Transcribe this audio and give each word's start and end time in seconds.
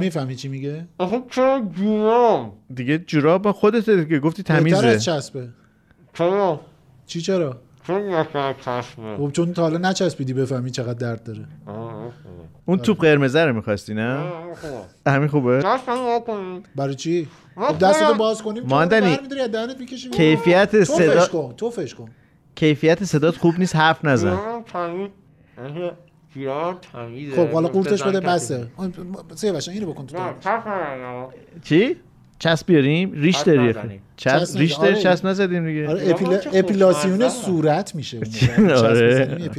می‌فهمی 0.00 0.36
چی 0.36 0.48
میگه؟ 0.48 0.86
آخه 0.98 1.22
چرا 1.30 1.62
جورام 1.76 2.52
دیگه 2.74 2.98
جوراب 2.98 3.52
خودت 3.52 3.90
دیگه 3.90 4.18
گفتی 4.18 4.42
بهتر 4.42 4.58
تمیزه. 4.58 4.86
از 4.86 5.04
چسبه. 5.04 5.48
چرا؟ 6.14 6.60
چی 7.06 7.20
چرا؟ 7.20 7.56
خب 7.86 9.30
چون 9.32 9.52
تا 9.52 9.62
حالا 9.62 9.78
نچسبیدی 9.78 10.32
بفهمی 10.32 10.70
چقدر 10.70 10.92
درد 10.92 11.22
داره. 11.22 11.46
اون 12.64 12.78
توپ 12.78 13.00
قرمزه 13.00 13.44
رو 13.44 13.52
می‌خواستی 13.52 13.94
نه؟ 13.94 14.32
همین 15.06 15.28
خوبه. 15.28 15.62
برای 16.76 16.94
چی؟ 16.94 17.28
خب 17.56 17.78
دستتو 17.78 18.14
باز 18.14 18.42
کنیم 18.42 18.62
ماندنی، 18.62 19.18
کیفیت 20.12 20.84
صدا 20.84 21.52
توفش 21.56 21.94
کن. 21.94 22.08
کیفیت 22.54 23.04
صدات 23.04 23.36
خوب 23.36 23.54
نیست 23.58 23.76
حرف 23.76 24.04
نزن. 24.04 24.38
جورام 26.36 26.76
تمیزه 26.92 27.36
خب 27.36 27.52
حالا 27.52 27.68
قورتش 27.68 28.02
بده. 28.02 28.20
بسه 28.20 28.66
آن- 28.76 28.92
سیاوش 29.34 29.68
اینو 29.68 29.86
بکن 29.92 30.06
تو. 30.06 30.16
چی 31.64 31.96
چسب 32.38 32.66
بیاریم 32.66 33.12
ریش 33.12 33.36
داری. 33.40 33.74
چسب 34.16 34.58
ریش 34.58 34.72
نزن. 34.72 34.82
داری 34.82 34.94
آره. 34.94 35.02
چسب 35.02 35.26
نزدیم 35.26 35.66
دیگه 35.66 35.88
آره 35.88 36.10
اپیلا... 36.10 36.38
اپیلاسیون. 36.52 37.28
صورت 37.28 37.94
میشه 37.94 38.18
آره. 38.76 39.50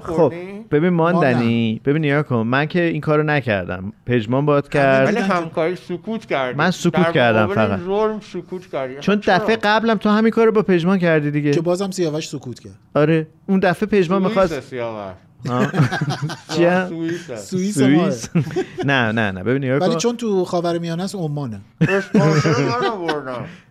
خوردین 0.00 0.64
ببین 0.70 0.88
ما 0.88 1.12
ماندنی 1.12 1.80
ببین 1.84 2.02
نیا 2.02 2.22
کن 2.22 2.36
من 2.36 2.66
که 2.66 2.82
این 2.82 3.00
کارو 3.00 3.22
نکردم 3.22 3.92
پژمان 4.06 4.46
باد 4.46 4.68
کرد 4.68 5.06
ولی 5.06 5.16
دیدن 5.16 5.28
که- 5.28 5.34
همکاری 5.34 5.76
سکوت 5.76 6.26
کردی 6.26 6.58
من 6.58 6.70
سکوت 6.70 7.12
کردم 7.12 7.46
فقط. 7.54 7.80
ظلم 7.80 8.20
سکوت 8.20 8.66
کردی 8.66 8.94
چون؟ 9.00 9.22
دفعه 9.26 9.56
قبلم 9.56 9.94
تو 9.98 10.08
همین 10.08 10.30
کارو 10.30 10.52
با 10.52 10.62
پژمان 10.62 10.98
کردی 10.98 11.26
که 11.26 11.30
دیگه 11.30 11.60
بازم 11.60 11.90
سیاوش 11.90 12.28
سکوت 12.28 12.60
کرد 12.60 12.78
آره 12.94 13.26
اون 13.48 13.60
دفعه 13.60 13.88
پژمان 13.88 14.22
می‌خواست 14.22 14.60
سیاوش. 14.60 15.12
چیه؟ 16.56 16.86
سوئیسه. 16.88 17.36
سوئیس 17.36 17.78
سوئیس 17.78 18.28
نه 18.84 19.12
نه 19.12 19.30
نه. 19.30 19.42
ببین 19.44 19.64
نیا 19.64 19.78
ولی 19.78 19.90
کن. 19.92 19.98
چون 19.98 20.16
تو 20.16 20.44
خاورمیانه 20.44 21.02
است 21.04 21.14
عمانه. 21.14 21.60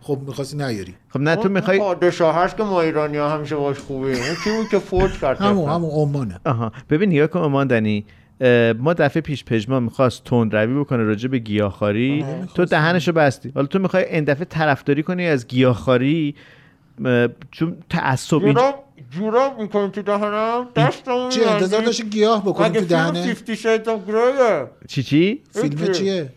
خب 0.00 0.18
می‌خواستی 0.26 0.56
نیاری 0.56 0.94
خب 1.08 1.20
نه 1.20 1.34
تو 1.34 1.40
اون 1.40 1.52
می‌خوای 1.52 1.78
پادشاه 1.78 2.34
هست 2.36 2.56
که 2.56 2.62
ما 2.62 2.80
ایرانی 2.80 3.16
ها 3.16 3.30
همیشه 3.34 3.56
باش 3.56 3.78
خوبیم. 3.78 4.14
اون 4.16 4.34
کی 4.44 4.50
بود 4.50 4.68
که 4.70 4.78
فوت 4.78 5.12
کرد؟ 5.20 5.38
همون؟ 5.40 5.70
همون 5.70 5.90
عمانه. 5.90 6.40
آها. 6.44 6.72
ببین 6.90 7.08
نیا 7.08 7.26
کن 7.26 7.40
ماندنی 7.46 8.04
اه، 8.40 8.72
ما 8.72 8.94
دفعه 8.94 9.22
پیش 9.22 9.44
پژمان 9.44 9.82
می‌خواست 9.82 10.24
تند 10.24 10.56
روی 10.56 10.80
بکنه 10.80 11.02
راجع 11.02 11.28
به 11.28 11.38
گیاهخواری. 11.38 12.24
تو 12.54 12.64
دهنشو 12.64 13.12
بستی. 13.12 13.52
حالا 13.54 13.66
تو 13.66 13.78
می‌خوای 13.78 14.04
این 14.04 14.24
دفعه 14.24 14.44
طرفداری 14.44 15.02
کنی 15.02 15.26
از 15.26 15.46
گیاهخواری 15.46 16.34
اه، 16.36 16.42
چون 17.50 17.76
تعصب 17.90 18.34
اینجا 18.34 18.52
جوراب 18.52 18.84
جوراب 19.10 19.60
می‌کنی 19.60 19.90
تو 19.90 20.02
دهنم 20.02 20.68
دستمو 20.76 21.28
چی 21.28 21.44
انتظار 21.44 21.82
داشتی 21.82 22.04
گیاه 22.04 22.42
بکنی 22.44 22.68
مگه 22.68 22.80
تو 22.80 22.86
دهنه 22.86 23.34
50 23.34 23.56
Shades 23.56 23.86
of 23.86 24.10
Greyه؟ 24.10 24.86
چی 24.88 25.02
چی 25.02 25.42
فیلم. 25.52 25.92
چیه. 25.92 26.32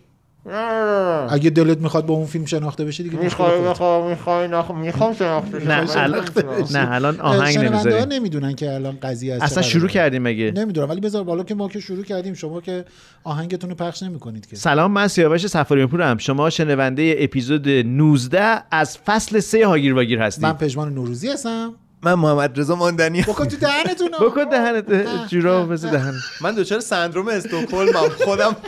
اگه 1.30 1.50
دلت 1.50 1.78
می‌خواد 1.78 2.06
با 2.06 2.14
اون 2.14 2.26
فیلم 2.26 2.46
شناخته 2.46 2.86
بشه 2.86 3.04
دیگه 3.04 3.18
می‌خوای 3.18 3.62
می‌خوای 4.10 4.48
نخ 4.48 4.72
می‌خوام 4.72 5.14
شناخته 5.14 5.68
نه. 5.68 6.02
الان 6.04 6.26
نه 6.72 6.92
الان 6.92 7.20
آهنگ 7.20 7.58
نمی‌ذاریم 7.58 8.08
نمی‌دونن 8.08 8.56
که 8.56 8.74
الان 8.74 8.98
قضیه 9.02 9.34
از 9.34 9.42
اصلا 9.42 9.64
شروع. 9.64 9.88
کردیم 9.90 10.22
مگه؟ 10.22 10.52
نمی‌دونم 10.56 10.90
ولی 10.90 11.02
بذار 11.02 11.24
بالا 11.24 11.44
که 11.44 11.56
ما 11.56 11.68
که 11.68 11.80
شروع 11.80 12.04
کردیم 12.04 12.34
شما 12.34 12.62
که 12.62 12.86
آهنگتون 13.24 13.70
رو 13.70 13.76
پخش 13.76 14.04
نمی‌کنید 14.04 14.46
که. 14.48 14.56
سلام 14.56 14.92
من 14.92 15.08
سیاوش 15.08 15.48
سفاریان 15.48 15.88
پورم 15.88 16.18
شما 16.18 16.50
شنونده 16.50 17.16
اپیزود 17.20 17.70
19 17.70 18.64
از 18.72 18.98
فصل 18.98 19.40
3 19.40 19.68
هاگیر 19.68 19.94
واگیر 19.94 20.20
من 20.20 20.26
هستید 20.26 20.58
پژمان 20.58 20.94
نوروزی 20.94 21.30
هستم. 21.30 21.74
من 22.04 22.14
محمد 22.14 22.60
رضا 22.60 22.76
ماندنی 22.76 23.22
بکن 23.22 23.46
تو 23.46 23.58
دهنتون 23.58 24.10
بکن 24.28 24.44
دهنت 24.44 24.86
جورا 25.30 25.66
بزن 25.66 25.92
دهن. 25.92 26.14
من 26.42 26.56
دچار 26.56 26.80
سندروم 26.80 27.28
استکهلمم 27.28 28.10
خودم. 28.26 28.56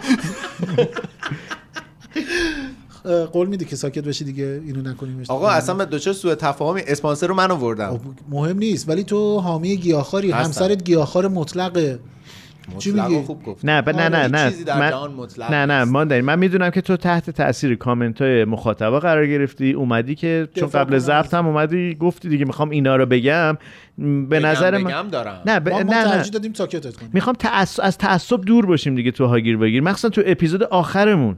قول 3.34 3.48
میدی 3.48 3.66
که 3.66 3.76
ساکت 3.76 4.04
بشی 4.04 4.23
دیگه 4.26 4.61
اینو 4.66 4.82
نکنیم 4.89 5.23
آقا 5.27 5.49
اصلا 5.49 5.76
من 5.76 5.86
دچار 5.86 6.14
سوء 6.14 6.36
تفاهمی 6.36 6.82
اسپانسر 6.88 7.27
رو 7.27 7.36
من 7.36 7.52
آوردم 7.52 7.89
خب، 7.89 7.99
مهم 8.30 8.58
نیست 8.58 8.89
ولی 8.89 9.04
تو 9.04 9.39
حامی 9.39 9.77
گیاهخواری. 9.77 10.32
همسرت 10.32 10.83
گیاهخوار 10.83 11.27
مطلقه. 11.27 11.99
چی 12.77 12.92
مطلق؟ 12.92 13.23
خوب 13.26 13.44
گفت 13.44 13.66
نه 13.66 13.82
نه 13.82 14.10
نه 14.10 14.17
آره، 14.17 14.27
نه 14.27 14.49
چیزی 14.52 14.64
در 14.64 14.80
من- 14.80 15.27
نه 15.49 15.66
نه. 15.66 15.83
من 15.83 16.22
من 16.22 16.39
می‌دونم 16.39 16.70
که 16.70 16.82
تو 16.82 16.98
تحت 16.98 17.30
تاثیر 17.30 17.76
کامنت 17.76 18.22
های 18.22 18.45
مخاطبا 18.45 18.99
قرار 18.99 19.28
گرفتی 19.28 19.72
اومدی 19.72 20.16
که 20.16 20.48
چون 20.55 20.70
قبل 20.70 20.98
ضبط 20.98 21.33
هم 21.33 21.48
اومدی 21.48 21.95
گفتی 21.95 22.30
دیگه 22.30 22.45
می‌خوام 22.45 22.70
اینا 22.70 22.95
رو 22.95 23.05
بگم. 23.05 23.58
به 23.98 24.05
بگم 24.05 24.45
نظر 24.45 24.78
من 24.78 24.83
بگم 24.83 25.08
دارم. 25.11 25.42
نه 25.45 25.60
ب... 25.60 25.70
ما, 25.70 25.78
ما 25.78 25.83
نه. 25.83 26.04
ترجیح 26.04 26.32
دادیم 26.32 26.54
ساکتت 26.54 26.95
کنیم. 26.95 27.11
می‌خوام 27.14 27.36
تعص... 27.39 27.80
از 27.80 27.98
تعصب 27.98 28.42
دور 28.42 28.66
باشیم 28.66 28.95
دیگه 28.95 29.11
تو 29.11 29.26
هاگیر 29.26 29.58
واگیر 29.58 29.82
مخصوصا 29.83 30.10
تو 30.10 30.22
اپیزود 30.26 30.64
آخرمون. 30.64 31.38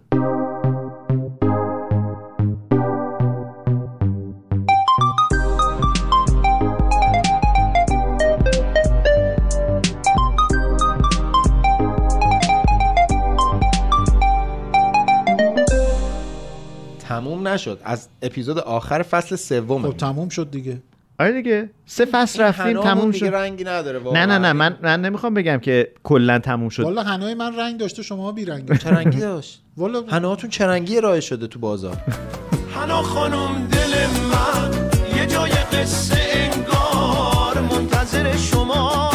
نشد. 17.53 17.80
از 17.84 18.08
اپیزود 18.22 18.58
آخر 18.58 19.02
فصل 19.02 19.36
سوم 19.36 19.81
خب 19.81 19.97
تموم 19.97 20.30
شد 20.30 20.52
دیگه. 20.52 20.81
آره 21.19 21.31
دیگه. 21.41 21.69
سه 21.86 22.06
فصل 22.06 22.41
رفتیم 22.41 22.81
تموم 22.81 23.12
دیگه 23.12 23.28
شد. 23.28 23.36
رنگی 23.36 23.64
نداره 23.64 24.00
نه 24.00 24.06
واقعا. 24.06 24.25
نه 24.25 24.38
نه 24.38 24.53
من 24.53 24.78
من 24.81 25.02
نمی‌خوام 25.02 25.34
بگم 25.34 25.58
که 25.58 25.91
کلا 26.03 26.40
تموم 26.40 26.69
شد. 26.69 26.84
والا 26.84 27.03
هنای 27.03 27.34
من 27.34 27.56
رنگ 27.59 27.80
داشته 27.80 28.03
شما 28.03 28.31
بی 28.31 28.46
رنگ 28.46 28.78
چه 28.78 28.90
رنگی 28.90 29.19
داشت. 29.19 29.62
والا 29.78 30.03
هنوهاتون 30.09 30.50
چه 30.50 30.68
رنگی 30.68 30.97
ارائه 30.97 31.19
شده 31.19 31.47
تو 31.47 31.59
بازار. 31.59 31.97
هنا 32.75 33.02
خانم 33.02 33.68
دل 33.68 34.08
من 34.31 34.90
یه 35.18 35.25
جای 35.25 35.52
قصه 35.52 36.20
انگار 36.34 37.62
منتظر 37.62 38.38
شما. 38.38 39.12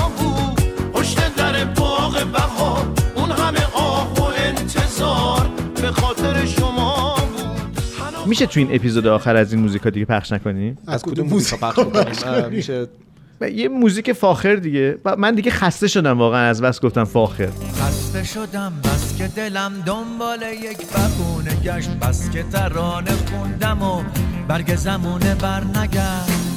میشه 8.28 8.46
تو 8.46 8.60
این 8.60 8.74
اپیزود 8.74 9.06
آخر 9.06 9.36
از 9.36 9.52
این 9.52 9.62
موزیکا 9.62 9.90
دیگه 9.90 10.06
پخش 10.06 10.32
نکنیم 10.32 10.78
از 10.86 11.02
کدوم 11.02 11.26
موزیک 11.26 11.60
پخش 11.60 11.78
می‌کنیم؟ 11.78 12.48
میشه 12.50 12.86
و 13.40 13.50
یه 13.50 13.68
موزیک 13.68 14.12
فاخر 14.12 14.54
دیگه. 14.54 14.98
من 15.18 15.34
دیگه 15.34 15.50
خسته 15.50 15.88
شدم 15.88 16.18
واقعا 16.18 16.48
از 16.48 16.62
بس 16.62 16.80
گفتم 16.80 17.04
فاخر. 17.04 17.48
خسته 17.80 18.24
شدم 18.24 18.72
بس 18.84 19.18
که 19.18 19.28
دلم 19.28 19.72
دنبال 19.86 20.42
یک 20.42 20.78
بهونه 20.86 21.54
گشت. 21.64 21.90
بس 21.90 22.30
که 22.30 22.42
ترانه 22.42 23.10
خوندم 23.10 23.82
و 23.82 24.02
برگ 24.48 24.76
زمونه 24.76 25.34
بر 25.34 25.64
نگشت. 25.64 26.48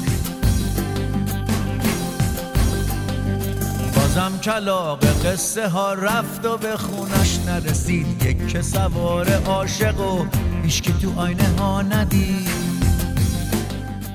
بازم 3.96 4.32
کلاق 4.42 5.04
قصه 5.04 5.68
ها 5.68 5.94
رفت 5.94 6.46
و 6.46 6.56
به 6.56 6.76
خونش 6.76 7.38
نرسید. 7.46 8.06
یک 8.26 8.48
که 8.48 8.62
سوار 8.62 9.32
عاشق 9.46 10.00
و 10.00 10.24
هیچکی 10.62 10.92
تو 10.92 11.20
آینه 11.20 11.48
ها 11.58 11.82
ندید. 11.82 12.91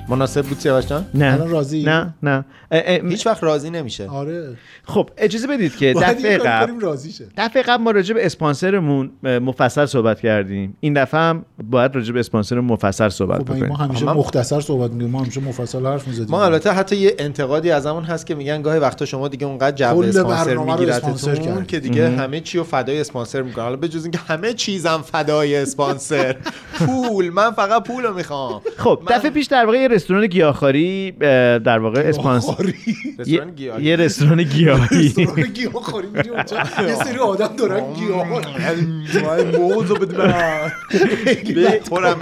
مناسب 0.08 0.42
بود 0.46 0.58
سیاوش 0.58 0.86
جان؟ 0.86 1.06
نه. 1.14 1.32
الان 1.34 1.50
راضی؟ 1.50 1.82
نه 1.82 2.14
نه. 2.22 2.44
اه، 2.70 2.82
اه، 2.84 3.08
هیچ 3.08 3.26
وقت 3.26 3.44
راضی 3.44 3.70
نمیشه. 3.70 4.08
آره. 4.08 4.56
خب 4.84 5.10
اجازه 5.18 5.46
بدید 5.46 5.76
که 5.76 5.94
دفعه 6.00 6.38
قبل 6.38 6.66
کنیم 6.66 6.78
راضی 6.80 7.12
شه. 7.12 7.24
دفعه 7.36 7.62
قبل 7.62 7.82
ما 7.82 7.90
راجع 7.90 8.14
به 8.14 8.26
اسپانسرمون 8.26 9.10
مفصل 9.22 9.86
صحبت 9.86 10.20
کردیم. 10.20 10.76
این 10.80 10.92
دفعه 11.02 11.20
هم 11.20 11.44
باید 11.70 11.94
راجع 11.94 12.12
به 12.12 12.20
اسپانسر 12.20 12.60
مفصل 12.60 13.08
صحبت 13.08 13.38
خب 13.38 13.44
بکنیم. 13.44 13.66
ما 13.66 13.76
همیشه 13.76 14.02
اما- 14.02 14.20
مختصر 14.20 14.60
صحبت 14.60 14.90
میگیم 14.90 15.10
ما 15.10 15.22
همیشه 15.22 15.40
مفصل 15.40 15.86
حرف 15.86 16.08
می‌زدیم. 16.08 16.30
ما 16.30 16.44
البته 16.44 16.70
حتی 16.72 16.96
یه 16.96 17.14
انتقادی 17.18 17.70
از 17.70 17.86
همون 17.86 18.04
هست 18.04 18.26
که 18.26 18.34
میگن 18.34 18.62
گاهی 18.62 18.78
وقتا 18.78 19.04
شما 19.04 19.28
دیگه 19.28 19.46
اونقدر 19.46 19.76
جو 19.76 20.00
اسپانسر 20.00 20.56
میگیرتتون. 20.56 21.64
که 21.64 21.80
دیگه 21.80 22.08
همه 22.08 22.40
چی 22.40 22.58
رو 22.58 22.64
فدای 22.64 23.00
اسپانسر 23.00 23.42
می‌کنن. 23.42 23.64
حالا 23.64 23.76
بجز 23.76 24.02
اینکه 24.02 24.18
همه 24.18 24.52
چیزم 24.52 25.02
فدای 25.06 25.56
اسپانسر. 25.56 26.36
پول. 26.78 27.30
من 27.30 27.50
فقط 27.50 27.84
پول 27.84 28.04
رو 28.04 28.14
می‌خوام. 28.14 28.60
خب 28.76 29.02
دفعه 29.08 29.30
پیش 29.30 29.46
در 29.46 29.64
واقع 29.66 29.78
رستوران 29.98 30.26
گیاهخواری 30.26 31.12
اه، 31.20 31.58
در 31.58 31.78
واقع 31.78 32.00
اسپانسر 32.00 32.52
رستوران 33.18 33.52
یه, 33.82 33.96
رستوران 33.96 34.42
گیاهی 34.42 34.96
رستوران 34.96 35.42
گیاهخواری 35.54 36.08
میری 36.14 36.28
اونجا. 36.28 36.56
یه 36.88 36.94
سری 36.94 37.18
آدم 37.18 37.56
دارن 37.56 37.92
گیاه 37.92 38.26
موزو 39.58 39.94
بده 39.94 40.18
من. 40.18 40.72
بخورم 41.64 42.20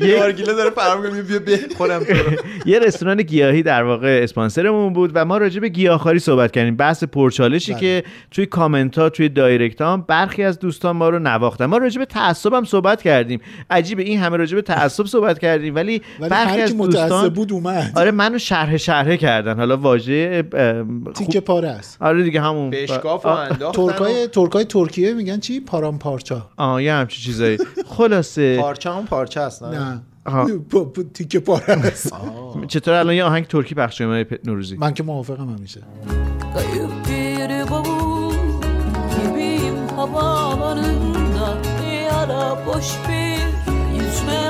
نارگیله 0.00 0.52
داره 0.52 0.70
فرام 0.70 1.22
بیا 1.22 1.38
بخورم. 1.38 2.02
یه 2.66 2.78
رستوران 2.78 3.22
گیاهی 3.22 3.62
در 3.62 3.82
واقع 3.82 4.20
اسپانسرمون 4.22 4.92
بود 4.92 5.10
و 5.14 5.24
ما 5.24 5.38
راجع 5.38 5.60
به 5.60 5.68
گیاهخواری 5.68 6.18
صحبت 6.18 6.52
کردیم. 6.52 6.76
بحث 6.76 7.04
پرچالشی 7.04 7.72
بله. 7.72 7.80
که 7.80 8.04
توی 8.30 8.46
کامنت 8.46 8.98
ها 8.98 9.08
توی 9.08 9.28
دایرکت 9.28 9.80
ها 9.80 9.96
برخی 9.96 10.42
از 10.42 10.58
دوستان 10.58 10.96
ما 10.96 11.08
رو 11.08 11.18
نواختن. 11.18 11.66
ما 11.66 11.76
راجع 11.76 11.98
به 11.98 12.04
تعصب 12.04 12.54
هم 12.54 12.64
صحبت 12.64 13.02
کردیم. 13.02 13.40
عجیبه 13.70 14.02
این 14.02 14.18
همه 14.18 14.36
راجع 14.36 14.54
به 14.54 14.62
تعصب 14.62 15.06
صحبت 15.06 15.38
کردیم. 15.38 15.74
ولی 15.74 15.90
ولی 15.90 16.30
برخی 16.30 16.60
از 16.60 16.76
دوستان 16.76 17.09
بسته 17.16 17.28
بود 17.28 17.52
اومد. 17.52 17.92
آره 17.96 18.10
منو 18.10 18.38
شرح 18.38 18.76
شرحه 18.76 19.16
کردن. 19.16 19.56
حالا 19.56 19.76
واژه 19.76 20.44
تیکه 21.14 21.40
پاره 21.40 21.68
است. 21.68 22.02
آره 22.02 22.22
دیگه 22.22 22.40
همون. 22.40 22.70
بشکاف 22.70 23.26
و 23.26 23.28
انداختن 23.28 23.86
ترکای 23.86 24.26
ترکای 24.26 24.64
ترکیه 24.64 25.14
میگن 25.14 25.40
چی؟ 25.40 25.60
پارام 25.60 25.98
پارچا. 25.98 26.50
آه 26.56 26.82
یه 26.82 26.92
همچین 26.92 27.24
چیزایی. 27.24 27.58
خلاصه. 27.86 28.60
پارچه 28.60 28.90
هم 28.90 29.06
پارچه 29.06 29.40
هست 29.40 29.62
نه؟ 29.62 30.00
تیکه 31.14 31.40
پاره 31.40 31.72
است. 31.72 32.12
چطور 32.68 32.94
الان 32.94 33.14
یه 33.14 33.24
آهنگ 33.24 33.46
ترکی 33.46 33.74
پخش 33.74 33.98
کنیم 33.98 34.26
نوروزی؟ 34.44 34.76
من 34.76 34.94
که 34.94 35.02
موافقم 35.02 35.48
همیشه. 35.48 35.80
Bir 37.06 37.60
Yara 42.10 42.66
boş 42.66 42.86
yüzme 43.94 44.40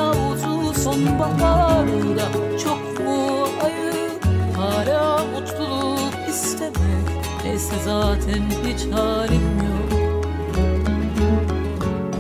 sonbaharda 0.91 2.29
Çok 2.65 3.05
mu 3.05 3.47
ayıp 3.65 4.25
hala 4.57 5.25
mutluluk 5.25 6.29
istemek. 6.29 7.07
Neyse 7.45 7.75
zaten 7.85 8.43
hiç 8.67 8.87
halim 8.95 9.59
yok. 9.59 10.01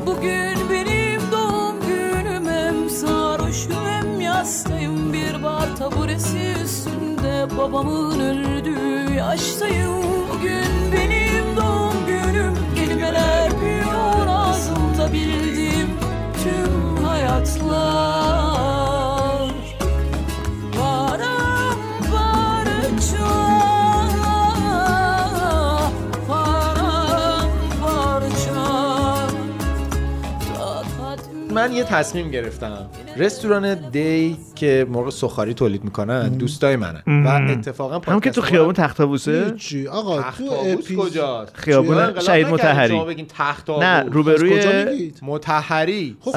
Bugün 0.06 0.70
benim 0.70 1.20
doğum 1.32 1.80
günüm 1.80 2.48
hem 2.48 2.90
sarhoşum 2.90 3.84
hem 3.86 4.20
yastayım. 4.20 5.12
Bir 5.12 5.42
bar 5.42 5.76
taburesi 5.76 6.54
üstünde 6.64 7.46
babamın 7.58 8.20
öldüğü 8.20 9.14
yaştayım. 9.14 10.02
Bugün 10.34 10.92
benim 10.92 11.56
doğum 11.56 11.94
günüm 12.06 12.54
kelimeler 12.74 13.50
büyüyor 13.60 14.26
ağzımda 14.28 15.12
bildiğim 15.12 15.90
tüm 16.44 17.04
hayatlar 17.04 18.19
من 31.60 31.72
یه 31.72 31.84
تصمیم 31.84 32.30
گرفتم. 32.30 32.90
رستوران 33.16 33.90
دی 33.90 34.36
که 34.54 34.86
مرغ 34.90 35.10
سخاری 35.10 35.54
تولید 35.54 35.84
می‌کنن 35.84 36.28
دوستای 36.28 36.76
منن. 36.76 37.02
و 37.06 37.52
اتفاقا 37.52 37.98
همون 37.98 38.20
که 38.20 38.30
تو 38.30 38.42
خیابون 38.42 38.74
تختابوسه 38.74 39.54
چی 39.58 39.86
آقا 39.86 40.22
تخت 40.22 40.38
تو 40.38 40.52
اپیز 40.52 40.96
کجاست؟ 40.98 41.56
خیابون 41.56 42.20
شهید 42.20 42.46
مطهری. 42.46 42.88
شما 42.88 43.04
بگین 43.04 43.26
تخت 43.38 43.70
نه؟ 43.70 44.02
روبروی 44.02 44.60
کجا 44.60 44.90
میگید؟ 44.90 45.18
مطهری 45.22 46.16
خب 46.20 46.32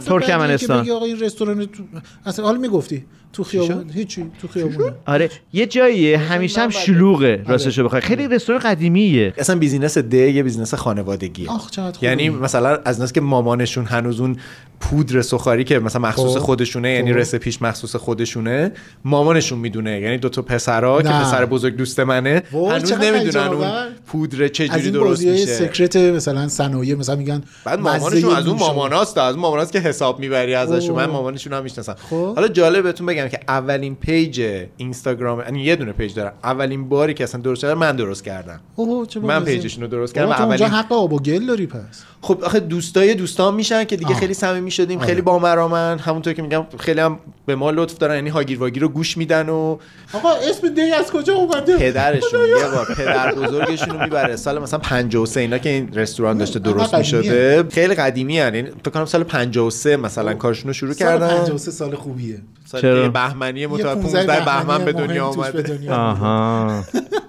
ترکمنستان. 0.00 0.90
آقا 0.90 1.04
این 1.04 1.20
رستوران 1.20 1.66
تو... 1.66 1.82
اصلا 2.26 2.44
حالا 2.44 2.58
می‌گفتی. 2.58 3.04
تو 3.32 3.44
خیابون 3.44 3.90
هیچی 3.90 4.30
تو 4.42 4.48
خیابون 4.48 4.92
آره 5.06 5.30
یه 5.52 5.66
جاییه 5.66 6.18
همیشه 6.18 6.60
هم 6.60 6.70
شلوغه 6.70 7.44
راستشو 7.46 7.84
بخوای 7.84 8.00
خیلی 8.00 8.28
رستوران 8.28 8.60
قدیمیه 8.60 9.34
اصلا 9.38 9.58
business 9.58 9.98
دی 9.98 10.30
یه 10.30 10.42
business 10.42 10.74
خانوادگیه 10.74 11.50
آخ. 11.50 11.70
یعنی 12.02 12.28
مثلا 12.28 12.78
از 12.84 13.00
اوناس 13.00 13.12
که 13.12 13.20
مامانشون 13.20 13.84
هنوز 13.84 14.20
اون 14.20 14.36
پودر 14.80 15.22
سوخاری 15.22 15.64
که 15.64 15.78
مثلا 15.78 16.02
مخصوص 16.02 16.32
خب. 16.32 16.38
خودشونه 16.38 16.90
یعنی 16.90 17.12
خب. 17.12 17.18
recipe 17.18 17.51
ش 17.51 17.62
مخصوص 17.62 17.96
خودشونه 17.96 18.72
مامانشون 19.04 19.58
می‌دونه 19.58 20.00
یعنی 20.00 20.18
دو 20.18 20.28
تا 20.28 20.42
پسرا 20.42 21.02
که. 21.02 21.08
پسر 21.08 21.44
بزرگ 21.46 21.76
دوست 21.76 22.00
منه 22.00 22.42
هنوز 22.52 22.92
نمی‌دونن 22.92 23.46
اون. 23.46 23.68
پودر 24.06 24.44
از 24.44 24.50
چجوری 24.50 24.82
این 24.82 24.92
درست 24.92 25.26
میشه 25.26 25.46
secret 25.46 25.96
مثلا 25.96 26.48
صنایع 26.48 26.94
مثلا 26.94 27.16
میگن 27.16 27.42
بعد 27.64 27.80
مامانشون 27.80 28.36
از 28.36 28.46
اون. 28.46 28.58
ماماناست 28.58 29.18
از 29.18 29.34
اون 29.34 29.42
ماماناست 29.42 29.72
که 29.72 29.78
حساب 29.78 30.20
می‌بری 30.20 30.54
ازشون. 30.54 30.96
من 30.96 31.06
مامانشون 31.06 31.52
هم 31.52 31.62
می‌شناسم 31.62 31.94
خب. 32.10 32.34
حالا 32.34 32.48
جالب 32.48 32.82
بهتون 32.82 33.06
بگم 33.06 33.27
که 33.28 33.40
اولین 33.48 33.94
page 33.94 34.66
اینستاگرام 34.76 35.40
یعنی 35.40 35.62
یه 35.62 35.76
دونه 35.76 35.92
page 35.92 36.14
دارم 36.14 36.32
اولین 36.44 36.88
باری 36.88 37.14
که 37.14 37.24
اصلا 37.24 37.40
درست 37.40 37.62
کردم 37.62 37.78
من 37.78 37.96
درست 37.96 38.24
کردم. 38.24 38.60
اوه 38.76 39.06
چه 39.06 39.20
من. 39.20 39.44
page 39.44 39.63
شون 39.63 39.82
رو 39.82 39.88
درست 39.88 40.14
کردم 40.14 40.30
اولین 40.30 40.66
حق 40.68 40.92
آب 40.92 41.12
و 41.12 41.18
گل 41.18 41.46
داری 41.46 41.66
پس. 41.66 42.04
خب 42.22 42.44
آخه 42.44 42.60
دوستای 42.60 43.14
دوستان 43.14 43.54
میشن 43.54 43.84
که 43.84 43.96
دیگه 43.96 44.10
آه. 44.10 44.20
خیلی 44.20 44.34
صمیمی 44.34 44.70
شدیم 44.70 44.98
آره. 44.98 45.06
خیلی 45.06 45.20
بامرامن. 45.20 45.98
همونطور 45.98 46.32
که 46.32 46.42
میگم 46.42 46.66
خیلی 46.78 47.00
هم 47.00 47.18
به 47.46 47.54
ما 47.56 47.70
لطف 47.70 47.98
دارن. 47.98 48.14
یعنی 48.14 48.28
هاگیر 48.28 48.58
واگیر 48.58 48.82
رو 48.82 48.88
گوش 48.88 49.16
میدن 49.16 49.48
و 49.48 49.78
آقا 50.12 50.30
اسم 50.50 50.68
دی 50.74 50.92
از 50.92 51.10
کجا 51.12 51.34
اومده؟ 51.34 51.76
پدرشون 51.76 52.40
یه 52.46 52.68
بار 52.74 52.86
پدر 52.96 53.34
بزرگشون 53.34 53.88
رو 53.88 54.00
می‌بره. 54.02 54.36
سال 54.36 54.58
مثلا 54.58 54.78
53 54.78 55.40
اینا 55.40 55.58
که 55.58 55.68
این 55.68 55.94
رستوران 55.94 56.38
داشته 56.38 56.58
درست. 56.58 56.94
می‌شده. 56.94 57.64
خیلی 57.70 57.94
قدیمی 57.94 58.38
هن. 58.38 58.54
یعنی 58.54 58.70
فکر 58.70 58.90
کنم 58.90 59.04
سال 59.04 59.24
53 59.24 59.96
مثلا 59.96 60.34
کارشون 60.34 60.66
رو 60.66 60.72
شروع 60.72 60.92
سال 60.92 61.08
کردن. 61.08 61.28
53 61.28 61.70
سال 61.70 61.94
خوبیه. 61.94 62.38
سال 62.64 63.08
بهمنی 63.08 63.66
متولد 63.66 64.00
15 64.00 64.26
15 64.26 64.44
بهمن 64.44 64.84
به 64.84 64.92
دنیا 64.92 65.26
اومده. 65.26 65.92
آها. 65.92 66.84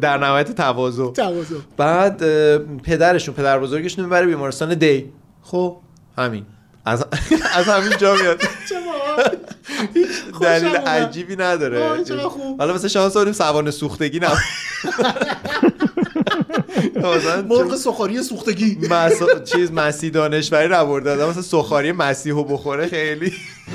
در 0.00 0.18
نهایت 0.18 0.52
تواضع. 0.52 1.10
بعد 1.76 2.22
پدرشون 2.82 3.34
پدر 3.34 3.58
بزرگشون 3.58 4.04
می‌بره 4.04 4.26
بیمارستان 4.26 4.74
دی. 4.74 5.12
خب 5.42 5.76
همین. 6.18 6.46
از 6.84 7.04
از 7.58 7.68
همین 7.68 7.98
جا 7.98 8.14
میاد. 8.14 8.42
دلیل. 10.40 10.76
عجیبی 10.76 11.36
نداره. 11.36 12.04
حالا 12.58 12.74
مثلا 12.74 12.88
شانس 12.88 13.16
آوردیم 13.16 13.32
سوانه 13.32 13.70
سوختگی 13.70 14.18
نه 14.20 14.28
مرغ 17.50 17.76
سخاری 17.76 18.22
سوختگی. 18.22 18.78
چیز 19.52 19.72
مسیح 19.72 20.10
دانشوری 20.10 20.68
رو 20.68 20.76
آورده 20.76 21.12
آدم 21.12 21.28
مثلا 21.28 21.42
سخاری 21.42 21.92
مسیح 21.92 22.32
رو 22.32 22.44
بخوره 22.44 22.86
خیلی. 22.88 23.26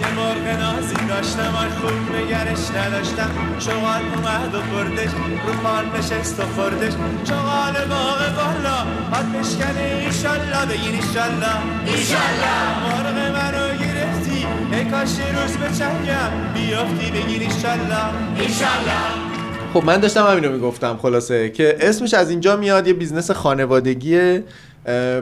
یه 0.01 0.13
مرغ 0.15 0.59
نازی 0.59 0.95
داشتم 1.09 1.55
آن 1.55 1.69
خوب 1.69 2.15
نگهش 2.15 2.71
نداشتم. 2.77 3.29
شغال 3.59 4.01
اومد 4.15 4.55
و 4.55 4.61
بردش 4.75 5.11
رو 5.47 5.53
پان 5.63 5.85
نشست 5.97 6.39
و 6.39 6.43
خوردش. 6.43 6.93
شغال 7.29 7.73
باغ 7.89 8.19
بالا 8.35 8.77
حد 9.11 9.39
بشکنه 9.39 10.03
ایشالله 10.05 10.65
بگین 10.65 10.95
ایشالله. 10.95 11.55
ایشالله. 11.85 12.79
مرغ 12.83 13.17
منو 13.35 13.77
گرفتی 13.77 14.45
ای 14.71 14.85
کاش 14.85 15.09
روز 15.09 15.57
به 15.57 15.77
چنگم. 15.79 16.31
بیافتی 16.53 17.11
بگین 17.11 17.41
ایشالله. 17.41 18.05
ایشالله. 18.39 19.44
خب 19.75 19.85
من 19.85 19.97
داشتم 19.97 20.25
همین 20.25 20.43
رو 20.43 20.51
می‌گفتم 20.51 20.97
خلاصه 21.01 21.49
که 21.49 21.77
اسمش 21.79 22.13
از 22.13 22.29
اینجا 22.29 22.55
میاد 22.55 22.87
یه 22.87 22.93
business 22.93 23.31
خانوادگیه. 23.31 24.43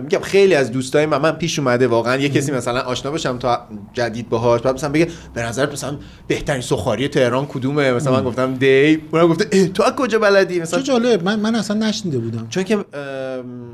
میگم 0.01 0.19
خیلی 0.21 0.55
از 0.55 0.71
دوستای 0.71 1.05
من 1.05 1.17
من 1.17 1.31
پیش 1.31 1.59
اومده 1.59 1.88
واقعا 1.88 2.15
یه 2.15 2.29
کسی 2.29 2.51
مثلا 2.51 2.81
آشنا 2.81 3.11
باشم 3.11 3.38
تا 3.38 3.67
جدید 3.94 4.29
باهاش 4.29 4.61
بعد 4.61 4.73
مثلا 4.75 4.89
بگه 4.89 5.07
به 5.33 5.44
نظر 5.44 5.71
مثلا 5.71 5.97
بهترین 6.27 6.61
سخاری 6.61 7.07
تهران 7.07 7.45
کدومه؟ 7.45 7.91
مثلا 7.94 8.13
من 8.13 8.23
گفتم 8.23 8.53
دی. 8.53 9.01
اونم 9.11 9.27
گفته 9.27 9.67
تو 9.67 9.83
از 9.83 9.91
کجا 9.91 10.19
بلدی؟ 10.19 10.59
مثلا 10.59 10.79
چه 10.79 10.85
جالب 10.85 11.23
من 11.23 11.39
من 11.39 11.56
اصلا 11.56 11.88
نشنیده 11.88 12.17
بودم. 12.17 12.47
چون 12.49 12.63
که 12.63 12.85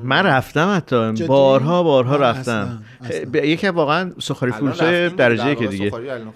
من 0.03 0.25
رفتم 0.25 0.73
حتی؟ 0.75 1.25
بارها 1.27 1.83
بارها 1.83 2.15
رفتم. 2.15 2.83
یکی 3.33 3.67
واقعا 3.67 4.11
سخاری 4.21 4.51
فروش 4.51 4.77
درجه 4.77 5.43
در 5.43 5.55
که 5.55 5.67
دیگه. 5.67 5.91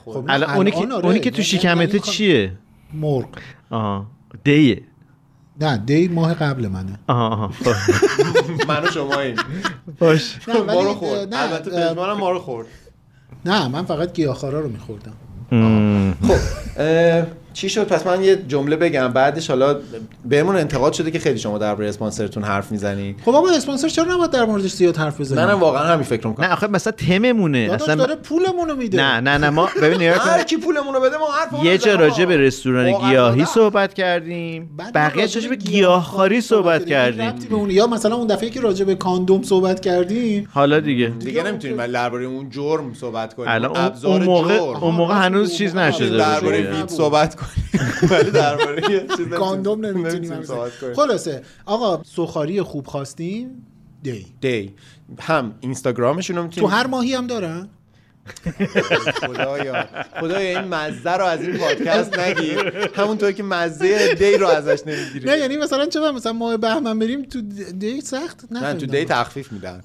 خب، 0.06 0.26
الان 0.30 0.56
اونی 0.56 0.72
که 0.72 0.78
آره. 0.78 1.06
اونی 1.06 1.20
که 1.20 1.32
تو 1.32 1.36
یعنی- 1.36 1.44
شکمته 1.44 1.88
یعنی 1.88 2.00
چیه؟ 2.00 2.52
مرغ. 2.94 3.26
آها. 3.70 4.06
دیه. 4.44 4.82
نه 5.62 5.78
دی 5.78 6.08
ماه 6.08 6.34
قبل 6.34 6.68
منه. 6.68 7.00
آها 7.08 7.28
آها. 7.28 7.48
خب. 7.48 7.74
من 8.70 8.84
و 8.84 8.92
شماییم 8.92 9.36
باش. 10.00 10.40
نه 10.48 10.62
ما 10.62 10.84
رو 10.84 10.94
خورد. 10.94 11.34
نه 11.34 11.42
البته 11.42 11.72
پژمانم 11.72 12.18
ما 12.18 12.32
رو 12.32 12.40
خورد. 12.40 12.68
نه 13.46 13.68
من 13.68 13.86
فقط 13.86 14.14
گیاهخوارا 14.14 14.60
رو 14.60 14.70
میخوردم. 14.70 15.14
خب 16.28 17.28
چی 17.54 17.70
شد؟ 17.70 17.88
پس 17.88 18.08
من 18.08 18.24
یه 18.24 18.36
جمله 18.48 18.76
بگم 18.76 19.08
بعدش 19.08 19.48
حالا 19.50 19.76
بهمون 20.26 20.56
انتقاد 20.56 20.94
شده 20.94 21.12
که 21.12 21.20
خیلی 21.20 21.40
شما 21.40 21.58
درباره 21.58 21.90
اسپانسرتون 21.90 22.44
حرف 22.44 22.72
می‌زنی 22.72 23.16
خب 23.26 23.36
آقا 23.36 23.50
اسپانسر 23.50 23.88
چرا 23.90 24.14
نباید 24.16 24.32
در 24.32 24.46
موردش 24.46 24.72
زیاد 24.74 24.98
حرف 24.98 25.22
بزنیم 25.22 25.46
منم 25.46 25.60
واقعا 25.60 25.84
همین 25.84 26.04
فکر 26.04 26.28
می‌کنم. 26.28 26.46
نه 26.46 26.54
آخه 26.54 26.68
مثلا 26.68 26.92
تممونه. 26.94 27.70
اصلا 27.74 27.96
داره 27.96 28.16
پولمون 28.16 28.70
رو 28.70 28.76
میده. 28.76 28.98
نه 28.98 29.20
نه 29.20 29.38
نه 29.38 29.50
ما 29.50 29.70
ببین 29.82 30.02
نگاه 30.02 30.18
کن. 30.26 30.30
هر 30.30 30.44
کی 30.44 30.58
پولمون 30.58 30.94
رو 30.94 31.02
بده 31.02 31.18
ما 31.18 31.28
حرف 31.32 31.66
یه 31.66 31.78
جا 31.78 31.96
راجع 31.96 32.26
به 32.26 32.38
رستوران 32.38 32.92
گیاهی. 33.10 33.46
صحبت 33.46 33.94
کردیم. 33.94 34.70
بقیه 34.96 35.22
راجع 35.22 35.36
راجع 35.36 35.50
به 35.50 35.56
گیاهخواری 35.56 36.42
صحبت 36.42 36.86
کردیم. 36.86 37.32
به 37.50 37.56
اون 37.56 37.70
یا 37.70 37.88
مثلا 37.88 38.16
اون 38.16 38.28
دفعه 38.28 38.50
که 38.50 38.62
راجع 38.62 38.86
به 38.86 38.96
کاندوم 38.96 39.44
صحبت 39.44 39.80
کردیم. 39.80 40.48
حالا 40.54 40.80
دیگه. 40.80 41.08
دیگه 41.08 41.44
نمی‌تونیم 41.44 41.88
درباره 41.88 42.26
اون 42.26 42.50
جرم 42.50 42.94
صحبت 42.94 43.34
کنیم. 43.34 43.50
الان 43.52 43.92
اون- 44.04 44.24
موقع 44.24 44.58
جرم. 44.58 44.84
اون 44.84 44.96
موقع 44.96 45.14
هنوز 45.26 45.54
چیز 45.56 45.76
نشده 45.76 46.18
درباره 46.18 46.88
صحبت 46.88 47.36
کنیم 47.44 48.12
ولی 48.12 48.32
درباره 48.32 48.82
چیز 49.18 49.28
نمیتونیم- 49.76 50.44
خلاصه 50.96 51.42
آقا 51.66 52.04
سخاری 52.04 52.62
خوب 52.62 52.88
خواستیم 52.88 53.66
دی. 54.04 54.26
دی. 54.42 54.74
هم 55.20 55.54
اینستاگرامشون 55.60 56.36
رو 56.36 56.48
تو 56.48 56.68
هر 56.68 56.88
ماهی 56.88 57.14
هم 57.14 57.28
دارن؟ 57.28 57.70
خدایا. 59.22 59.86
خدایا 60.20 60.60
این 60.60 60.68
مزه 60.68 61.12
رو 61.12 61.26
از 61.26 61.42
این 61.42 61.58
پادکست 61.58 62.20
نگیر. 62.20 62.90
همونطور 62.96 63.32
که 63.32 63.44
مزه 63.44 64.16
دی 64.16 64.38
رو 64.38 64.48
ازش 64.48 64.80
نمی‌گیری. 64.86 65.26
نه 65.26 65.38
یعنی 65.38 65.58
مثلا 65.58 65.86
چه 65.86 66.00
مثلا 66.00 66.34
ماه 66.34 66.58
بهمن 66.58 67.00
بریم 67.00 67.24
تو 67.24 67.42
دیت 67.80 68.06
سخت؟ 68.06 68.46
نه 68.52 68.74
تو. 68.74 68.86
دی 68.86 69.06
تخفیف 69.06 69.52
میدن. 69.52 69.82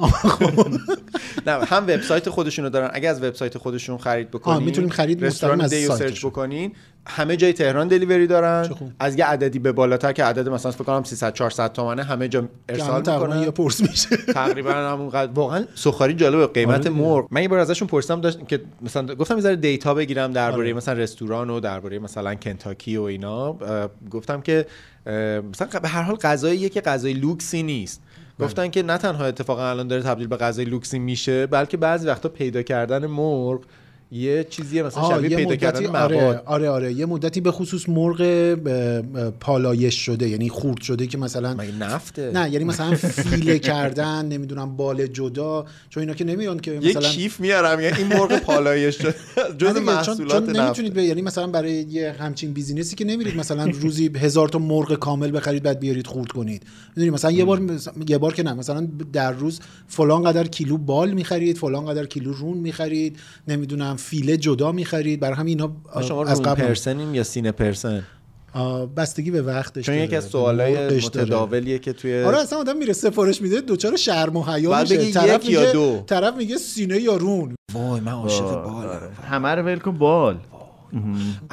نه 1.46 1.52
هم 1.52 1.82
وبسایت 1.82 2.30
خودشونو 2.30 2.70
دارن. 2.70 2.90
اگه 2.92 3.08
از 3.08 3.22
وبسایت 3.22 3.58
خودشون 3.58 3.98
خرید 3.98 4.30
بکنین 4.30 4.62
می‌تونیم 4.62 4.90
خرید 4.90 5.24
مستقیم 5.24 5.60
از 5.60 5.70
سرچ 5.70 5.98
سایتشون. 5.98 6.30
بکنین. 6.30 6.72
همه 7.08 7.36
جای 7.36 7.52
تهران 7.52 7.88
دلیوری 7.88 8.26
دارن. 8.26 8.70
از 8.98 9.18
یه 9.18 9.24
عددی 9.24 9.58
به 9.58 9.72
بالاتر 9.72 10.12
که 10.12 10.24
عدد 10.24 10.48
مثلا 10.48 10.72
فکر 10.72 10.84
کنم 10.84 11.04
300 11.04 11.32
400 11.32 11.72
تومنه 11.72 12.02
همه 12.02 12.28
جا 12.28 12.48
ارسال 12.68 13.00
می‌کنن 13.00 13.42
یه 13.42 13.50
پرس 13.50 13.80
میشه 13.80 14.16
تقریبا 14.16 14.72
همون 14.72 15.10
قدر 15.10 15.32
واقعا 15.32 15.64
سخاری 15.74 16.14
جالبه 16.14 16.46
قیمت 16.46 16.86
آره. 16.86 16.90
مرغ 16.90 17.28
من 17.30 17.42
یه 17.42 17.48
بار 17.48 17.58
ازشون 17.58 17.88
پرسیدم 17.88 18.20
داشت 18.20 18.48
که 18.48 18.60
مثلا 18.82 19.14
گفتم 19.14 19.34
یه 19.34 19.40
ذره 19.40 19.56
دیتا 19.56 19.94
بگیرم 19.94 20.32
درباره 20.32 20.62
آره. 20.62 20.72
مثلا 20.72 20.94
رستوران 20.94 21.50
و 21.50 21.60
درباره 21.60 21.98
مثلا 21.98 22.34
کنتاکی 22.34 22.96
و 22.96 23.02
اینا 23.02 23.56
گفتم 24.10 24.40
که 24.40 24.66
مثلا 25.52 25.80
به 25.82 25.88
هر 25.88 26.02
حال 26.02 26.16
غذاییه 26.16 26.68
که 26.68 26.80
غذای 26.80 27.12
لوکسی 27.12 27.62
نیست 27.62 28.02
بله. 28.38 28.48
گفتن 28.48 28.68
که 28.68 28.82
نه 28.82 28.98
تنها 28.98 29.24
اتفاقا 29.24 29.70
الان 29.70 29.88
داره 29.88 30.02
تبدیل 30.02 30.26
به 30.26 30.36
غذای 30.36 30.64
لوکسی 30.64 30.98
میشه 30.98 31.46
بلکه 31.46 31.76
بعضی 31.76 32.06
وقتا 32.06 32.28
پیدا 32.28 32.62
کردن 32.62 33.06
مرغ 33.06 33.60
یه 34.12 34.46
چیزیه 34.50 34.82
مثلا 34.82 35.08
شبیه 35.08 35.30
یه 35.30 35.36
پیدا 35.36 35.50
مدتی 35.50 35.66
کردن 35.66 35.96
آره 35.96 36.20
مواد. 36.20 36.42
آره 36.46 36.70
آره. 36.70 36.92
یه 36.92 37.06
مدتی 37.06 37.40
به 37.40 37.50
خصوص 37.52 37.88
مرغ 37.88 38.54
پالایش 39.40 39.94
شده 39.94 40.28
یعنی 40.28 40.48
خورد 40.48 40.80
شده 40.80 41.06
که 41.06 41.18
مثلا 41.18 41.56
نفته؟ 41.78 42.30
نه 42.34 42.50
یعنی 42.50 42.64
مثلا 42.64 42.94
فیله 42.94 43.58
کردن 43.58 44.24
نمی‌دونم 44.24 44.76
بال 44.76 45.06
جدا 45.06 45.66
چون 45.90 46.00
اینا 46.00 46.14
که 46.14 46.24
نمیان 46.24 46.60
که 46.60 46.72
یه 46.72 46.80
مثلا 46.80 47.08
کیف 47.08 47.40
میارم 47.40 47.80
یعنی 47.80 47.96
این 47.96 48.06
مرغ 48.06 48.38
پالایش 48.38 48.98
شده. 48.98 49.14
جز 49.58 49.74
چون, 49.74 49.82
محصولات 49.82 50.46
چون 50.46 50.56
نفت. 50.56 50.60
نمی‌تونید 50.60 50.94
به 50.94 51.04
یعنی 51.04 51.22
مثلا 51.22 51.46
برای 51.46 51.72
یه 51.72 52.12
همچین 52.20 52.52
بیزینسی 52.52 52.96
که 52.96 53.04
نمیرید 53.04 53.36
مثلا 53.36 53.64
روزی 53.64 54.10
هزار 54.16 54.48
تا 54.48 54.58
مرغ 54.58 54.94
کامل 54.94 55.36
بخرید 55.36 55.62
بعد 55.62 55.80
بیارید 55.80 56.06
خورد 56.06 56.32
کنید. 56.32 56.62
می‌دونی 56.96 57.10
مثلا 57.10 57.30
یه 57.30 57.44
بار 57.44 57.62
یه 58.08 58.18
بار 58.18 58.34
که 58.34 58.42
نه 58.42 58.54
مثلا 58.54 58.88
در 59.12 59.32
روز 59.32 59.60
فلان 59.86 60.22
قدر 60.22 60.46
کیلو 60.46 60.76
بال 60.76 61.10
می‌خرید 61.10 61.58
فلان 61.58 61.86
قدر 61.86 62.06
کیلو 62.06 62.32
رون 62.32 62.58
می‌خرید 62.58 63.16
نمی‌دونم 63.48 63.97
فیله 63.98 64.36
جدا 64.36 64.72
می‌خرید. 64.72 65.20
برای 65.20 65.34
همین 65.34 65.60
اینا 65.60 66.02
شما 66.02 66.24
از 66.24 66.42
قبل 66.42 66.62
پرسنیم 66.62 67.14
یا 67.14 67.22
سینه 67.22 67.52
پرسن؟ 67.52 68.02
بستگی 68.96 69.30
به 69.30 69.42
وقتش 69.42 69.84
چون 69.84 69.94
یکی. 69.94 70.16
از 70.16 70.24
سوالای. 70.24 70.96
متداولیه 70.96 71.78
که 71.78 71.92
توی 71.92 72.22
آره 72.22 72.38
اصلا 72.38 72.58
آدم 72.58 72.76
میره 72.76 72.92
سفارش 72.92 73.42
میده 73.42 73.60
دوچار 73.60 73.96
شرم 73.96 74.36
و 74.36 74.44
حیا 74.44 74.80
میشه. 74.80 75.10
طرف 75.10 75.44
یک 75.44 75.50
یا 75.50 75.60
میگه 75.60 75.72
دو. 75.72 76.04
طرف 76.06 76.34
میگه 76.36 76.56
سینه 76.56 77.00
یا 77.00 77.16
رون. 77.16 77.54
وای 77.74 78.00
من 78.00 78.12
عاشق. 78.12 78.62
بالم 78.62 79.00
همه 79.30 79.48
رو 79.48 79.62
ول 79.62 79.78
کن 79.78 79.98
بال. 79.98 80.36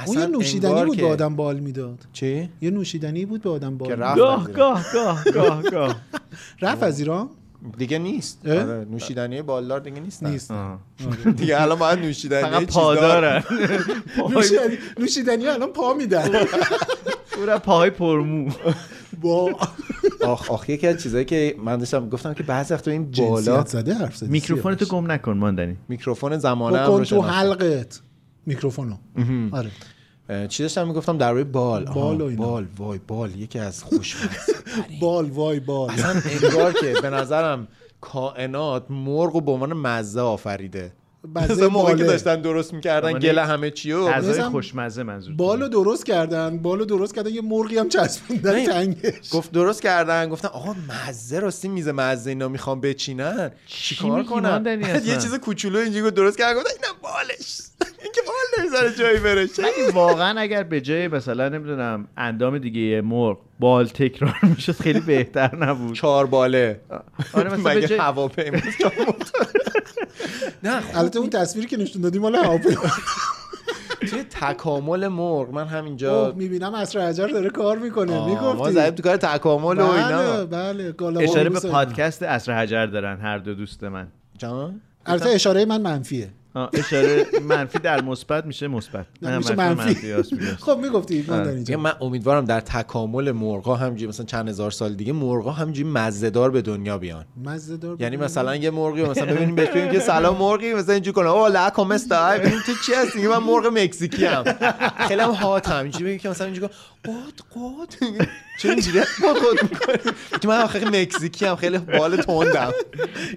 اون 0.08 0.20
یه 0.20 0.25
نوشیدنی 0.25 0.86
بود 0.86 0.98
به 0.98 1.08
آدم 1.08 1.36
بال 1.36 1.60
می‌داد. 1.60 2.00
چی؟ 2.14 2.50
یه 2.62 2.72
نوشیدنی 2.72 3.25
بود 3.25 3.42
به 3.42 3.50
آدم 3.50 3.78
بال 3.78 3.96
گاه. 3.96 4.52
گاه 4.52 4.84
گاه 4.94 5.24
گاه 5.34 5.62
گاه. 5.62 5.96
رفت 6.62 6.84
از 6.84 7.00
ایران؟ 7.00 7.30
دیگه 7.78 8.00
نیست؟ 8.00 8.48
آره 8.48 8.86
نوشیدنی 8.92 9.42
بالدار 9.42 9.80
دیگه 9.80 10.00
نیستن 10.00 10.30
نیست 10.30 10.52
آه. 10.52 10.80
دیگه 11.38 11.62
الان 11.62 11.80
باید 11.80 12.00
نوشیدنی 12.00 12.42
فقط. 12.42 12.66
پادارن 12.74 13.44
نوشیدنی 15.00 15.48
الان 15.48 15.70
پا 15.70 15.94
میدن 15.94 16.30
پورا 17.32 17.60
پاهای 17.60 17.90
پرمو 17.90 18.52
با 19.22 19.50
آخ 20.26 20.52
آخ 20.52 20.70
یکی 20.70 20.88
از 20.88 21.04
چیزایی 21.04 21.26
که 21.26 21.56
من 21.64 21.78
داشتم 21.78 22.10
گفتم 22.10 22.34
که 22.34 22.44
بعضی 22.44 22.74
وقتا 22.74 22.92
این 22.92 23.12
بالا 23.12 23.64
زده 23.66 23.94
حرف 23.94 24.16
زدی 24.18 24.30
میکروفون 24.32 24.76
تو. 24.76 24.86
گم 24.86 25.12
نکن 25.12 25.38
ماندنی 25.38 25.78
میکروفون 25.88 26.38
زمانه 26.38 26.86
رو 26.86 27.06
تو. 27.06 27.22
حلقت 27.22 28.00
میکروفونو 28.46 28.96
آره 29.52 29.72
چی 30.50 30.63
داشتم 30.63 30.88
می‌گفتم؟ 30.88 31.17
در 31.17 31.32
روی 31.32 31.44
بال. 31.44 31.86
بال 31.86 32.22
و 32.22 32.25
اینا. 32.25 32.46
بال. 32.48 32.65
وای 32.77 33.00
بال. 33.08 33.36
یکی 33.36 33.60
از 33.60 33.84
خوشمزه 33.84 34.53
بال 35.01 35.29
وای 35.29 35.60
بال. 35.60 35.89
اصلا 35.89 36.22
انگار 36.32 36.74
که 36.74 36.94
به 37.01 37.10
نظرم 37.10 37.67
کائنات 38.01 38.91
مرغ 38.91 39.34
رو 39.34 39.41
به 39.41 39.51
عنوان 39.51 39.74
مزه 39.74 40.22
آفریده. 40.22 40.94
مثلا 41.36 41.70
موقعی 41.70 41.96
که. 41.96 42.03
داشتن 42.03 42.41
درست 42.41 42.74
می‌کردن 42.74 43.20
گله 43.20 43.46
همه 43.46 43.72
چیو 43.72 44.08
غذای 44.08 44.32
مثلا 44.32 44.50
خوشمزه 44.50 45.03
منظور 45.03 45.36
بالو 45.36 45.67
درست 45.67 46.05
کردن 46.05 46.58
بالو 46.58 46.86
درست 46.86 47.15
کردن 47.15 47.32
یه 47.32 47.41
مرغی 47.41 47.77
هم 47.77 47.89
چسبوندن. 47.89 48.65
تنگش. 48.65 49.29
گفت 49.32 49.51
درست 49.51 49.82
کردن 49.82 50.29
گفتن 50.29 50.48
آقا 50.48 50.75
مزه 51.10 51.39
راستی 51.39 51.67
میز 51.67 51.88
مزه 51.88 52.29
اینا 52.29 52.48
می‌خوام 52.48 52.82
بچینن. 52.82 53.51
چیکار 53.67 54.20
اصلا؟ 54.46 55.01
یه 55.05 55.17
چیز 55.17 55.36
کوچولو 55.36 55.79
اینجوری 55.79 56.05
گفت 56.05 56.13
درست 56.13 56.38
کردن 56.38 56.60
گفتن 56.60 56.70
اینم 56.70 56.96
بالش. 57.01 57.60
این 58.03 58.12
که 58.13 58.22
بال 58.27 58.63
نمی‌ذاره 58.63 58.94
جایی 58.94 59.20
بره 59.20 59.48
واقعا 59.94 60.39
اگر 60.39 60.63
به 60.63 60.82
جای 60.82 61.08
مثلا 61.08 61.50
نمی‌دونم 61.50 62.08
اندام 62.17 62.58
دیگه 62.58 63.01
مرغ 63.01 63.38
بال 63.60 63.86
تکرار 63.88 64.39
می‌شد 64.44 64.72
خیلی 64.72 65.00
بهتر 65.00 65.55
نبود. 65.55 65.96
چهار 65.96 66.25
باله. 66.25 66.82
آره 67.34 67.53
مثلا 67.53 67.63
به 67.74 67.75
مگه 67.75 67.88
جای؟ 67.88 68.00
نه 70.63 70.84
البته 71.00 71.19
اون 71.19 71.29
تصویری 71.29 71.67
که 71.67 71.77
نشون 71.77 72.01
دادی 72.01 72.19
مال 72.19 72.36
هواپیما. 72.36 72.81
توی 74.10 74.24
تکامل 74.24 75.07
مرغ 75.07 75.50
من 75.50 75.67
همینجا 75.67 76.34
می‌بینم 76.38 76.74
اصر 76.74 77.00
حجر 77.00 77.27
داره 77.27 77.50
کار 77.50 77.77
می‌کنه. 77.77 78.15
آه، 78.15 78.27
ما 78.27 78.53
می‌گفتی. 78.53 78.74
زدیم 78.74 78.95
تو 78.95 79.03
کار 79.03 79.17
تکامل 79.17 79.79
و 79.79 79.88
بله 79.88 80.05
اینا. 80.05 80.45
بله 80.45 80.91
گالا 80.91 81.19
اشاره 81.19 81.50
به. 81.50 81.60
پادکست 81.60 82.24
اصر 82.24 82.51
حجر 82.51 82.86
دارن 82.86 83.19
هر 83.19 83.38
دو 83.38 83.53
دوست 83.53 83.84
من. 83.84 84.07
جان؟ 84.38 84.81
البته 85.05 85.29
اشاره 85.29 85.65
من 85.65 85.81
منفیه. 85.81 86.29
اشاره 86.56 87.26
منفی 87.42 87.80
در 87.80 88.02
مثبت 88.02 88.46
میشه 88.46 88.68
مثبت. 88.68 89.06
میشه 89.22 89.56
منفی 89.56 89.96
میگه. 90.02 90.24
خب 90.66 90.78
می‌گفتی 90.82 91.26
من 91.28 91.40
آره. 91.40 91.56
دیگه 91.56 91.78
من 91.78 91.94
امیدوارم 92.02 92.46
در 92.46 92.60
تکامل 92.60 93.32
مرغا 93.32 93.76
همینجوری 93.76 94.10
مثلا 94.10 94.26
چند 94.26 94.50
هزار 94.50 94.72
سال 94.72 94.94
دیگه 94.94 95.14
مرغا 95.14 95.52
همینجوری 95.52 95.90
مزه‌دار 95.90 96.52
به 96.52 96.62
دنیا 96.62 96.98
بیان. 96.98 97.26
مزه 97.46 97.78
دار 97.78 97.98
یعنی 98.00 98.18
مثلا 98.18 98.56
یه 98.56 98.72
مرغی 98.72 99.02
رو 99.02 99.12
مثلا 99.12 99.26
ببینیم 99.26 99.56
بهش 99.56 99.70
بگیم 99.70 99.92
که 99.92 100.00
سلام 100.00 100.38
مرغی 100.38 100.74
مثلا 100.74 100.94
اینجوری 100.94 101.16
کنه. 101.16 101.30
او 101.30 101.48
لا 101.48 101.70
کام 101.70 101.92
استای 101.92 102.40
ببین 102.40 102.60
تو 102.66 102.72
چی 102.86 102.94
هستی؟ 102.94 103.18
میگه 103.18 103.30
من 103.30 103.44
مرغ 103.44 103.66
مکزیکی 103.68 104.28
ام 104.28 104.44
خیلی 105.08 105.22
هم 105.22 105.32
هات 105.32 105.70
هم 105.70 105.84
اینجوری 105.84 106.04
بگیم 106.06 106.18
که 106.18 106.30
مثلا 106.30 106.48
اینجوری 106.48 106.68
کنه. 106.68 107.14
قد 107.16 107.40
قد. 107.56 108.28
چرا 108.58 108.72
اینجوری 108.72 109.00
با 109.22 109.34
خود 109.34 109.64
می‌کنی؟ 109.72 110.14
که 110.42 110.48
من 110.48 110.62
آخه 110.62 110.86
مکزیکی 110.86 111.46
ام 111.46 111.56
خیلی 111.56 111.78
بال 111.78 112.16
تندم. 112.16 112.72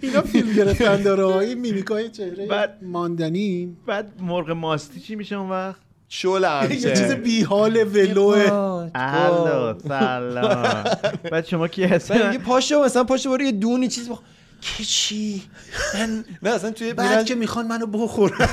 اینا 0.03 0.21
فیلم 0.23 0.53
گرفتن 0.53 1.03
داره 1.03 1.25
این 1.27 1.59
میمیکای 1.61 2.09
چهره 2.09 2.47
بعد- 2.47 2.79
ماندنی. 2.83 3.77
بعد 3.87 4.13
مرغ 4.21 4.51
ماستی 4.51 5.01
چی 5.01 5.17
میشه 5.17 5.37
اون 5.37 5.51
وقت؟ 5.51 5.81
شل 6.09 6.43
یه 6.71 6.77
چیز 6.77 6.87
همشه 6.87 7.15
بیحال 7.15 7.77
ولوه. 7.77 8.51
الو 8.95 9.75
سلام. 9.89 10.85
بعد 11.31 11.47
شما 11.47 11.69
کی 11.69 11.85
هستی؟ 11.85 12.15
میگه 12.15 12.39
پاشو 12.39 12.85
مثلا 12.85 13.05
پاشو 13.05 13.31
برو 13.31 13.43
یه 13.43 13.53
دونی 13.53 13.89
چیز 13.89 14.09
بخ... 14.09 14.19
که 14.61 14.85
چی؟ 14.85 15.43
من 15.95 16.25
نه 16.43 16.51
اصلا 16.51 16.71
توی 16.71 16.93
بعد 16.93 17.11
میرن 17.11 17.25
که 17.25 17.35
می‌خوان 17.35 17.67
منو 17.67 17.87
بخورن. 17.87 18.49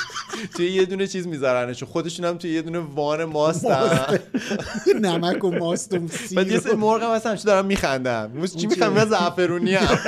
توی 0.56 0.70
یه 0.72 0.84
دونه 0.84 1.06
چیز 1.06 1.26
میذارنشون 1.26 1.88
خودشون 1.88 2.24
هم 2.24 2.38
توی 2.38 2.50
یه 2.50 2.62
دونه 2.62 2.78
وان 2.78 3.24
ماستن 3.24 4.18
نمک 5.02 5.44
و 5.44 5.50
ماست 5.50 5.94
و 5.94 5.98
بعد 6.36 6.46
یه 6.46 6.52
سیر 6.52 6.58
سری 6.58 6.74
مرغ 6.74 7.02
هم 7.02 7.10
هستن 7.10 7.34
دارم 7.34 7.66
میخندم. 7.66 8.46
چی 8.46 8.66
میخندم 8.66 8.94
چیه؟ 8.94 9.04
من 9.04 9.10
زعفرونی 9.10 9.74
هم 9.74 9.98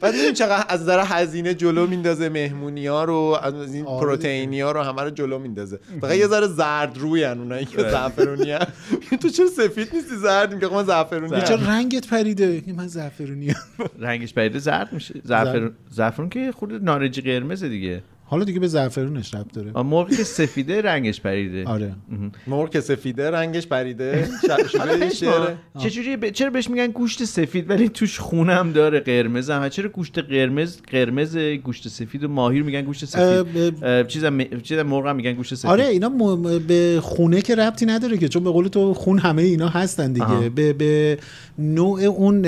بعد 0.00 0.14
ببین 0.14 0.32
چقدر 0.32 0.64
از 0.68 0.80
نظر 0.82 1.02
هزینه 1.06 1.54
جلو 1.54 1.86
میندازه 1.86 2.28
مهمونی 2.28 2.86
ها 2.86 3.04
رو 3.04 3.38
از 3.42 3.74
این 3.74 3.86
آره 3.86 4.00
پروتئینی 4.06 4.60
ها 4.60 4.72
رو 4.72 4.82
همه 4.82 5.02
رو 5.02 5.10
جلو 5.10 5.38
میندازه. 5.38 5.78
فقط 6.00 6.14
یه 6.16 6.26
ذره 6.26 6.46
زرد 6.46 6.98
روی 6.98 7.24
ان 7.24 7.38
اونایی 7.38 7.64
که 7.64 7.78
آره. 7.78 7.90
زعفرونی 7.90 8.50
هم 8.50 8.66
تو 9.22 9.28
چرا 9.28 9.46
سفید 9.46 9.88
نیستی 9.94 10.16
زرد؟ 10.16 10.54
میگه 10.54 10.68
من 10.74 10.84
زعفرونی 10.84 11.40
چرا 11.42 11.56
رنگت 11.56 12.06
پریده؟ 12.06 12.62
من 12.76 12.86
زعفرونی 12.88 13.54
رنگش 13.98 14.34
پریده 14.34 14.58
زرد 14.58 14.92
میشه. 14.92 15.14
زعفرون 15.24 15.72
زعفرون 15.90 16.28
که 16.28 16.52
خود 16.52 16.72
نارنجی 16.84 17.20
قرمزه 17.20 17.68
دیگه. 17.68 18.02
حالا 18.30 18.44
دیگه 18.44 18.60
به 18.60 18.68
زعفرونش 18.68 19.34
ربط 19.34 19.52
داره. 19.52 20.06
که 20.16 20.24
سفیده 20.24 20.82
رنگش 20.82 21.20
پریده. 21.20 21.64
آره. 21.64 21.92
مرغ 22.46 22.70
که 22.70 22.80
سفیده 22.80 23.30
رنگش 23.30 23.66
پریده. 23.66 24.28
چجوری 25.78 26.16
ب... 26.16 26.30
چرا 26.30 26.50
بهش 26.50 26.70
میگن 26.70 26.86
گوشت 26.86 27.24
سفید؟ 27.24 27.70
ولی 27.70 27.88
توش 27.88 28.18
خونم 28.18 28.72
داره 28.72 29.00
قرمز 29.00 29.50
هم. 29.50 29.68
چرا 29.68 29.88
گوشت 29.88 30.18
قرمز 30.18 30.76
قرمز 30.90 31.36
گوشت 31.36 31.88
سفید 31.88 32.24
و 32.24 32.28
ماهی 32.28 32.58
رو 32.58 32.66
میگن 32.66 32.82
گوشت 32.82 33.04
سفید؟ 33.04 34.06
چیزم 34.06 34.42
چیزم 34.62 34.82
مرغ 34.82 35.06
هم 35.06 35.16
میگن 35.16 35.32
گوشت 35.32 35.54
سفید. 35.54 35.70
آره 35.70 35.86
اینا 35.86 36.08
م- 36.08 36.58
به 36.58 36.98
خونه 37.02 37.42
که 37.42 37.54
ربطی 37.54 37.86
نداره 37.86 38.16
که. 38.16 38.28
چون 38.28 38.44
به 38.44 38.50
قول 38.50 38.68
تو 38.68 38.94
خون 38.94 39.18
همه 39.18 39.42
اینا 39.42 39.68
هستن 39.68 40.12
دیگه. 40.12 40.48
به, 40.54 40.72
به 40.72 41.18
نوع 41.58 42.02
اون 42.02 42.42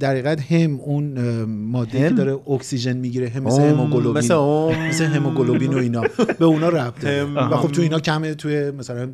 در 0.00 0.10
حقیقت 0.10 0.40
هم 0.52 0.80
اون 0.80 1.18
ماده 1.44 1.98
که؟ 1.98 2.10
داره 2.10 2.32
اکسیژن 2.50 2.96
می‌گیره. 2.96 3.28
هم 3.28 3.42
مثل 3.42 3.62
هموگلوبین. 3.62 4.18
مثل 4.18 4.34
اون. 4.34 4.89
مثل 4.90 5.04
هموگلوبین 5.04 5.74
و 5.74 5.78
اینا. 5.78 6.02
به 6.38 6.44
اونا 6.44 6.68
ربط. 6.68 7.04
و 7.50 7.56
خب 7.56 7.72
تو 7.72 7.82
اینا 7.82 8.00
کمه 8.00 8.34
توی 8.34 8.70
مثلا 8.70 9.10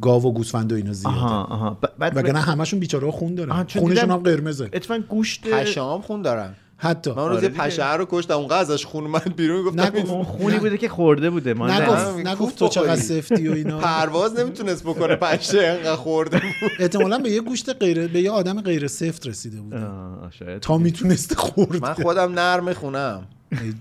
گاو 0.00 0.22
و 0.22 0.32
گوسفند 0.32 0.72
و 0.72 0.74
اینا 0.74 0.92
زیاده. 0.92 1.16
آها 1.16 1.44
آها. 1.44 1.78
بعد 1.98 2.16
وگرنه 2.16 2.40
همشون 2.40 2.80
بیچاره 2.80 3.10
خون 3.10 3.34
دارن. 3.34 3.66
خونشون 3.78 4.10
هم 4.10 4.16
قرمزه. 4.16 4.70
اتفاقا 4.72 5.00
گوشت 5.08 5.48
پشام 5.48 6.00
خون 6.00 6.22
دارن. 6.22 6.54
حتی. 6.78 7.10
من 7.10 7.18
اون 7.18 7.28
روز 7.28 7.36
آره 7.36 7.44
یه 7.44 7.50
دیگه. 7.50 7.64
پشه 7.64 7.94
رو 7.94 8.06
کشتم 8.10 8.34
اونقدر 8.34 8.58
ازش 8.58 8.86
خون 8.86 9.04
من 9.04 9.20
بیرون 9.36 9.64
گفتم 9.64 9.92
اون 10.10 10.24
خونی 10.24 10.58
بوده 10.58 10.78
که 10.78 10.88
خورده 10.88 11.30
بوده 11.30 11.54
ما 11.54 11.80
نگفت. 11.80 12.16
نه. 12.18 12.30
نگفت 12.30 12.58
تو 12.58 12.68
چقدر. 12.68 12.96
سفتی 12.96 13.48
و 13.48 13.52
اینا. 13.52 13.78
پرواز 13.78 14.38
نمی‌تونست 14.38 14.82
بکنه 14.84 15.16
پشه 15.16 15.66
انقدر 15.66 15.96
خورده 15.96 16.36
بود. 16.38 16.70
احتمالا 16.78 17.18
به 17.18 17.30
یه 17.30 17.40
گوشت 17.40 17.76
غیر 17.76 18.08
به 18.08 18.20
یه 18.20 18.30
آدم 18.30 18.60
غیر 18.60 18.86
سفت 18.86 19.26
رسیده 19.26 19.60
بود 19.60 19.74
آه، 19.74 20.30
شاید 20.38 20.60
تا 20.60 20.78
می‌تونسته 20.78 21.34
خورد 21.34 21.82
من 21.82 21.94
خودم 21.94 22.32
نرم 22.32 22.72
خونم. 22.72 23.26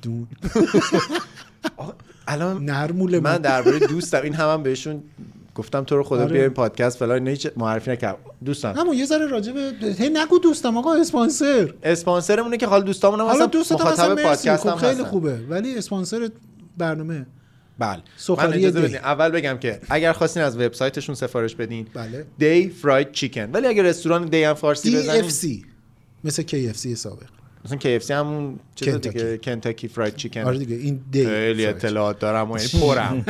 دون. 0.01 0.27
الان 2.27 2.65
نرمول 2.65 3.19
من 3.19 3.37
درباره 3.37 3.79
دوستم 3.79 4.21
این 4.21 4.33
هم, 4.33 4.49
هم 4.49 4.63
بهشون 4.63 5.03
گفتم 5.55 5.83
تو 5.83 5.97
رو 5.97 6.03
خدا 6.03 6.21
آره. 6.21 6.33
بیا 6.33 6.41
این 6.41 6.49
پادکست 6.49 6.97
فلان 6.97 7.11
اینا 7.11 7.31
هیچ 7.31 7.47
معرفی 7.57 7.91
نکردم. 7.91 8.17
دوستم 8.45 8.73
اما 8.77 8.93
یه 8.93 9.05
ذره 9.05 9.27
راجع 9.27 9.51
به 9.51 9.95
هی 9.99 10.09
نگو 10.09 10.39
دوستم 10.39 10.77
آقا 10.77 10.95
اسپانسر. 10.95 11.73
اسپانسرمونه 11.83 12.57
که 12.57 12.67
حال 12.67 12.83
دوستامون 12.83 13.19
هم 13.19 13.25
حالا 13.25 13.45
دوستت 13.45 13.81
مخاطب 13.81 14.23
پادکست 14.23 14.63
خب 14.63 14.69
هم 14.69 14.75
خیلی. 14.75 15.03
خوبه 15.03 15.39
ولی 15.49 15.77
اسپانسر 15.77 16.29
برنامه. 16.77 17.25
بله. 17.79 18.01
من 18.29 18.53
اجازه 18.53 18.81
دی. 18.81 18.87
بدین 18.87 18.97
اول 18.97 19.29
بگم 19.29 19.57
که 19.57 19.79
اگر 19.89 20.13
خواستین 20.13 20.43
از 20.43 20.57
وبسایتشون 20.57 21.15
سفارش 21.15 21.55
بدین 21.55 21.87
بله. 21.93 22.25
D 22.37 22.69
Fried 22.69 23.11
Chicken 23.11 23.51
ولی 23.51 23.67
اگر 23.67 23.83
رستوران 23.83 24.25
دی 24.25 24.43
هم 24.43 24.53
فارسی 24.53 24.89
دی 24.89 24.97
بزنین 24.97 25.23
اف 25.23 25.31
سی 25.31 25.65
مثل 26.23 26.43
KFC 26.43 26.95
سابق. 26.95 27.25
مثلا 27.65 27.77
KFC 27.77 28.11
همون 28.11 28.59
چیز. 28.75 28.95
دیگه 28.95 29.37
Kentucky 29.37 29.87
Fried 29.87 30.15
Chicken 30.15 30.41
آره 30.41 30.57
دیگه 30.57 30.75
این 30.75 31.01
دی. 31.11 31.25
خیلی. 31.25 31.65
اطلاعات 31.65 32.19
دارم 32.19 32.51
و 32.51 32.57
یعنی 32.57 32.69
پرم. 32.81 33.21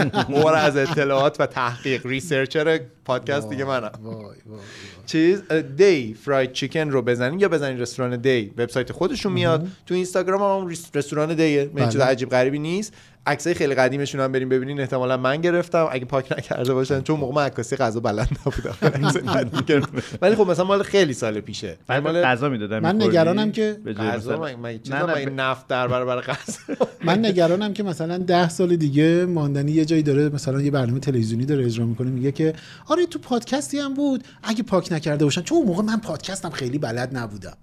پر 0.42 0.54
از 0.56 0.77
اطلاعات 0.77 1.39
و 1.39 1.46
تحقیق. 1.46 2.06
researcher 2.06 2.80
پادکست 3.06 3.50
دیگه 3.50 3.65
منم. 3.65 3.92
وای 4.04 4.15
وای 4.15 4.24
وای. 4.24 4.60
چیز 5.06 5.42
D 5.78 6.14
Fried 6.14 6.52
Chicken 6.52 6.90
رو 6.89 7.01
بزنین 7.01 7.39
یا 7.39 7.50
بزنین 7.50 7.80
رستوران 7.80 8.22
دی. 8.22 8.54
وبسایت 8.58 8.92
خودشون 8.92 9.34
میاد. 9.34 9.68
تو 9.86 9.94
اینستاگرام 9.94 10.62
هم, 10.62 10.68
رستوران 10.96 11.36
دیه. 11.36 11.70
من 11.74 11.89
چیز 11.89 12.01
بله. 12.01 12.10
عجیب 12.10 12.30
غریبی 12.30 12.60
نیست. 12.60 12.94
عکسای 13.27 13.53
خیلی 13.53 13.75
قدیمشون 13.75 14.22
هم 14.22 14.32
بریم 14.32 14.50
ببینین 14.50 14.79
احتمالا 14.79 15.17
من 15.17 15.41
گرفتم. 15.41 15.88
اگه 15.91 16.05
پاک 16.05 16.32
نکرده 16.32 16.74
باشن 16.74 17.01
چون 17.01 17.20
موقع 17.20 17.36
من 17.36 17.46
عکاسی 17.46 17.75
غذا 17.75 18.00
بلد 18.00 18.29
نبودم. 18.48 18.75
ولی 20.22 20.36
خب 20.36 20.48
مثلا 20.50 20.65
مال 20.65 20.84
خیلی 20.84 21.13
سال 21.13 21.39
پیشه. 21.41 21.77
بعد 21.88 22.03
مال 22.03 22.22
غذا 22.22 22.50
می‌دادم 22.50 22.79
من 22.79 23.01
نگرانم 23.01 23.51
که 23.51 23.77
غذا 23.98 24.39
من- 24.39 24.55
من 24.55 24.77
چیزا 24.79 25.05
من 25.05 25.22
نفت 25.24 25.67
در 25.67 25.88
برابر 25.88 26.22
غذا. 26.22 26.60
من 27.05 27.25
نگرانم 27.25 27.74
که 27.74 27.84
مثلا 27.84 28.17
ده 28.17 28.50
سال 28.50 28.75
دیگه 28.75 29.25
ماندنی 29.25 29.72
یه 29.72 29.86
جایی 29.86 30.03
داره 30.03 30.29
مثلا 30.29 30.62
یه 30.62 30.72
برنامه 30.72 31.00
تلویزیونی 31.00 31.46
داره 31.46 31.65
اجرا 31.65 31.86
می‌کنه 31.86 32.10
میگه 32.12 32.32
که 32.32 32.53
آره 32.88 33.05
تو 33.05 33.20
پادکستی 33.20 33.79
هم 33.79 33.94
بود. 33.94 34.24
اگه 34.44 34.63
پاک 34.63 34.91
نکرده 34.91 35.25
باشن 35.25 35.41
چون 35.41 35.65
موقع 35.65 35.84
من 35.84 35.98
پادکستم 36.00 36.50
خیلی 36.50 36.77
بلد 36.77 37.17
نبودم. 37.17 37.58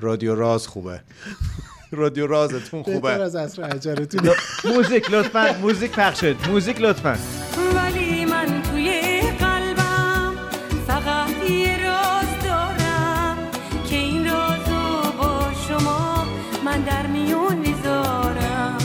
رادیو 0.00 0.34
راز 0.34 0.66
خوبه. 0.66 1.00
رادیو 1.96 2.26
رازتون 2.26 2.82
بهتر 2.82 2.94
خوبه. 2.94 3.10
از 3.10 3.36
عصر 3.36 3.62
عجلتون 3.62 4.30
موزیک 4.64 5.10
لطفا 5.10 5.56
موزیک 5.62 5.90
پخش 5.90 6.20
شد. 6.20 6.36
موزیک 6.48 6.80
لطفا. 6.80 7.18
ولی 7.74 8.24
من 8.24 8.62
توی 8.62 9.20
قلبم 9.38 10.34
فقط 10.86 11.50
یه 11.50 11.86
راز 11.86 12.44
دارم 12.44 13.36
که 13.90 13.96
این 13.96 14.24
رازو 14.24 15.12
با 15.18 15.50
شما 15.68 16.26
من 16.64 16.80
در 16.80 17.06
میون 17.06 17.56
می‌ذارم. 17.56 18.78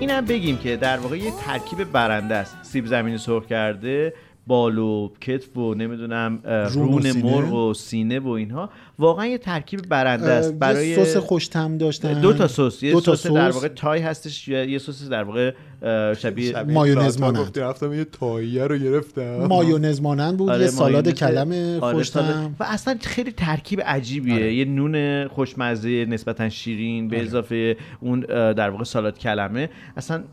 اینم 0.00 0.24
بگیم 0.24 0.58
که 0.58 0.76
در 0.76 0.96
واقع 0.96 1.18
یه 1.18 1.32
ترکیب 1.46 1.84
برنده 1.84 2.34
است. 2.34 2.56
سیب 2.62 2.86
زمینی 2.86 3.18
سرخ 3.18 3.46
کرده 3.46 4.14
بال 4.48 4.78
و 4.78 5.10
کتف 5.20 5.56
و 5.56 5.74
نمی‌دونم 5.74 6.40
رون. 6.72 7.12
مرغ 7.12 7.52
و 7.52 7.74
سینه 7.74 8.20
و 8.20 8.28
اینها. 8.28 8.70
واقعا 8.98 9.26
یه 9.26 9.38
ترکیب 9.38 9.80
برنده 9.88 10.30
است. 10.30 10.54
برای 10.54 10.88
یه 10.88 11.04
سس 11.04 11.16
خوشتم 11.16 11.78
داشتن. 11.78 12.20
دو 12.20 12.32
تا 12.32 12.48
سس. 12.48 12.82
یه 12.82 12.92
دو 12.92 13.00
تا 13.00 13.16
سس 13.16 13.26
در 13.26 13.50
واقع 13.50 13.68
تای 13.68 14.00
هستش 14.00 14.48
یا 14.48 14.64
یه 14.64 14.78
سس 14.78 15.08
در 15.08 15.22
واقع 15.22 15.52
اه، 15.82 16.14
شبیه 16.14 16.62
مایونز 16.62 17.20
مانند. 17.20 17.58
رفتم 17.58 17.92
یه 17.92 18.04
تاییه 18.04 18.66
رو 18.66 18.78
گرفتم. 18.78 19.46
مایونز 19.46 20.00
مانند 20.00 20.36
بود 20.36 20.50
آره، 20.50 20.60
یه 20.60 20.66
سالاد 20.66 21.04
مایونز. 21.04 21.20
کلم 21.20 21.80
آره، 21.82 21.94
خوشتم 21.94 22.20
سالاد. 22.20 22.50
و 22.60 22.64
اصلا 22.68 22.96
خیلی 23.00 23.32
ترکیب 23.32 23.80
عجیبیه. 23.80 24.34
آره. 24.34 24.54
یه 24.54 24.64
نون 24.64 25.28
خوشمزه 25.28 26.06
نسبتا 26.08 26.48
شیرین 26.48 27.08
به 27.08 27.22
اضافه 27.22 27.76
اون 28.00 28.20
در 28.52 28.70
واقع 28.70 28.84
سالاد 28.84 29.18
کلمه. 29.18 29.70
اصلا 29.96 30.24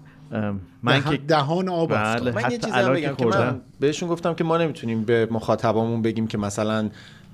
من 0.83 0.99
دهان- 0.99 1.17
که 1.17 1.23
دهان 1.27 1.69
آب 1.69 1.93
بله. 1.93 2.31
من 2.31 2.51
یه 2.51 2.57
چیزی 2.57 2.71
بگم 2.89 3.15
که 3.15 3.25
من. 3.25 3.61
بهشون 3.79 4.09
گفتم 4.09 4.33
که 4.33 4.43
ما 4.43 4.57
نمی‌تونیم 4.57 5.03
به 5.03 5.27
مخاطبامون 5.31 6.01
بگیم 6.01 6.27
که 6.27 6.37
مثلا 6.37 6.89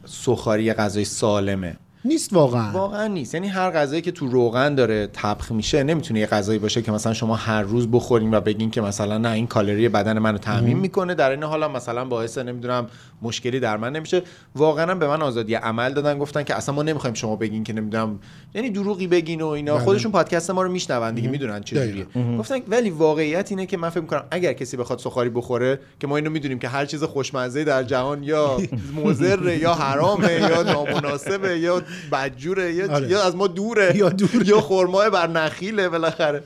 سخاری 0.05 0.73
غذای 0.73 1.05
سالمه 1.05 1.75
نیست 2.05 2.33
واقعا. 2.33 2.71
واقعا 2.71 3.07
نیست. 3.07 3.33
یعنی 3.33 3.47
هر 3.47 3.71
غذایی 3.71 4.01
که 4.01 4.11
تو 4.11 4.27
روغن 4.27 4.75
داره 4.75 5.07
تبخ 5.13 5.51
میشه 5.51 5.83
نمی‌تونه 5.83 6.19
یه 6.19 6.25
غذایی 6.25 6.59
باشه 6.59 6.81
که 6.81 6.91
مثلا 6.91 7.13
شما 7.13 7.35
هر 7.35 7.61
روز 7.61 7.87
بخورین 7.91 8.33
و 8.33 8.41
بگین 8.41 8.71
که 8.71 8.81
مثلا 8.81 9.17
نه 9.17 9.29
این 9.29 9.47
کالری 9.47 9.89
بدن 9.89 10.19
منو 10.19 10.37
تامین 10.37 10.77
می‌کنه. 10.77 11.15
در 11.15 11.29
این 11.29 11.43
حال 11.43 11.71
مثلا 11.71 12.05
باعث 12.05 12.37
نمی‌دونم 12.37 12.87
مشکلی 13.21 13.59
در 13.59 13.77
من 13.77 13.91
نمیشه. 13.91 14.21
واقعا 14.55 14.95
به 14.95 15.07
من 15.07 15.21
آزادی 15.21 15.55
عمل 15.55 15.93
دادن 15.93 16.19
گفتن 16.19 16.43
که 16.43 16.55
اصلا 16.55 16.75
ما 16.75 16.83
نمی‌خوایم 16.83 17.13
شما 17.13 17.35
بگین 17.35 17.63
که 17.63 17.73
نمی‌دونم 17.73 18.19
یعنی 18.55 18.69
دروغی 18.69 19.07
بگین 19.07 19.41
و 19.41 19.47
اینا. 19.47 19.75
بله. 19.75 19.83
خودشون 19.83 20.11
پادکست 20.11 20.51
ما 20.51 20.61
رو 20.61 20.71
میشنون 20.71 21.13
دیگه 21.13 21.29
می‌دونن 21.29 21.63
چه 21.63 21.75
جوریه. 21.75 22.05
گفتن 22.37 22.55
ولی 22.67 22.89
واقعیت 22.89 23.51
اینه 23.51 23.65
که 23.65 23.77
من 23.77 23.89
فکر 23.89 24.01
می‌کنم 24.01 24.23
اگر 24.31 24.53
کسی 24.53 24.77
بخواد 24.77 24.99
سخاری 24.99 25.29
بخوره 25.29 25.79
که 25.99 26.07
ما 26.07 26.15
اینو 26.17 26.29
می‌دونیم 26.29 26.59
که 26.59 26.67
هر 26.67 26.85
چیز 26.85 27.03
خوشمزه 27.03 27.63
در 27.63 27.83
جهان 27.83 28.23
یا 28.23 28.57
مضر 29.05 29.57
یا 29.61 29.73
حرامه 29.73 30.33
یا 30.33 30.63
نامناسبه 30.63 31.59
یا 31.59 31.81
بدجوره 32.11 32.73
یا, 32.73 32.93
آره. 32.95 33.09
یا 33.09 33.23
از 33.23 33.35
ما 33.35 33.47
دوره. 33.47 33.97
یا 33.97 34.09
دوره. 34.09 34.47
یا 34.47 34.61
خرمای 34.61 35.09
بر 35.09 35.27
نخیله 35.27 35.89
بالاخره 35.89 36.43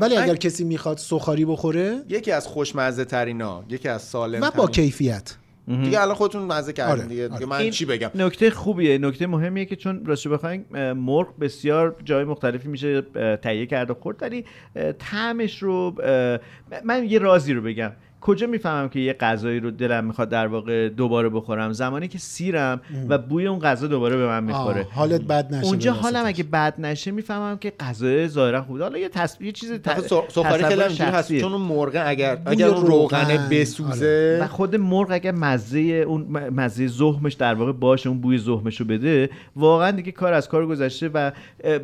ولی 0.00 0.16
من- 0.16 0.22
اگر 0.22 0.36
کسی 0.36 0.64
می‌خواد 0.64 0.98
سخاری 0.98 1.44
بخوره 1.44 1.98
یکی 2.08 2.32
از 2.32 2.46
خوشمزه 2.46 3.04
ترینا 3.04 3.64
یکی 3.68 3.88
از 3.88 4.02
سالم 4.02 4.42
و 4.42 4.50
با 4.50 4.66
کیفیت. 4.66 5.36
دیگه 5.68 6.00
الان 6.00 6.14
خودتون 6.14 6.42
مزه 6.42 6.72
کردین 6.72 6.92
آره، 6.94 7.08
دیگه, 7.08 7.22
دیگه 7.22 7.34
آره. 7.34 7.46
من 7.46 7.56
این 7.56 7.70
چی 7.70 7.84
بگم؟ 7.84 8.10
نکته 8.14 8.50
خوبیه. 8.50 8.98
نکته 8.98 9.26
مهمیه 9.26 9.64
که 9.64 9.76
چون 9.76 10.04
راستش 10.06 10.28
بخواین 10.28 10.64
مرغ 10.92 11.38
بسیار 11.40 11.96
جای 12.04 12.24
مختلفی 12.24 12.68
میشه 12.68 13.02
تهیه 13.42 13.66
کرد 13.66 13.90
و 13.90 13.94
خورد 13.94 14.22
ولی 14.22 14.44
طعمش 14.98 15.62
رو 15.62 15.94
من 16.84 17.04
یه 17.04 17.18
رازی 17.18 17.52
رو 17.52 17.62
بگم. 17.62 17.92
کجا 18.22 18.46
می‌فهمم 18.46 18.88
که 18.88 19.00
یه 19.00 19.12
غذایی 19.12 19.60
رو 19.60 19.70
دلم 19.70 20.04
می‌خواد 20.04 20.28
در 20.28 20.46
واقع 20.46 20.88
دوباره 20.88 21.28
بخورم؟ 21.28 21.72
زمانی 21.72 22.08
که 22.08 22.18
سیرم 22.18 22.80
و 23.08 23.18
بوی 23.18 23.46
اون 23.46 23.58
غذا 23.58 23.86
دوباره 23.86 24.16
به 24.16 24.26
من 24.26 24.44
می‌خوره. 24.44 24.86
حالت 24.90 25.20
بد 25.20 25.54
نشه 25.54 25.66
اونجا 25.66 25.92
حالم. 25.92 26.26
اگه 26.26 26.44
بد 26.44 26.74
نشه 26.78 27.10
می‌فهمم 27.10 27.58
که 27.58 27.72
غذای 27.80 28.28
ظاهرا 28.28 28.62
خوبه 28.62 28.82
حالا 28.82 28.98
یه 28.98 29.08
تصویر 29.08 29.46
یه 29.46 29.52
چیز 29.52 29.72
تصور 29.72 30.62
همینجوری 30.62 31.10
هست. 31.10 31.32
چون 31.32 31.52
اون 31.52 31.62
مرغ 31.62 32.02
اگر 32.06 32.38
اگر 32.46 32.66
اون 32.66 32.86
روغنه 32.86 33.32
روغن، 33.32 33.48
بسوزه 33.50 34.38
و 34.42 34.46
خود 34.46 34.76
مرغ 34.76 35.08
اگر 35.10 35.32
مزه 35.32 35.80
اون 35.80 36.22
مزه 36.50 36.86
زهمش 36.86 37.32
در 37.32 37.54
واقع 37.54 37.72
باشه 37.72 38.08
اون 38.08 38.20
بوی 38.20 38.38
زهمش 38.38 38.80
رو 38.80 38.86
بده 38.86 39.30
واقعا 39.56 39.90
دیگه 39.90 40.12
کار 40.12 40.32
از 40.32 40.48
کار 40.48 40.66
گذشته 40.66 41.10
و 41.14 41.30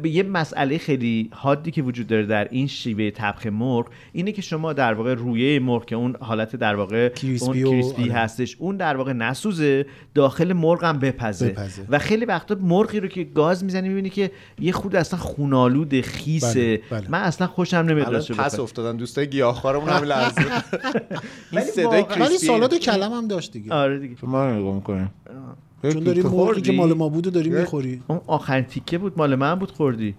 به 0.03 0.09
یه 0.09 0.22
مسئله 0.22 0.79
خیلی 0.79 1.31
حادی 1.33 1.70
که 1.70 1.83
وجود 1.83 2.07
داره 2.07 2.27
در 2.27 2.48
این 2.51 2.66
شیوه 2.66 3.11
طبخ 3.11 3.46
مرغ 3.46 3.87
اینه 4.12 4.33
که 4.33 4.42
شما 4.42 4.72
در 4.72 4.94
واقع 4.94 5.14
رویه 5.14 5.61
مرغ 5.61 5.85
که 5.85 5.96
اون 5.96 6.16
حالت 6.29 6.57
در 6.57 6.75
واقع 6.75 7.09
کریسپی 7.09 7.62
اون 7.62 7.71
کریسپی 7.71 8.03
آره. 8.03 8.12
هستش 8.12 8.57
اون 8.59 8.77
در 8.77 8.97
واقع 8.97 9.12
نسوزه 9.12 9.87
داخل 10.14 10.53
مرغ 10.53 10.85
هم 10.85 10.99
بپزه, 10.99 11.49
بپزه. 11.49 11.83
و 11.88 11.99
خیلی 11.99 12.25
وقتا 12.25 12.57
مرغی 12.61 13.01
رو 13.01 13.09
که 13.09 13.25
گاز 13.25 13.64
می‌زنی 13.64 13.88
می‌بینی 13.88 14.11
که 14.11 14.31
یه 14.61 14.73
خود 14.73 14.97
اصلا 14.97 15.19
خونالود 15.19 16.01
خیسه 16.01 16.81
بله، 16.91 17.01
بله. 17.01 17.11
من 17.11 17.21
اصلا 17.21 17.47
خوشم 17.47 17.77
نمیاد 17.77 18.33
پس. 18.33 18.61
افتادن 18.61 18.97
دوستای 18.97 19.31
گیاهخوارمون 19.31 19.91
لحظه 19.91 20.41
این 21.53 21.61
ولی 21.61 21.64
صدای 21.64 22.03
ولی 22.03 22.14
کریسپی 22.14 22.47
سالاد 22.47 22.75
کلم 22.75 23.12
هم 23.12 23.29
داشت 23.29 23.53
دیگه 23.53 23.75
آره 23.75 23.99
دیگه 23.99 24.17
ما 24.23 24.51
نگاه 24.51 24.75
می‌کنیم 24.75 25.11
چون 25.83 26.03
داری 26.05 26.23
مرغی؟ 26.23 26.61
که 26.61 26.73
مال 26.73 26.93
ما 26.93 27.09
بود 27.09 27.27
و 27.27 27.31
داری 27.31 27.51
می‌خوری 27.51 28.03
اون 28.09 28.21
آخرین 28.27 28.64
تیکه 28.64 28.99
بود 28.99 29.12
مال 29.17 29.35
من 29.35 29.55
بود 29.55 29.71
خوردی 29.71 30.14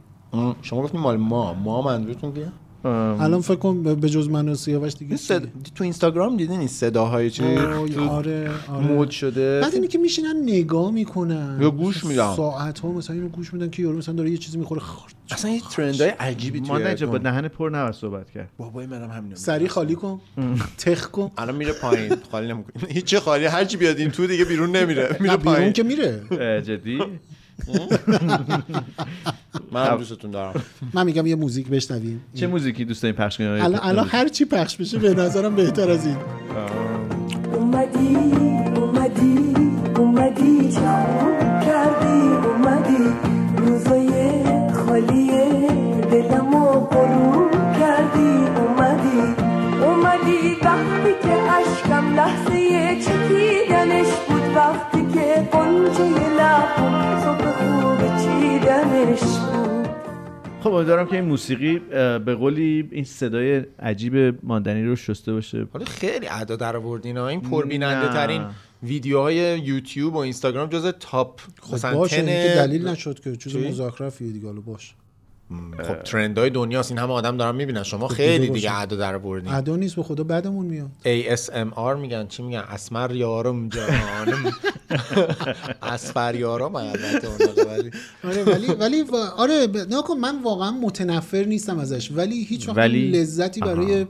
شما 0.62 0.82
گفتین 0.82 1.02
مال 1.02 1.17
ما 1.17 1.54
ما 1.54 1.82
منظورتون 1.82 2.34
کیه 2.34 2.52
الان 2.85 3.41
فکر 3.41 3.55
کن 3.55 3.83
به- 3.83 4.09
جز 4.09 4.29
من 4.29 4.49
و 4.49 4.55
سیاوش 4.55 4.93
دیگه 4.93 5.09
این 5.09 5.17
صدا... 5.17 5.47
تو 5.75 5.83
اینستاگرام 5.83 6.37
دیدین 6.37 6.59
این 6.59 6.67
صداهای 6.67 7.29
چی؟ 7.29 7.43
تو 7.55 8.09
آره 8.09 8.49
آره. 8.67 8.87
مود 8.87 9.09
شده. 9.09 9.59
بعد 9.61 9.73
اینی 9.73 9.87
که 9.87 9.97
میشینن 9.97 10.35
نگاه 10.43 10.91
می‌کنن. 10.91 11.57
یا 11.61 11.71
گوش 11.71 12.03
میدن. 12.05 12.35
ساعت 12.35 12.79
ها 12.79 12.91
مثلا 12.91 13.15
اینو 13.15 13.27
گوش 13.29 13.53
میدن 13.53 13.69
که 13.69 13.81
یارو 13.81 13.97
مثلا 13.97 14.15
داره 14.15 14.29
یه 14.29 14.37
چیزی 14.37 14.57
می‌خوره. 14.57 14.81
خورد 14.81 15.13
اصلا 15.31 15.51
یه 15.51 15.61
ترندهای 15.71 16.09
عجیبی 16.09 16.59
ما 16.59 16.79
توی 16.79 16.83
نه 16.83 17.05
با 17.05 17.17
دهن 17.17 17.47
پر 17.47 17.69
نباید 17.69 17.93
صحبت 17.95 18.31
کرد. 18.31 18.49
بابای 18.57 18.85
منم 18.85 19.09
همینو 19.11 19.35
سری 19.35 19.67
خالی 19.67 19.95
کن. 19.95 20.21
تخ 20.77 21.07
کن. 21.07 21.31
الان 21.37 21.55
میره 21.55 21.73
پایین. 21.73 22.15
خالی 22.31 22.47
نمی‌کنه. 22.47 22.89
هیچ 22.89 23.15
خالی. 23.15 23.45
هر 23.45 23.65
چی 23.65 23.77
بیاد 23.77 23.97
این 23.97 24.11
تو 24.11 24.27
دیگه 24.27 24.45
بیرون 24.45 24.75
نمیره. 24.75 25.17
میره 25.19 25.37
پایین. 25.37 25.73
که 25.73 25.83
میره. 25.83 26.21
جدی؟ 26.61 26.99
من 29.72 29.86
هم 29.86 29.98
دوستتون 29.98 30.32
دارم. 30.32 30.62
من 30.93 31.06
میگم 31.06 31.28
یه 31.28 31.36
موزیک 31.36 31.67
بشنویم. 31.67 32.22
چه 32.34 32.48
موزیکی 32.48 32.86
دوست 32.86 33.04
دارین 33.04 33.15
پخش 33.15 33.38
کنید 33.38 33.50
الان 33.50 33.80
الان 33.84 34.08
هر 34.10 34.28
چی 34.28 34.45
پخش 34.45 34.76
بشه 34.76 34.98
به 34.98 35.13
نظرم 35.13 35.56
بهتر 35.56 35.91
از 35.91 36.06
این. 36.06 36.17
اومدی 37.54 38.15
اومدی 38.76 39.54
اومدی 39.98 40.69
کردی 41.65 42.22
اومدی. 42.48 43.13
روزای 43.58 44.10
خالی 44.74 45.32
دلمو 46.12 46.65
غروب 46.65 47.18
اشکم 51.89 52.15
لحظه 52.15 52.99
چکیدنش 53.02 54.08
بود 54.28 54.56
وقتی 54.56 55.06
که 55.13 55.47
قنچه 55.52 56.04
لبم 56.39 57.21
صبح 57.23 57.52
خوب 57.52 58.17
چیدنش 58.17 59.19
بود. 59.21 59.89
خب 60.62 60.73
امیدوارم 60.73 61.08
که 61.08 61.15
این 61.15 61.25
موسیقی 61.25 61.80
به 62.25 62.36
قولی 62.36 62.89
این 62.91 63.04
صدای 63.04 63.63
عجیب 63.80 64.45
ماندنی 64.45 64.84
رو 64.84 64.95
شسته 64.95 65.34
باشه. 65.34 65.67
حالا 65.73 65.86
خیلی 65.86 66.28
ادا 66.32 66.56
در 66.56 66.75
آوردین 66.75 67.17
ها. 67.17 67.28
این 67.28 67.41
پربیننده 67.41 68.13
ترین 68.13 68.45
ویدیوهای 68.84 69.60
یوتیوب 69.60 70.13
و 70.13 70.17
اینستاگرام 70.17 70.69
جز 70.69 70.86
تاپ. 70.99 71.41
خب 71.62 71.93
باشه 71.93 72.15
این 72.15 72.25
که 72.25 72.32
10 72.32 72.67
دلیل 72.67 72.88
نشد 72.88 73.19
که 73.19 73.36
چیز 73.36 73.54
چی؟ 73.54 73.67
مزخرفیه 73.69 74.32
دیگه 74.32 74.45
حالا 74.45 74.62
باش 74.62 74.95
خب 75.88 76.03
ترندهای 76.03 76.49
دنیاست 76.49 76.91
این 76.91 76.99
همه 76.99 77.13
آدم 77.13 77.38
دارن 77.38 77.55
می‌بینن. 77.55 77.83
شما 77.83 78.07
خب 78.07 78.15
خیلی 78.15 78.49
دیگه. 78.49 78.79
ادا 78.79 78.95
در 78.95 79.15
آوردین 79.15 79.53
ادا 79.53 79.75
نیست 79.75 79.95
به 79.95 80.03
خدا 80.03 80.23
بعدمون 80.23 80.65
میاد. 80.65 80.89
ASMR 81.05 81.97
میگن 82.01 82.27
چی 82.27 82.43
میگن؟ 82.43 82.63
اسمر 82.69 83.12
یارم 83.15 83.69
جانم. 83.69 84.51
اسفر 85.81 86.35
یارم 86.35 86.73
ولی 86.75 86.88
آره 88.23 88.43
ولی 88.43 88.67
ولی 88.67 89.01
و- 89.01 89.15
آره 89.15 89.67
ب- 89.67 89.77
نگاه 89.77 90.03
کن 90.03 90.17
من 90.17 90.41
واقعا 90.43 90.71
متنفر 90.71 91.43
نیستم 91.43 91.79
ازش. 91.79 92.12
ولی 92.12 92.43
هیچ 92.43 92.67
وقت 92.69 92.77
ولی- 92.77 93.12
لذتی 93.12 93.59
برای 93.62 94.05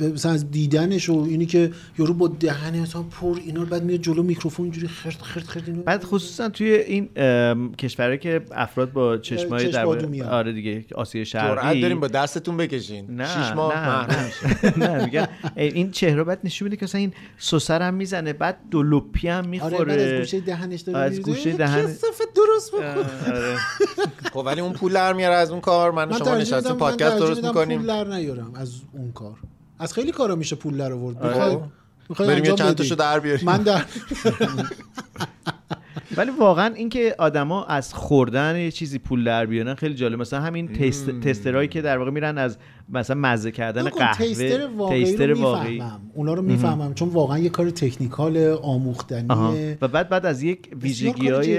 مثلا 0.00 0.32
از 0.32 0.50
دیدنش 0.50 1.08
و 1.08 1.12
اینی 1.28 1.46
که 1.46 1.70
یارو 1.98 2.14
با 2.14 2.28
دهن 2.28 2.80
مثلا 2.80 3.02
پر 3.02 3.38
اینا 3.46 3.60
رو 3.60 3.66
بعد 3.68 3.84
میاد 3.84 4.00
جلو 4.00 4.22
میکروفون 4.22 4.64
اینجوری 4.64 4.88
خرد 4.88 5.22
خرد 5.22 5.44
خرد 5.44 5.62
اینو 5.66 5.82
بعد 5.82 6.04
خصوصا 6.04 6.48
توی 6.48 6.70
این 6.72 7.08
ام، 7.16 7.74
کشورهایی 7.74 8.18
که 8.18 8.40
افراد 8.52 8.92
با 8.92 9.16
چشمای 9.16 9.66
چشم 9.66 9.94
در. 9.98 10.24
آره 10.30 10.52
دیگه 10.52 10.84
آسیای 10.94 11.24
جرأت 11.24 11.58
شرقی. 11.58 11.80
داریم 11.80 12.00
با 12.00 12.06
دستتون 12.08 12.56
بکشین. 12.56 13.10
نه 13.10 13.26
شیش 13.26 13.56
ماه 13.56 13.74
نه 13.76 13.88
محروم 13.88 14.30
نه, 14.76 14.88
نه 14.96 15.04
میگن 15.04 15.26
ای، 15.56 15.68
این 15.68 15.90
چهره 15.90 16.24
بعد 16.24 16.38
نشون 16.44 16.66
میده 16.66 16.76
که 16.76 16.84
مثلا 16.84 17.00
این 17.00 17.12
سوسر 17.38 17.82
هم 17.82 17.94
می‌زنه 17.94 18.32
بعد 18.32 18.56
دو 18.70 18.82
لپی 18.82 19.28
هم 19.28 19.48
می‌خوره 19.48 19.78
آره 19.78 19.92
از 20.02 20.20
گوشه 20.20 20.40
دهنش 20.40 20.80
داره 20.80 20.98
از. 20.98 21.20
گوشه 21.20 21.52
دهن- 21.52 21.86
درست 22.36 22.72
بکن. 22.72 22.84
آره. 23.32 23.56
خب 24.32 24.42
ولی 24.46 24.60
اون 24.60 24.72
پول 24.72 24.92
در 24.92 25.12
میاره 25.12 25.34
از 25.34 25.50
اون 25.50 25.60
کار. 25.60 25.90
من 25.90 26.12
شما 26.12 26.34
من 26.34 26.78
پادکست 26.78 27.18
درست 27.18 27.44
می‌کنیم 27.44 27.78
پول 27.78 27.86
در 27.86 28.04
نیارم 28.04 28.52
از 28.54 28.72
اون 28.92 29.12
کار. 29.12 29.36
از 29.84 29.94
خیلی 29.94 30.12
کارا 30.12 30.34
میشه 30.34 30.56
پول 30.56 30.76
در 30.76 30.92
آورد 30.92 31.22
آره. 31.22 31.60
می‌خوای 32.08 32.28
بریم 32.28 32.44
یه 32.44 32.54
چند. 32.54 32.74
تاشو 32.74 32.94
در 32.94 33.20
بیاریم. 33.20 33.46
من 33.46 33.62
در 33.62 33.84
ولی 36.16 36.30
واقعا 36.30 36.74
اینکه 36.74 37.14
آدما 37.18 37.64
از 37.64 37.94
خوردن 37.94 38.56
یه 38.56 38.70
چیزی 38.70 38.98
پول 38.98 39.24
در 39.24 39.46
بیارن 39.46 39.74
خیلی 39.74 39.94
جالب 39.94 40.20
مثلا 40.20 40.40
همین 40.40 40.68
تست 40.68 41.10
تسترایی 41.10 41.68
که 41.68 41.82
در 41.82 41.98
واقع 41.98 42.10
میرن 42.10 42.38
از 42.38 42.58
مثلا 42.88 43.16
مزه 43.16 43.50
کردن 43.50 43.82
قهوه 43.82 44.18
تیستر 44.18 44.66
واقعی 44.76 45.04
تیستر 45.04 45.26
رو 45.26 45.40
واقعی 45.40 45.72
می‌فهمم 45.72 46.00
اونا 46.14 46.34
رو 46.34 46.42
می‌فهمم 46.42 46.94
چون 46.94 47.08
واقعا 47.08 47.38
یه 47.38 47.48
کار 47.48 47.70
تکنیکال. 47.70 48.36
آموختنیه 48.62 49.78
و 49.82 49.88
بعد 49.88 50.08
بعد 50.08 50.26
از 50.26 50.42
یک 50.42 50.70
ویژگی 50.82 51.28
های. 51.28 51.58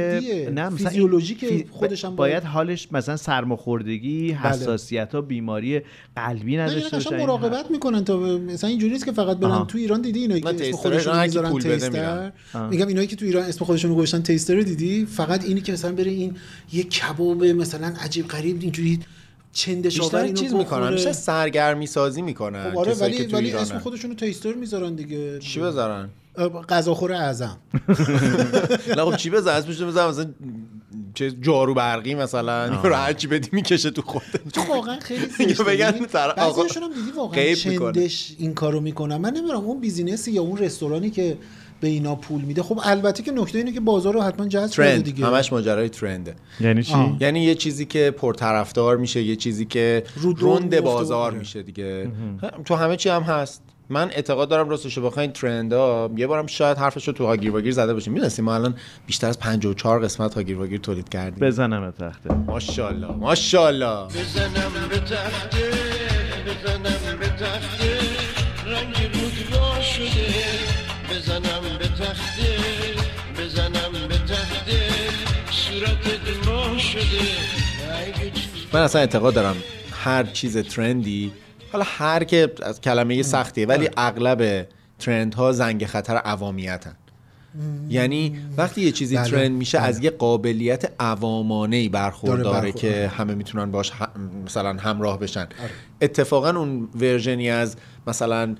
نه 0.49 0.69
مثلا 0.69 0.69
فیزیولوژیک 0.69 1.43
این 1.43 1.65
خودش 1.71 2.05
هم 2.05 2.15
باید 2.15 2.33
باید- 2.33 2.53
حالش 2.53 2.87
مثلا 2.91 3.17
سرماخوردگی 3.17 4.31
حساسیت 4.31 5.15
ها 5.15 5.21
بیماری 5.21 5.81
قلبی 6.15 6.57
نه 6.57 6.63
اینا 6.63 6.71
نداشته 6.71 6.97
باشه 6.97 7.17
مراقبت 7.17 7.71
می‌کنن 7.71 8.03
تا 8.03 8.17
مثلا 8.37 8.69
اینجوری 8.69 8.93
نیست 8.93 9.05
که 9.05 9.11
فقط 9.11 9.37
برن. 9.37 9.65
تو 9.65 9.77
ایران 9.77 10.01
دیدی 10.01 10.19
اینایی 10.19 10.41
که 10.41 10.51
نه، 10.51 10.61
اسم 10.61 10.77
خودشون 10.77 11.21
می‌ذارن 11.21 11.59
تیستر. 11.59 12.31
میگم 12.69 12.87
اینایی 12.87 13.07
که 13.07 13.15
تو 13.15 13.25
ایران 13.25 13.43
اسم 13.43 13.65
خودشون 13.65 13.91
رو 13.91 13.97
گذاشتن 13.97 14.21
تیستر 14.21 14.55
رو 14.55 14.63
دیدی 14.63 15.05
فقط 15.05 15.45
اینی 15.45 15.61
که 15.61 15.71
مثلا 15.73 15.91
بره 15.91 16.11
این 16.11 16.33
یه 16.73 16.83
کباب 16.83 17.45
مثلا 17.45 17.93
عجیب 18.01 18.27
غریب 18.27 18.57
اینجوری 18.61 18.99
چندش 19.55 20.01
آور 20.01 20.21
اینو 20.21 20.37
چیز 20.37 20.53
می‌کنن. 20.53 20.91
بیشتر 20.91 21.11
سرگرمی 21.11 21.87
سازی 21.87 22.21
می‌کنن 22.21 22.71
خب 22.71 22.77
آره 22.77 22.93
ولی 22.93 23.25
که 23.27 23.35
ولی. 23.35 23.53
اسم 23.53 23.79
خودشون 23.79 24.11
رو 24.11 24.15
تیستر 24.17 24.53
می‌ذارن 24.53 24.95
دیگه. 24.95 25.39
چی 25.39 25.59
بذارن؟ 25.59 26.09
غذاخور 26.69 27.13
اعظم. 27.13 27.57
نه 28.97 29.05
خب 29.05 29.15
چی 29.15 29.29
بذار 29.29 29.53
اسمش 29.55 29.81
رو 29.81 29.87
بذار 29.87 30.09
مثلا 30.09 30.25
چه 31.13 31.31
جارو 31.31 31.73
برقی 31.73 32.15
مثلا 32.15 32.81
رو 32.81 32.95
هر 32.95 33.13
چی 33.13 33.27
بدی 33.27 33.49
می‌کشه 33.51 33.91
تو 33.91 34.01
خودت. 34.01 34.47
تو 34.53 34.61
واقعا 34.61 34.99
خیلی 34.99 35.53
بگن 35.53 35.93
بعضیاشون 36.13 36.83
هم 36.83 36.93
دیدی 36.93 37.11
واقعا. 37.17 37.53
چندش 37.53 38.35
این 38.37 38.53
کارو 38.53 38.81
می‌کنن. 38.81 39.17
من 39.17 39.29
نمی‌دونم 39.29 39.59
اون 39.59 39.79
بیزینسی 39.79 40.31
یا 40.31 40.41
اون 40.41 40.57
رستورانی 40.57 41.09
که 41.09 41.37
به 41.81 41.87
اینا 41.87 42.15
پول 42.15 42.41
میده. 42.41 42.63
خب 42.63 42.79
البته 42.83 43.23
که 43.23 43.31
نکته 43.31 43.57
اینه 43.57 43.71
که 43.71 43.79
بازار 43.79 44.13
رو 44.13 44.21
حتما 44.21 44.47
جذب 44.47 44.71
کرده 44.71 44.91
ترند. 44.91 45.03
دیگه. 45.03 45.25
همش 45.25 45.53
ماجرای 45.53 45.89
ترنده. 45.89 46.35
یعنی 46.59 46.83
چی؟ 46.83 46.93
آه. 46.93 47.17
یعنی 47.19 47.43
یه 47.43 47.55
چیزی 47.55 47.85
که 47.85 48.11
پرطرفدار 48.11 48.97
میشه 48.97 49.23
یه 49.23 49.35
چیزی 49.35 49.65
که 49.65 50.03
روند 50.15 50.81
بازار 50.81 51.31
میشه 51.31 51.63
دیگه. 51.63 52.11
تو 52.65 52.75
همه 52.75 52.95
چی 52.95 53.09
هم 53.09 53.21
هست. 53.21 53.61
من 53.89 54.09
اعتقاد 54.11 54.49
دارم 54.49 54.69
راستش 54.69 54.99
بخواین 54.99 55.31
ترند 55.31 55.73
ها 55.73 56.11
یه 56.17 56.27
بارم 56.27 56.47
شاید 56.47 56.77
حرفش 56.77 57.07
رو 57.07 57.13
تو 57.13 57.25
هاگیر 57.25 57.51
واگیر 57.51 57.71
زده 57.71 57.93
باشیم. 57.93 58.13
می‌دونستیم 58.13 58.45
ما 58.45 58.55
الان 58.55 58.75
بیشتر 59.07 59.27
از 59.27 59.39
54 59.39 60.03
قسمت 60.03 60.33
هاگیر 60.33 60.57
واگیر 60.57 60.79
تولید 60.79 61.09
کردیم. 61.09 61.47
بزنم 61.47 61.91
تخته. 61.91 62.33
ماشاءالله 62.33 63.11
ماشاءالله. 63.11 64.05
بزنم 64.05 64.89
به 64.89 64.99
تخته 64.99 65.71
بزنم 66.47 67.19
به 67.19 67.27
تخته. 67.27 67.99
رنگ 68.65 68.95
شده. 69.81 70.84
بزنم 71.35 71.77
به 71.79 71.87
تخته 71.87 72.57
بزنم 73.39 74.07
به 74.07 74.17
تخته 74.17 74.89
صورت 75.51 76.47
ما 76.47 76.77
شده. 76.77 77.01
من 78.73 78.81
اصلا 78.81 79.01
اعتقاد 79.01 79.33
دارم 79.33 79.55
هر 79.91 80.23
چیز 80.23 80.57
ترندی 80.57 81.31
حالا 81.71 81.85
هر 81.87 82.23
که 82.23 82.53
از 82.63 82.81
کلمه 82.81 83.23
سختیه 83.23 83.65
ولی 83.65 83.89
اغلب 83.97 84.67
ترند 84.99 85.33
ها 85.33 85.51
زنگ 85.51 85.85
خطر 85.85 86.15
عوامیتن. 86.15 86.95
یعنی 87.89 88.39
وقتی 88.57 88.81
یه 88.81 88.91
چیزی 88.91 89.15
بله، 89.15 89.29
ترند 89.29 89.51
میشه 89.51 89.77
بله. 89.77 89.87
از 89.87 90.03
یه 90.03 90.09
قابلیت 90.09 90.91
عوامانه 90.99 91.75
ای 91.75 91.89
برخورداره 91.89 92.43
داره 92.43 92.61
برخورد. 92.61 92.75
که 92.75 93.11
همه 93.17 93.35
می‌تونن 93.35 93.71
باش 93.71 93.91
ه- 93.91 94.19
مثلا 94.45 94.73
همراه 94.73 95.19
بشن. 95.19 95.47
اتفاقا 96.01 96.49
اون 96.49 96.89
version 96.95 97.43
ی 97.43 97.49
از 97.49 97.75
مثلا 98.07 98.55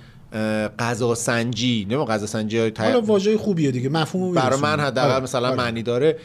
غذا 0.80 1.16
سنجی 1.16 1.88
نمو 1.90 2.06
غذا 2.06 2.26
سنجی 2.26 2.58
های 2.58 2.72
حالا 2.78 3.02
واژه 3.02 3.38
خوبیه 3.38 3.72
دیگه 3.72 3.90
مفهومو 3.90 4.32
برای. 4.32 4.60
من 4.60 4.80
حداقل 4.80 5.12
آره، 5.12 5.24
مثلا 5.24 5.48
آره. 5.48 5.58
معنی 5.58 5.84
داره 5.84 6.18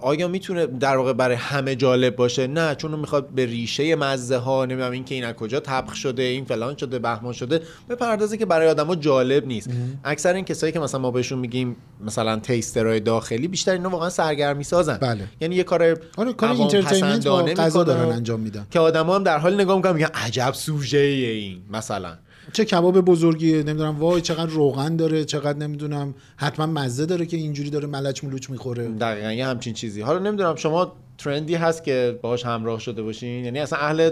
آیا 0.00 0.28
می‌تونه 0.28 0.66
در 0.66 0.96
واقع 0.96 1.12
برای 1.12 1.36
همه 1.36 1.76
جالب 1.76 2.16
باشه 2.16 2.46
نه 2.46 2.74
چون 2.74 2.94
می‌خواد 2.94 3.28
به 3.28 3.46
ریشه 3.46 3.94
مزه 3.94 4.36
ها 4.36 4.64
نمی‌دونم 4.64 4.92
این 4.92 5.04
که 5.04 5.14
این 5.14 5.24
از 5.24 5.34
کجا 5.34 5.60
طبخ 5.60 5.94
شده 5.94 6.22
این 6.22 6.44
فلان 6.44 6.76
شده 6.76 6.98
بهمان 6.98 7.32
شده 7.32 7.60
بپردازه 7.88 8.36
که 8.36 8.46
برای 8.46 8.68
آدما 8.68 8.96
جالب 8.96 9.46
نیست 9.46 9.70
اکثر 10.04 10.34
این 10.34 10.44
کسایی 10.44 10.72
که 10.72 10.80
مثلا 10.80 11.00
ما 11.00 11.10
بهشون 11.10 11.38
میگیم 11.38 11.76
مثلا 12.06 12.36
taster 12.36 12.84
های 12.84 13.00
داخلی 13.00 13.48
بیشتر 13.48 13.72
اینا 13.72 13.90
واقعا 13.90 14.10
سرگرمی 14.10 14.64
سازن 14.64 14.96
بله. 14.96 15.24
یعنی 15.40 15.56
یه 15.56 15.62
کار 15.62 15.98
آره 16.16 16.32
کار 16.32 16.50
entertainment 16.50 17.26
با 17.26 17.42
می‌کنن 17.42 17.68
دارن 17.68 18.12
انجام 18.12 18.40
میدن 18.40 18.66
که 18.70 18.80
آدما 18.80 19.14
هم 19.14 19.22
در 19.22 19.38
حال 19.38 19.54
نگاه 19.54 19.76
می‌کنن 19.76 19.92
میگن 19.92 20.10
عجب 20.14 20.52
سوژه 20.54 20.98
این 20.98 21.62
مثلا 21.72 22.12
چه 22.52 22.64
کباب 22.64 23.00
بزرگیه؟ 23.00 23.62
نمی‌دونم. 23.62 23.98
وای 23.98 24.20
چقدر 24.20 24.50
روغن 24.50 24.96
داره 24.96 25.24
چقدر 25.24 25.58
نمی‌دونم. 25.58 26.14
حتما 26.36 26.66
مزه 26.66 27.06
داره 27.06 27.26
که 27.26 27.36
اینجوری 27.36 27.70
داره 27.70 27.86
ملچ 27.86 28.24
ملوچ 28.24 28.50
می‌خوره. 28.50 28.88
دقیقا 28.88 29.32
یه 29.32 29.46
همچین 29.46 29.72
چیزی. 29.72 30.00
حالا 30.00 30.18
نمی‌دونم 30.18 30.56
شما 30.56 30.92
ترندی 31.18 31.54
هست 31.54 31.84
که 31.84 32.18
باهاش 32.22 32.46
همراه 32.46 32.80
شده 32.80 33.02
باشین؟ 33.02 33.44
یعنی 33.44 33.58
اصلا 33.58 33.78
اهل 33.78 34.10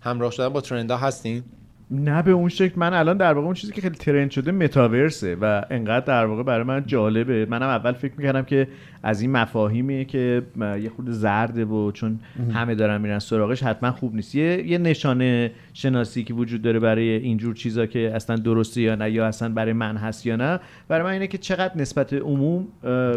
همراه 0.00 0.30
شدن 0.30 0.48
با 0.48 0.60
ترندا 0.60 0.96
هستین؟ 0.96 1.42
نه 1.90 2.22
به 2.22 2.30
اون 2.30 2.48
شکل. 2.48 2.72
من 2.76 2.94
الان 2.94 3.16
در 3.16 3.32
واقع 3.32 3.46
اون 3.46 3.54
چیزی 3.54 3.72
که 3.72 3.80
خیلی 3.80 3.94
ترند 3.94 4.30
شده 4.30 4.52
متاورسه 4.52 5.36
و 5.40 5.62
انقدر 5.70 6.06
در 6.06 6.26
واقع 6.26 6.42
برای 6.42 6.64
من 6.64 6.86
جالبه. 6.86 7.46
منم 7.46 7.68
اول 7.68 7.92
فکر 7.92 8.12
می‌کردم 8.16 8.42
که 8.42 8.68
از 9.06 9.20
این 9.20 9.32
مفاهیمی 9.32 10.04
که 10.04 10.42
یه 10.60 10.90
خود 10.96 11.10
زرده 11.10 11.64
و 11.64 11.90
چون 11.92 12.20
همه 12.52 12.74
دارن 12.74 13.00
میرن 13.00 13.18
سراغش 13.18 13.62
حتما 13.62 13.92
خوب 13.92 14.14
نیست. 14.14 14.34
یه, 14.34 14.66
یه 14.66 14.78
نشانه 14.78 15.50
شناسی 15.72 16.24
که 16.24 16.34
وجود 16.34 16.62
داره 16.62 16.78
برای 16.78 17.08
اینجور 17.08 17.54
چیزا 17.54 17.86
که 17.86 18.12
اصلا 18.14 18.36
درسته 18.36 18.80
یا 18.80 18.94
نه 18.94 19.10
یا 19.10 19.26
اصلا 19.26 19.48
برای 19.48 19.72
من 19.72 19.96
هست 19.96 20.26
یا 20.26 20.36
نه 20.36 20.60
برای 20.88 21.02
من 21.02 21.10
اینه 21.10 21.26
که 21.26 21.38
چقدر 21.38 21.72
نسبت 21.76 22.12
عموم 22.12 22.68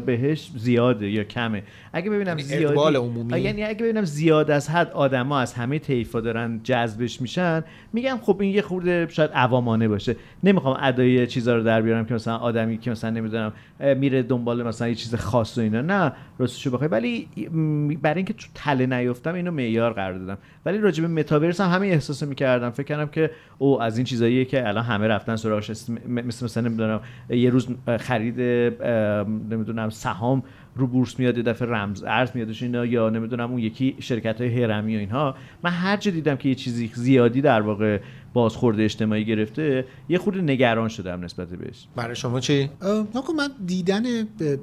بهش 0.05 0.51
زیاده 0.57 1.09
یا 1.09 1.23
کمه. 1.23 1.63
اگه 1.93 2.09
ببینم 2.09 2.39
یعنی 2.39 2.63
عمومی؟ 2.63 3.39
یعنی 3.39 3.63
اگه 3.63 3.83
ببینم 3.83 4.05
زیاد 4.05 4.51
از 4.51 4.69
حد 4.69 4.91
آدما 4.91 5.39
از 5.39 5.53
همه 5.53 5.79
طیفا 5.79 6.21
دارن 6.21 6.59
جذبش 6.63 7.21
میشن 7.21 7.63
میگم 7.93 8.19
خب 8.21 8.37
این 8.41 8.55
یه 8.55 8.61
خورده 8.61 9.07
شاید 9.09 9.31
عوامانه 9.33 9.87
باشه. 9.87 10.15
نمی‌خوام 10.43 10.77
ادای 10.81 11.27
چیزا 11.27 11.55
رو 11.55 11.63
در 11.63 11.81
بیارم 11.81 12.05
که 12.05 12.13
مثلا 12.13 12.35
آدمی 12.35 12.77
که 12.77 12.91
مثلا 12.91 13.09
نمی‌دونم 13.09 13.53
میره 13.79 14.23
دنبال 14.23 14.63
مثلا 14.63 14.87
یه 14.87 14.95
چیز 14.95 15.15
خاص 15.15 15.57
و 15.57 15.61
اینا. 15.61 15.76
نه 15.81 16.11
راستشو 16.39 16.71
بخوای. 16.71 16.89
ولی 16.89 17.27
برای 18.01 18.15
اینکه 18.15 18.33
تو 18.33 18.47
تله 18.53 18.85
نیفتم 18.85 19.33
اینو 19.33 19.51
معیار 19.51 19.93
قرار 19.93 20.17
دادم. 20.17 20.37
ولی 20.65 20.77
راجع 20.77 21.01
به 21.01 21.07
متاورس 21.07 21.61
هم 21.61 21.69
همین 21.69 21.91
احساسو 21.91 22.25
می‌کردم. 22.25 22.69
فکر 22.69 22.83
کردم 22.87 23.07
که 23.07 23.31
او 23.57 23.81
از 23.81 23.97
این 23.97 24.05
چیزاییه 24.05 24.45
که 24.45 24.67
الان 24.67 24.83
همه 24.83 25.07
رفتن 25.07 25.35
سراغش. 25.35 25.69
مثل 26.07 26.45
مثلا 26.45 26.63
نمی‌دونم 26.63 26.99
یه 27.29 27.49
روز 27.49 27.67
خرید 27.99 28.41
نمی‌دونم 29.49 29.89
سهام 29.89 30.43
رو 30.77 30.87
بورس 30.87 31.19
میاد 31.19 31.37
یه 31.37 31.43
دفعه 31.43 31.67
رمز 31.67 32.03
ارز 32.03 32.29
میادش 32.33 32.63
اینا 32.63 32.85
یا 32.85 33.09
نمی‌دونم 33.09 33.51
اون 33.51 33.59
یکی 33.59 33.95
شرکت 33.99 34.41
های 34.41 34.63
هرمی 34.63 34.95
و 34.95 34.99
اینها. 34.99 35.35
من 35.63 35.71
هر 35.71 35.97
جا 35.97 36.11
دیدم 36.11 36.35
که 36.35 36.49
یه 36.49 36.55
چیزی 36.55 36.91
زیادی 36.93 37.41
در 37.41 37.61
واقع 37.61 37.99
بازخورده 38.33 38.83
اجتماعی 38.83 39.25
گرفته 39.25 39.85
یه 40.09 40.17
خورده 40.17 40.41
نگران 40.41 40.89
شدم 40.89 41.23
نسبت 41.23 41.47
بهش. 41.47 41.87
برای 41.95 42.15
شما 42.15 42.39
چی؟ 42.39 42.69
نکن 43.15 43.33
من 43.33 43.49
دیدن 43.65 44.03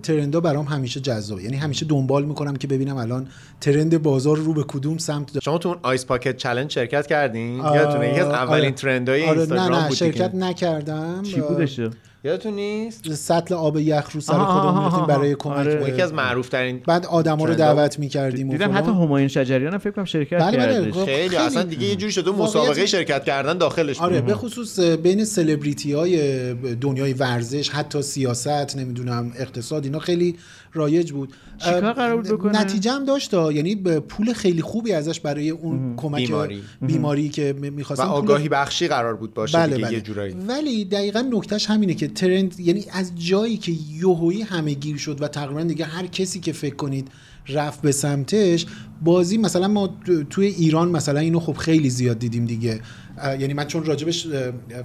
ترندا 0.03 0.41
برام 0.41 0.65
همیشه 0.65 1.01
جذابه. 1.01 1.43
یعنی 1.43 1.57
همیشه 1.57 1.87
دنبال 1.87 2.25
می‌کنم 2.25 2.57
که 2.57 2.67
ببینم 2.67 2.97
الان 2.97 3.27
ترند 3.61 4.03
بازار 4.03 4.37
رو 4.37 4.55
به 4.55 4.63
کدوم 4.69 4.99
سمت 4.99 5.27
داره. 5.27 5.41
شما 5.45 5.59
تو 5.59 5.69
اون 5.69 5.79
ice 5.83 6.07
bucket 6.07 6.37
challenge 6.37 6.73
شرکت 6.73 7.07
کردین؟ 7.07 7.57
یادتونه 7.59 8.09
یکی 8.11 8.21
از 8.21 8.27
آره. 8.27 8.37
اولین 8.37 8.71
trend 8.71 9.08
های 9.08 9.23
آره 9.23 9.33
نه 9.33 9.39
اینستاگرام 9.39 9.75
نه 9.75 9.89
بود 9.89 9.97
شرکت 9.97 10.33
دیگه. 10.33 10.45
نکردم. 10.45 11.23
چی 11.23 11.41
بودش 11.41 11.81
یادتون 12.25 12.53
نیست 12.55 13.15
سطل 13.15 13.55
آب 13.55 13.79
یخ 13.79 14.11
رو 14.13 14.21
سر 14.21 14.39
خودمون 14.45 14.79
می‌ریختیم. 14.79 15.07
برای 15.07 15.35
کمک 15.35 15.57
آره. 15.57 15.77
به- 15.77 15.89
یکی 15.89 16.03
از 16.03 16.13
معروف 16.15 16.49
ترین 16.49 16.81
بعد 16.87 17.07
آدما 17.07 17.45
رو 17.45 17.55
دعوت 17.55 17.99
می‌کردیم 17.99 18.49
دیدم 18.49 18.77
حتی 18.77 18.91
همایون 18.91 19.29
شجریان 19.29 19.73
هم 19.73 19.79
فکر 19.79 19.91
کنم 19.91 20.05
شرکت 20.05 20.39
بله، 20.39 20.57
بله. 20.57 20.93
خب، 20.93 21.05
خیلی 21.05 21.29
خیلی- 21.29 21.37
اصلا 21.37 21.63
دیگه 21.63 21.87
یه 21.87 21.97
جوری 21.97 22.13
شده 22.13 22.31
واقعیت- 22.31 22.43
مسابقه 22.49 22.87
شرکت 22.87 23.25
کردن 23.25 23.59
داخلش 23.59 24.01
آره. 24.01 24.21
به 24.21 24.35
خصوص 24.35 24.79
بین 24.81 25.25
سلبریتی 25.25 25.93
های 25.93 26.55
دنیای 26.75 27.13
ورزش 27.13 27.69
حتی 27.71 28.03
سیاست 28.03 28.77
نمی‌دونم 28.77 29.33
اقتصاد 29.39 29.85
اینا 29.85 29.99
خیلی 29.99 30.37
رایج 30.75 31.13
بود 31.13 31.33
چیکار 31.59 31.93
قرار 31.93 32.17
بود 32.17 32.27
بکنه؟ 32.29 32.61
نتیجه 32.61 32.93
هم 32.93 33.05
داشت 33.05 33.35
ها. 33.35 33.53
یعنی 33.53 33.75
به 33.75 34.01
پول 34.01 34.33
خیلی 34.33 34.63
خوبی 34.63 34.93
ازش 34.93 35.21
برای 35.21 35.51
اون 35.51 35.95
کمک 35.97 36.27
بیماری. 36.27 36.63
بیماری 36.83 37.29
که 37.29 37.55
و 37.63 37.71
می‌خواستن 37.71 38.05
آگاهی 38.05 38.49
بخشی 38.49 38.89
قرار 38.89 39.17
بود 39.17 39.35
باشه 39.35 39.59
بله 39.59 39.75
دیگه 39.77 39.87
بله 39.87 39.95
یه 39.95 40.01
جورایی 40.01 40.35
ولی 40.49 40.85
دقیقا 40.85 41.21
نکتهش 41.21 41.67
همینه 41.71 41.95
که 41.95 42.09
ترند 42.09 42.61
یعنی 42.61 42.85
از 42.93 43.13
جایی 43.17 43.57
که 43.57 43.73
یوهویی 43.91 44.43
همه 44.43 44.75
گیر 44.75 44.97
شد 44.97 45.23
و 45.23 45.29
تقریبا 45.29 45.63
دیگه 45.63 45.85
هر 45.85 46.07
کسی 46.07 46.41
که 46.41 46.53
فکر 46.53 46.75
کنید 46.75 47.09
رفت 47.49 47.83
به 47.83 47.93
سمتش 47.93 48.67
بازی 49.03 49.39
مثلا 49.39 49.69
ما 49.69 49.87
تو- 50.07 50.23
توی 50.25 50.47
ایران 50.47 50.89
مثلا 50.91 51.21
اینو 51.21 51.41
خب 51.41 51.53
خیلی 51.53 51.91
زیاد 51.91 52.19
دیدیم 52.19 52.45
دیگه 52.45 52.81
یعنی 53.23 53.55
من 53.55 53.67
چون 53.67 53.85
راجبش 53.85 54.27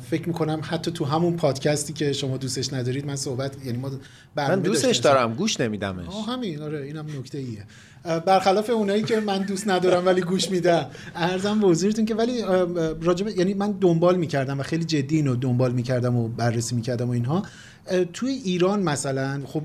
فکر 0.09 0.27
می‌کنم 0.27 0.61
حتی 0.63 0.91
تو 0.91 1.05
همون 1.05 1.35
پادکستی 1.35 1.93
که 1.93 2.13
شما 2.13 2.37
دوستش 2.37 2.73
ندارید 2.73 3.05
من 3.05 3.15
صحبت 3.15 3.65
یعنی 3.65 3.77
ما 3.77 3.91
من 4.35 4.59
دوستش. 4.59 4.97
دارم 4.97 5.33
گوش 5.33 5.59
نمیدمش. 5.59 6.07
آه 6.07 6.25
همین 6.25 6.61
آره 6.61 6.81
اینم 6.81 7.05
نکته 7.19 7.37
ایه 7.37 7.65
برخلاف 8.19 8.69
اونایی 8.69 9.03
که 9.03 9.19
من 9.19 9.41
دوست 9.41 9.67
ندارم 9.67 10.05
ولی 10.05 10.21
گوش 10.21 10.51
میدم. 10.51 10.85
ارزم 11.15 11.59
به 11.59 11.67
حضورتون 11.67 12.05
که 12.05 12.15
ولی 12.15 12.41
راجب 13.01 13.27
یعنی 13.27 13.53
من 13.53 13.71
دنبال 13.71 14.15
می‌کردم 14.15 14.59
و 14.59 14.63
خیلی 14.63 14.85
جدی 14.85 15.15
اینو 15.15 15.35
دنبال 15.35 15.71
می‌کردم 15.71 16.15
و 16.15 16.27
بررسی 16.27 16.75
می‌کردم 16.75 17.07
و 17.07 17.11
اینها. 17.11 17.43
توی 18.13 18.29
ایران 18.29 18.83
مثلا 18.83 19.41
خب 19.45 19.61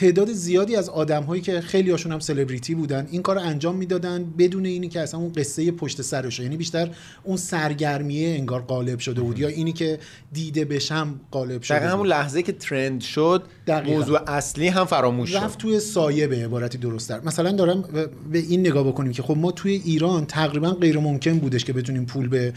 تعداد 0.00 0.32
زیادی 0.32 0.76
از 0.76 0.88
آدم 0.88 1.22
هایی 1.22 1.42
که 1.42 1.60
خیلی 1.60 1.90
هاشون 1.90 2.12
هم 2.12 2.18
سلبریتی 2.18 2.74
بودن 2.74 3.08
این 3.10 3.22
کار 3.22 3.38
انجام 3.38 3.76
می‌دادن 3.76 4.24
بدون 4.38 4.66
اینی 4.66 4.88
که 4.88 5.00
اصلا 5.00 5.20
اون 5.20 5.32
قصه 5.32 5.70
پشت 5.70 6.02
سرشه 6.02 6.42
یعنی 6.42 6.56
بیشتر 6.56 6.90
اون 7.24 7.36
سرگرمیه 7.36 8.28
انگار 8.28 8.60
غالب 8.62 8.98
شده 8.98 9.20
بود 9.20 9.38
یا 9.38 9.48
اینی 9.48 9.72
که 9.72 9.98
دیده 10.32 10.64
بشم 10.64 11.20
غالب 11.32 11.62
شده 11.62 11.78
دقیقا 11.78 11.92
همون. 11.92 12.06
لحظه 12.06 12.42
که 12.42 12.52
ترند 12.52 13.00
شد 13.00 13.42
دقیقاً. 13.66 13.96
موضوع 13.98 14.30
اصلی 14.30 14.68
هم 14.68 14.84
فراموش 14.84 15.34
رفت 15.34 15.58
شد 15.58 15.62
توی 15.62 15.80
سایه 15.80 16.26
به 16.26 16.44
عبارتی 16.44 16.78
درستتر 16.78 17.20
مثلا 17.24 17.52
دارم 17.52 17.84
به 18.32 18.38
این 18.38 18.60
نگاه 18.60 18.88
بکنیم 18.88 19.12
که 19.12 19.22
خب 19.22 19.36
ما 19.36 19.52
توی 19.52 19.82
ایران 19.84 20.26
تقریبا 20.26 20.70
غیر 20.70 20.98
ممکن 20.98 21.38
بودش 21.38 21.64
که 21.64 21.72
بتونیم 21.72 22.04
پول 22.04 22.28
به 22.28 22.52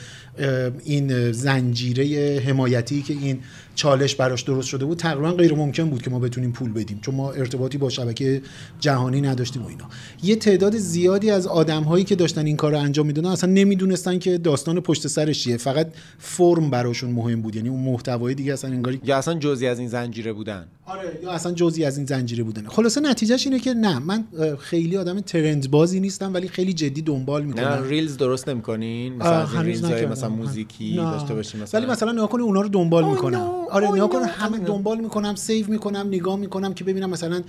این 0.84 1.32
زنجیره 1.32 2.40
حمایتی 2.40 3.02
که 3.02 3.14
این 3.14 3.40
چالش 3.76 4.16
براش 4.16 4.42
درست 4.42 4.68
شده 4.68 4.86
بود 4.86 4.98
تقریبا 4.98 5.32
غیر 5.32 5.54
ممکن 5.56 5.90
بود 5.90 6.02
که 6.02 6.10
ما 6.10 6.20
بتونیم 6.20 6.52
پول 6.52 6.72
بدیم 6.72 7.00
چون 7.02 7.16
ما 7.16 7.32
ارتباطی 7.32 7.78
با 7.78 7.90
شبکه 7.90 8.42
جهانی 8.80 9.22
نداشتیم 9.22 9.64
و 9.64 9.68
اینا. 9.68 9.86
یه 10.24 10.36
تعداد 10.36 10.78
زیادی 10.78 11.32
از 11.32 11.48
آدم 11.48 11.84
هایی 11.84 12.04
که 12.04 12.16
داشتن 12.16 12.46
این 12.46 12.58
کار 12.58 12.72
رو 12.72 12.80
انجام 12.80 13.06
می‌دادن 13.06 13.30
اصلا 13.30 13.52
نمی‌دونستن 13.52 14.20
که 14.20 14.38
داستان 14.38 14.80
پشت 14.80 15.08
سرش 15.08 15.44
چیه. 15.44 15.58
فقط 15.58 15.88
فرم 16.20 16.70
براشون 16.70 17.12
مهم 17.12 17.42
بود 17.42 17.56
یعنی 17.56 17.70
اون 17.70 17.80
محتوای 17.80 18.36
دیگه 18.36 18.54
اصلا 18.54 18.72
انگاری 18.72 19.02
یا 19.04 19.18
اصلا 19.18 19.34
جزی 19.34 19.68
از 19.68 19.80
این 19.80 19.88
زنجیره 19.88 20.34
بودن. 20.34 20.66
آره 20.86 21.20
یا 21.24 21.32
اصلا 21.32 21.52
جزئی 21.52 21.86
از 21.86 21.98
این 21.98 22.06
زنجیره 22.06 22.44
بودن 22.44 22.68
خلاصه 22.68 23.02
نتیجهش 23.02 23.48
اینه 23.48 23.60
که 23.60 23.74
نه 23.74 24.00
من 24.00 24.24
خیلی 24.60 24.98
آدم 24.98 25.20
trend 25.20 25.72
بازی 25.72 26.00
نیستم 26.00 26.34
ولی 26.34 26.48
خیلی 26.48 26.74
جدی 26.74 27.02
دنبال 27.02 27.42
نه 27.42 27.48
می‌کنم. 27.48 27.84
reels 27.88 28.18
درست 28.18 28.50
نمی‌کنین؟ 28.50 29.14
مثلا 29.16 29.42
از 29.42 29.56
reels 29.56 29.84
های 29.84 30.06
مثلا 30.06 30.30
موزیکی 30.30 30.96
نه. 30.96 31.02
داشته 31.02 31.34
باشیم 31.34 31.62
مثلا. 31.62 31.82
ولی 31.82 31.92
مثلا 31.92 32.12
نگاه 32.12 32.30
کنی 32.30 32.42
اونا 32.44 32.62
رو 32.62 32.70
دنبال 32.70 33.06
می‌کنم 33.06 33.48
no, 33.68 33.72
آره 33.72 33.88
oh 33.88 33.94
نگاه. 33.94 34.10
کنم 34.10 34.30
همه 34.38 34.58
دنبال 34.60 35.00
می‌کنم 35.00 35.36
save 35.36 35.68
می‌کنم 35.70 36.08
نگاه 36.08 36.36
می‌کنم 36.36 36.74
که 36.74 36.84
ببینم 36.84 37.10
مثلا 37.10 37.42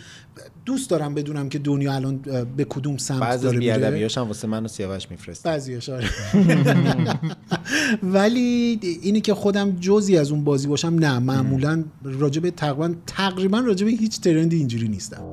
دوست 0.65 0.91
دارم 0.91 1.15
بدونم 1.15 1.49
که 1.49 1.59
دنیا 1.59 1.93
الان 1.95 2.17
به 2.57 2.65
کدوم 2.65 2.97
سمت 2.97 3.21
بعضی 3.21 3.35
از 3.35 3.43
داره 3.43 3.59
میره. 3.59 3.79
بیادبیاش 3.79 4.19
هم 4.19 4.27
واسه 4.27 4.49
من 4.49 4.65
و 4.65 4.69
سیاوش 4.69 5.11
میفرست 5.11 5.43
بعضیش 5.43 5.89
آره. 5.89 6.09
ولی 8.03 8.81
اینی 9.03 9.21
که 9.21 9.35
خودم 9.35 9.71
جزی 9.81 10.17
از 10.17 10.31
اون 10.31 10.45
بازی 10.45 10.69
باشم 10.69 10.89
نه 10.89 11.19
معمولا 11.19 11.85
راجب 12.05 12.51
تقریبا 12.51 12.95
تقریبا 13.31 13.61
راجب 13.61 13.89
هیچ 13.89 14.21
ترندی 14.21 14.57
اینجوری 14.57 14.89
نیستم. 14.89 15.31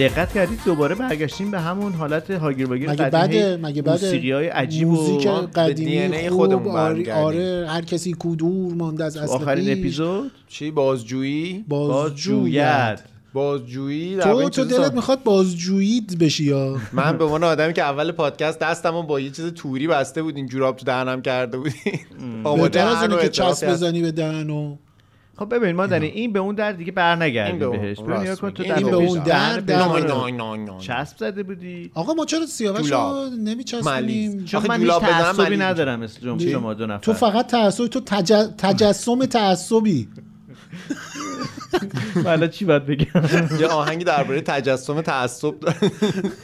دقت 0.00 0.32
کردید 0.32 0.60
دوباره 0.64 0.94
برگشتیم 0.94 1.50
به 1.50 1.60
همون 1.60 1.92
حالت 1.92 2.30
هاگیر 2.30 2.68
واگیر 2.68 2.90
مگه 2.90 3.04
قدیمی 3.04 3.38
بده 3.38 3.56
مگه 3.56 3.82
بده؟ 3.82 3.90
موسیقی 3.90 4.32
های 4.32 4.48
عجیب 4.48 4.88
موزیک 4.88 5.26
و 5.26 5.30
قدیمی 5.30 6.28
خوب 6.28 6.36
خودمون 6.36 6.76
آره. 6.76 7.14
آره 7.14 7.66
هر 7.68 7.82
کسی 7.82 8.16
کدور 8.18 8.74
مانده 8.74 9.04
از 9.04 9.16
اصل 9.16 9.32
آخرین. 9.32 9.78
اپیزود؟ 9.78 10.30
چی؟ 10.48 10.70
بازجویی؟ 10.70 11.64
بازجویت. 11.68 13.00
بازجویی؟ 13.32 14.16
تو 14.16 14.48
تو 14.48 14.64
دلت 14.64 14.94
می‌خواد 14.94 15.22
بازجویید 15.22 16.18
بشی 16.18 16.44
یا؟ 16.44 16.76
من 16.92 17.18
به 17.18 17.24
عنوان 17.24 17.44
آدمی 17.44 17.72
که 17.72 17.82
اول 17.82 18.12
پادکست 18.12 18.58
دستمو 18.58 19.02
با 19.02 19.20
یه 19.20 19.30
چیز 19.30 19.46
توری 19.46 19.86
بسته 19.86 20.22
بودین 20.22 20.46
جوراب 20.46 20.76
تو 20.76 20.84
دهنم 20.84 21.22
کرده 21.22 21.58
بودین 21.58 21.74
آماده 22.44 22.82
از 22.82 23.20
که 23.20 23.28
چسب. 23.28 23.70
بزنی 23.70 24.02
به 24.02 24.12
دهن 24.12 24.50
و 24.50 24.76
خب 25.40 25.54
ببین 25.54 25.76
ما 25.76 25.86
داریم 25.86 26.12
این 26.14 26.32
به 26.32 26.38
اون 26.38 26.54
در 26.54 26.72
دیگه 26.72 26.92
بر 26.92 27.10
این 27.10 27.18
به 27.18 27.24
نگردیم 27.24 27.62
اون. 27.62 27.78
بهش 27.80 27.98
ببین 28.00 28.34
کن 28.34 28.50
تو. 28.50 28.62
در 28.64 28.74
این 28.78 28.90
به 28.90 28.96
اون 28.96 29.18
در- 29.18 29.60
در- 29.60 29.60
پیش 29.60 29.74
نه، 29.76 29.86
ما 29.88 29.98
نه، 29.98 30.06
رو 30.06 30.56
نه، 30.56 30.72
نه. 30.72 30.78
چسب 30.80 31.16
زده 31.16 31.42
بودی 31.42 31.90
آقا 31.94 32.14
ما 32.14 32.24
چرا 32.24 32.46
سیاوش. 32.46 32.92
رو 32.92 32.98
ملیز. 33.30 33.38
نمیچسبونیم 33.38 34.44
چون 34.44 34.66
من 34.68 34.80
هیچ 34.80 34.90
تعصبی 34.92 35.56
ندارم 35.56 36.00
مثل 36.00 36.20
جم- 36.20 36.38
چی؟ 36.38 36.50
شما 36.50 36.74
دو 36.74 36.86
نفر 36.86 36.98
تو 37.04 37.12
فقط 37.12 37.46
تعصب 37.46 37.86
تو 37.86 38.00
تج... 38.00 38.32
تجسم 38.58 39.24
تعصبی 39.24 40.08
حالا 42.24 42.46
چی 42.46 42.64
باید 42.64 42.86
بگم 42.86 43.06
یه 43.60 43.66
آهنگی 43.66 44.04
درباره 44.04 44.40
تجسم 44.40 45.00
تعصب 45.00 45.60
داره 45.60 45.76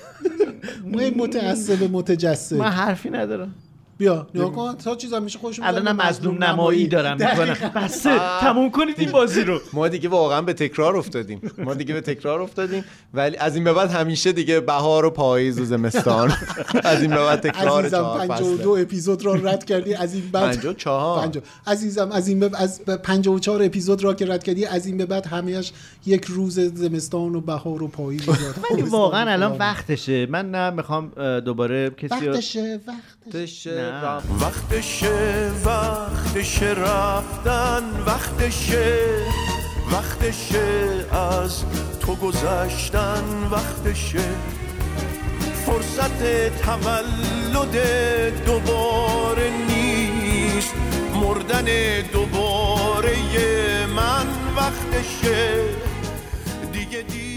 ما 0.92 1.00
این 1.00 1.14
متعصب 1.18 1.90
متجسد 1.92 2.56
من 2.56 2.68
حرفی 2.70 3.10
ندارم 3.10 3.54
بیا. 3.98 4.26
نگاه 4.34 4.52
کن. 4.52 4.74
تا 4.74 4.94
چیزا 4.94 5.20
میشه 5.20 5.38
خودشون 5.38 5.66
الانم 5.66 5.96
مظلوم 5.96 6.44
نمایی 6.44 6.86
دارم 6.86 7.16
می‌کنم 7.16 7.70
بسه. 7.84 8.10
آه. 8.10 8.40
تموم 8.40 8.70
کنید 8.70 9.00
این 9.00 9.10
بازی 9.10 9.44
رو. 9.44 9.60
ما 9.72 9.88
دیگه 9.88 10.08
واقعا 10.08 10.42
به 10.42 10.52
تکرار 10.52 10.96
افتادیم. 10.96 11.40
ما 11.58 11.74
دیگه 11.74 11.94
به 11.94 12.00
تکرار 12.00 12.40
افتادیم. 12.42 12.84
ولی 13.14 13.36
از 13.36 13.54
این 13.54 13.64
به 13.64 13.72
بعد 13.72 13.90
همیشه 13.90 14.32
دیگه 14.32 14.60
بهار 14.60 15.04
و 15.04 15.10
پاییز 15.10 15.60
و 15.60 15.64
زمستان. 15.64 16.32
از 16.84 17.02
این 17.02 17.10
به 17.10 17.16
بعد 17.16 17.40
تکرار 17.40 17.80
عزیزم 17.80 17.96
چهار 17.96 18.26
52 18.26 18.70
اپیزود 18.80 19.24
را 19.24 19.34
رد 19.34 19.64
کردی 19.64 19.94
از 19.94 20.14
این 20.14 20.30
بعد 20.32 20.50
54 20.50 21.20
پنجاه. 21.22 21.42
عزیزم 21.66 22.10
از 22.12 22.28
این 22.28 22.40
به 22.40 22.50
از 22.54 22.80
به 22.86 22.96
54 22.96 23.62
اپیزود 23.62 24.04
را 24.04 24.14
که 24.14 24.26
رد 24.26 24.44
کردی 24.44 24.64
از 24.64 24.86
این 24.86 24.96
به 24.96 25.06
بعد 25.06 25.26
همهش 25.26 25.72
یک 26.06 26.24
روز 26.24 26.60
زمستان 26.60 27.34
و 27.34 27.40
بهار 27.40 27.82
و 27.82 27.88
پاییز 27.88 28.28
ولی 28.70 28.82
واقعا 28.82 29.30
الان 29.32 29.48
فلان. 29.48 29.58
وقتشه. 29.58 30.26
من 30.26 30.50
نه 30.50 30.70
می‌خوام 30.70 31.12
دوباره 31.40 31.90
کسی 31.90 32.28
وقتشه 32.28 32.80
وقتشه. 32.86 33.85
وقتشه 34.40 35.50
وقتشه 35.64 36.72
رفتن 36.72 37.82
وقتشه 38.06 38.98
وقتشه 39.92 41.06
از 41.12 41.64
تو 42.00 42.14
گذشتن 42.14 43.24
وقتشه. 43.50 44.24
فرصت 45.66 46.22
تولد 46.62 47.76
دوباره 48.46 49.50
نیست 49.68 50.74
مردن 51.14 51.64
دوباره 52.12 53.16
من 53.96 54.26
وقتشه. 54.56 55.62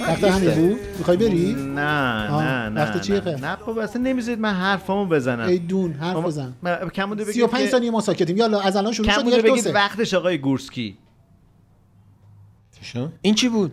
وقت 0.02 0.24
همین 0.24 0.52
بود؟ 0.70 0.80
می‌خوای 0.98 1.18
بری؟ 1.18 1.54
نه 1.54 2.32
نه 2.32 2.70
نه 2.70 2.82
وقت 2.82 3.02
چیه 3.02 3.20
نه. 3.22 3.56
بابا 3.56 3.82
اصلا 3.82 4.02
نمی‌ذارید 4.02 4.40
من 4.40 4.54
حرفامو 4.54 5.06
بزنم. 5.06 5.48
ای 5.48 5.60
دون 5.60 5.94
حرف 5.94 6.18
بزن. 6.18 6.54
من- 6.62 6.90
کم 6.90 7.06
مونده 7.06 7.24
بگید 7.24 7.34
35 7.36 7.64
که- 7.66 7.72
ثانیه 7.72 7.92
ما 7.92 8.02
ساکتیم. 8.02 8.38
یالا 8.38 8.60
از 8.60 8.76
الان 8.76 8.94
شروع 8.94 9.08
کم 9.08 9.30
شد 9.30 9.38
یک 9.38 9.46
دو 9.46 9.56
سه. 9.58 9.72
وقتش 9.74 10.14
آقای 10.14 10.38
گورسکی. 10.38 10.98
این 13.22 13.36
چی 13.36 13.50
بود؟ 13.50 13.72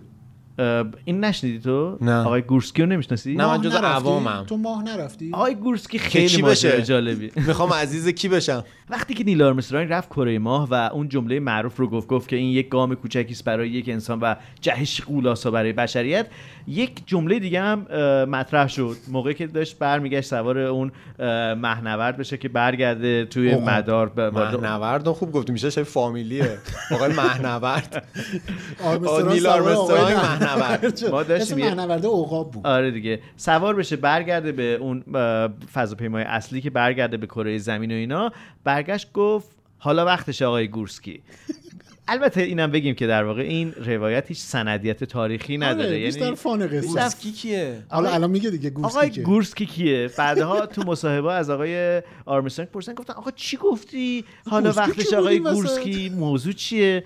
این 1.04 1.24
نشنیدی 1.24 1.58
تو؟ 1.58 1.98
نه. 2.00 2.12
آقای 2.20 2.42
گورسکی 2.42 2.82
رو 2.82 2.88
نمی‌شناسی؟ 2.88 3.34
نه، 3.34 3.46
من 3.46 3.60
جز؟ 3.60 3.74
عوامم. 3.74 4.44
تو 4.48 4.56
ماه 4.56 4.82
نرفتی؟ 4.82 5.30
آقای 5.32 5.54
گورسکی 5.54 5.98
خیلی 5.98 6.42
ماجرا 6.42 6.80
جالبی 6.80 7.30
می‌خوام 7.46 7.72
عزیز 7.72 8.08
کی 8.08 8.28
بشم؟ 8.28 8.64
وقتی 8.90 9.14
که 9.14 9.24
نیل 9.24 9.42
آرمسترانگ 9.42 9.92
رفت 9.92 10.08
کره 10.08 10.38
ماه 10.38 10.68
و 10.70 10.74
اون 10.92 11.08
جمله 11.08 11.40
معروف 11.40 11.76
رو 11.76 11.88
گفت 11.90 12.08
گفت 12.08 12.28
که 12.28 12.36
این 12.36 12.50
یک 12.50 12.68
گام 12.68 12.94
کوچکی 12.94 13.32
است 13.32 13.44
برای 13.44 13.68
یک 13.70 13.88
انسان 13.88 14.20
و 14.20 14.34
جهش 14.60 15.00
قولاسا 15.00 15.50
برای 15.50 15.72
بشریت 15.72 16.26
یک 16.68 17.02
جمله 17.06 17.38
دیگه 17.38 17.60
هم 17.60 17.78
مطرح 18.28 18.68
شد. 18.68 18.96
موقعی 19.08 19.34
که 19.34 19.46
داشت 19.46 19.78
برمیگشت 19.78 20.28
سوار 20.28 20.58
اون 20.58 20.92
مهنورد 21.54 22.16
بشه 22.16 22.36
که 22.36 22.48
برگرده 22.48 23.24
توی 23.24 23.52
اوه. 23.52 23.76
مدار 23.76 24.08
ب- 24.08 24.18
و- 24.18 24.30
مهنورد 24.40 25.08
خوب 25.08 25.32
گفتی 25.32 25.52
میشه 25.52 25.70
شبیه 25.70 25.84
فامیلیه. 25.84 26.58
آقای 26.94 27.12
مهنورد. 27.12 28.04
نیل 29.28 29.46
آرمسترانگ 29.46 30.16
مهنورد. 30.54 31.04
ما 31.10 31.22
داشتیم 31.22 31.58
مهنورده 31.58 32.08
عقاب 32.08 32.50
بود. 32.50 32.66
آره 32.66 32.90
دیگه. 32.90 33.20
سوار 33.36 33.74
بشه 33.74 33.96
برگرده 33.96 34.52
به 34.52 34.74
اون 34.74 35.04
فضاپیمای 35.74 36.22
اصلی 36.22 36.60
که 36.60 36.70
برگرده 36.70 37.16
به 37.16 37.26
کره 37.26 37.58
زمین 37.58 37.90
و 37.90 37.94
اینا. 37.94 38.32
برگشت 38.64 39.12
گفت 39.12 39.48
حالا 39.78 40.04
وقتش 40.04 40.42
آقای 40.42 40.68
گورسکی. 40.68 41.22
البته 42.08 42.42
اینم 42.42 42.70
بگیم 42.70 42.94
که 42.94 43.06
در 43.06 43.24
واقع 43.24 43.42
این 43.42 43.72
روایت 43.72 44.28
هیچ 44.28 44.38
سندیت 44.38 45.04
تاریخی 45.04 45.58
نداره. 45.58 45.88
آره 45.88 45.98
بیشتر 46.04 46.20
یعنی 46.20 46.36
فان 46.36 46.66
قصه. 46.66 46.86
گورسکی 46.86 47.32
کیه؟ 47.32 47.82
حالا 47.88 48.10
الان 48.10 48.30
میگه 48.30 48.50
دیگه 48.50 48.70
گورسکی 48.70 48.98
آقای. 48.98 49.22
گورسکی 49.22 49.66
کیه؟ 49.66 50.10
بعدها 50.18 50.66
تو 50.66 50.82
مصاحبه 50.82 51.32
از 51.32 51.50
آقای 51.50 52.02
آرمسترانگ 52.26 52.70
پرسن 52.70 52.94
گفتن 52.94 53.12
آقا 53.12 53.30
چی 53.30 53.56
گفتی؟ 53.56 54.24
حالا 54.50 54.72
وقتش 54.76 55.12
آقای؟ 55.12 55.38
گورسکی؟ 55.38 56.08
موضوع 56.08 56.52
چیه؟ 56.52 57.04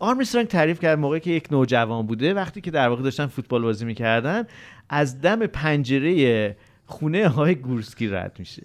آرمسترانگ 0.00 0.48
تعریف 0.48 0.80
کرد 0.80 0.98
موقعی 0.98 1.20
که 1.20 1.30
یک 1.30 1.52
نوجوان 1.52 2.06
بوده 2.06 2.34
وقتی 2.34 2.60
که 2.60 2.70
در 2.70 2.88
واقع 2.88 3.02
داشتن 3.02 3.26
فوتبال 3.26 3.62
بازی 3.62 3.84
می‌کردن 3.84 4.44
از 4.88 5.20
دم 5.20 5.46
پنجره 5.46 6.56
خونه 6.86 7.28
آقای 7.28 7.54
گورسکی 7.54 8.08
رد 8.08 8.36
میشه. 8.38 8.62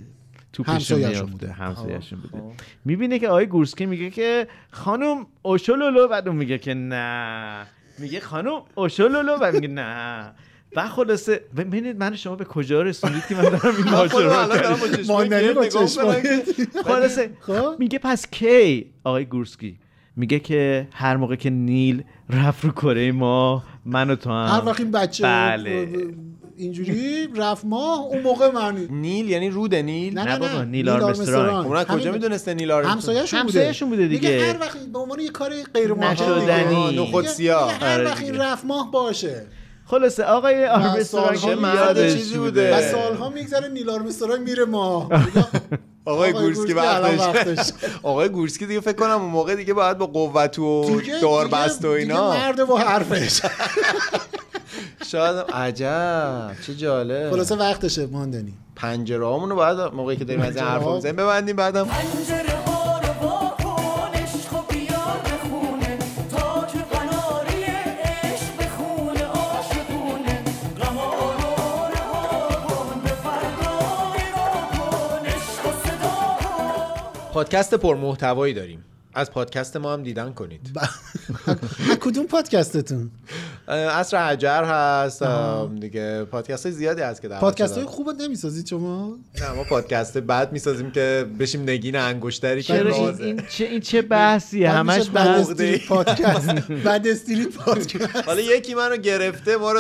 همسایه‌شون 0.65 1.09
میفته 1.09 1.31
بوده. 1.31 1.51
همسایه‌شون 1.51 2.19
بوده 2.19 2.43
می‌بینه 2.85 3.19
که 3.19 3.27
آقای 3.27 3.45
گورسکی 3.45 3.85
میگه 3.85 4.09
که 4.09 4.47
خانم 4.71 5.25
اوشولولو 5.41 6.07
بعد 6.07 6.27
اون 6.27 6.37
میگه 6.37 6.57
که 6.57 6.73
نه. 6.73 7.67
میگه 7.99 8.19
خانم 8.19 8.61
اوشولولو 8.75 9.37
و 9.41 9.51
میگه 9.51 9.67
نه. 9.67 10.31
و 10.75 10.87
خلاصه 10.87 11.41
ببینید 11.57 11.97
من 11.97 12.15
شما 12.15 12.35
به 12.35 12.45
کجا 12.45 12.81
رسوندید 12.81 13.25
که 13.27 13.35
من 13.35 13.41
دارم 13.41 13.75
این 13.77 13.89
ماجرا 13.95 14.45
رو 14.45 15.61
خلاصه 16.87 17.29
خب. 17.39 17.75
میگه 17.79 17.99
پس 17.99 18.27
کی 18.31 18.91
آقای 19.03 19.25
گورسکی؟ 19.25 19.77
میگه 20.15 20.39
که 20.39 20.87
هر 20.93 21.17
موقع 21.17 21.35
که 21.35 21.49
نیل 21.49 22.03
رفت 22.29 22.65
رو 22.65 22.71
کره 22.71 23.11
ما 23.11 23.63
من 23.85 24.09
و 24.09 24.15
تو 24.15 24.29
هم 24.29 24.59
هر 24.61 24.65
وقت 24.65 24.79
این 24.79 24.91
بچه 24.91 25.23
بله. 25.23 25.87
اینجوری 26.57 27.27
رفت 27.35 27.65
ماه 27.65 27.99
اون 27.99 28.21
موقع 28.21 28.51
معنی 28.51 28.87
نیل 28.89 29.29
یعنی 29.29 29.49
رود 29.49 29.75
نیل 29.75 30.13
نه 30.13 30.23
نه 30.23 30.31
نه 30.33 30.39
بابا، 30.39 30.53
نه 30.53 30.65
نیل 30.65 30.89
آرمسترانگ. 30.89 31.67
اونا 31.67 31.83
کجا 31.83 31.93
همین- 31.93 32.11
می‌دونسته 32.11 32.53
نیل 32.53 32.71
آرمسترانگ 32.71 33.19
همسایه‌شون 33.19 33.89
بوده 33.89 34.01
بوده 34.03 34.15
دیگه. 34.15 34.29
میگه 34.29 34.45
هر 34.53 34.59
وقت 34.59 34.77
به 34.93 34.99
عنوان 34.99 35.19
یه 35.19 35.29
کار 35.29 35.53
غیر. 35.73 35.93
معتاد 35.93 36.49
نخود 36.99 37.25
سیاه. 37.25 37.71
هر 37.73 37.93
آره 37.93 38.03
وقت 38.05 38.21
این 38.23 38.31
دیگه. 38.31 38.43
رفت 38.43 38.65
ماه 38.65 38.91
باشه 38.91 39.45
خلاصه 39.85 40.23
آقای 40.23 40.65
آرمسترانگ 40.67 41.35
سالها 41.37 41.61
مرد 41.61 42.13
چیزی 42.13 42.37
بوده. 42.37 42.49
بوده. 42.49 42.77
و 42.77 42.81
سالها 42.91 43.29
میگذره 43.29 43.67
نیل 43.67 43.89
آرمسترانگ 43.89 44.49
میره 44.49 44.65
ماه 44.65 45.09
آقای 46.05 46.33
گورسکی 46.33 46.73
وقتش 46.73 47.71
آقای 48.03 48.29
گورسکی 48.29 48.65
دیگه 48.65 48.79
فکر 48.79 48.95
کنم 48.95 49.21
اون 49.21 49.31
موقع 49.31 49.55
دیگه 49.55 49.73
باید 49.73 49.97
با 49.97 50.05
قوت 50.05 50.59
و 50.59 51.01
داربست 51.21 51.85
و 51.85 51.87
اینا. 51.87 52.31
دیگه 52.33 52.45
مرد 52.45 52.63
با 52.65 52.77
حرفش. 52.77 53.41
شاید 55.11 55.35
عجب 55.37 56.51
چه 56.67 56.75
جالب. 56.75 57.31
خلاصه 57.31 57.55
وقتشه 57.55 58.05
ماندنی. 58.05 58.53
پنجره 58.75 59.17
رو 59.17 59.55
باید 59.55 59.79
موقعی 59.79 60.17
که 60.17 60.25
داریم 60.25 60.41
از 60.43 60.55
این 60.55 60.65
ها. 60.65 60.95
می‌زنیم 60.95 61.15
ببندیم 61.15 61.55
بعدم 61.55 61.87
پادکست 77.35 77.73
پرمحتوایی 77.73 78.53
داریم. 78.53 78.83
از 79.13 79.31
پادکست 79.31 79.77
ما 79.77 79.93
هم 79.93 80.03
دیدن 80.03 80.33
کنید. 80.33 80.79
کدوم 82.03 82.25
پادکستتون؟ 82.25 83.11
اصر 83.67 84.17
حجر 84.17 84.63
هست 84.63 85.23
دیگه 85.79 86.23
پادکست 86.23 86.65
های 86.65 86.75
زیادی 86.75 87.01
هست 87.01 87.21
که 87.21 87.27
در 87.27 87.39
پادکست 87.39 87.77
های 87.77 87.85
خوب 87.85 88.09
نمی‌سازید 88.21 88.67
شما؟ 88.67 89.17
نه 89.41 89.51
ما 89.51 89.63
پادکست 89.63 90.17
بعد 90.17 90.51
می‌سازیم 90.51 90.91
که 90.91 91.25
بشیم 91.39 91.61
نگین 91.61 91.95
انگشتری 91.95 92.63
که 92.63 92.87
این. 92.87 93.21
این 93.21 93.41
چه 93.49 93.65
این 93.65 93.79
چه 93.79 94.01
بحثیه؟ 94.01 94.67
بعد 94.67 94.75
همش 94.75 95.09
استریت 95.15 95.87
پادکست. 95.87 96.49
بد 96.85 97.07
استریت 97.07 97.55
پادکست. 97.55 98.15
حالا 98.25 98.41
یکی 98.41 98.73
منو 98.73 98.97
گرفته 98.97 99.57
ما 99.57 99.71
رو 99.71 99.79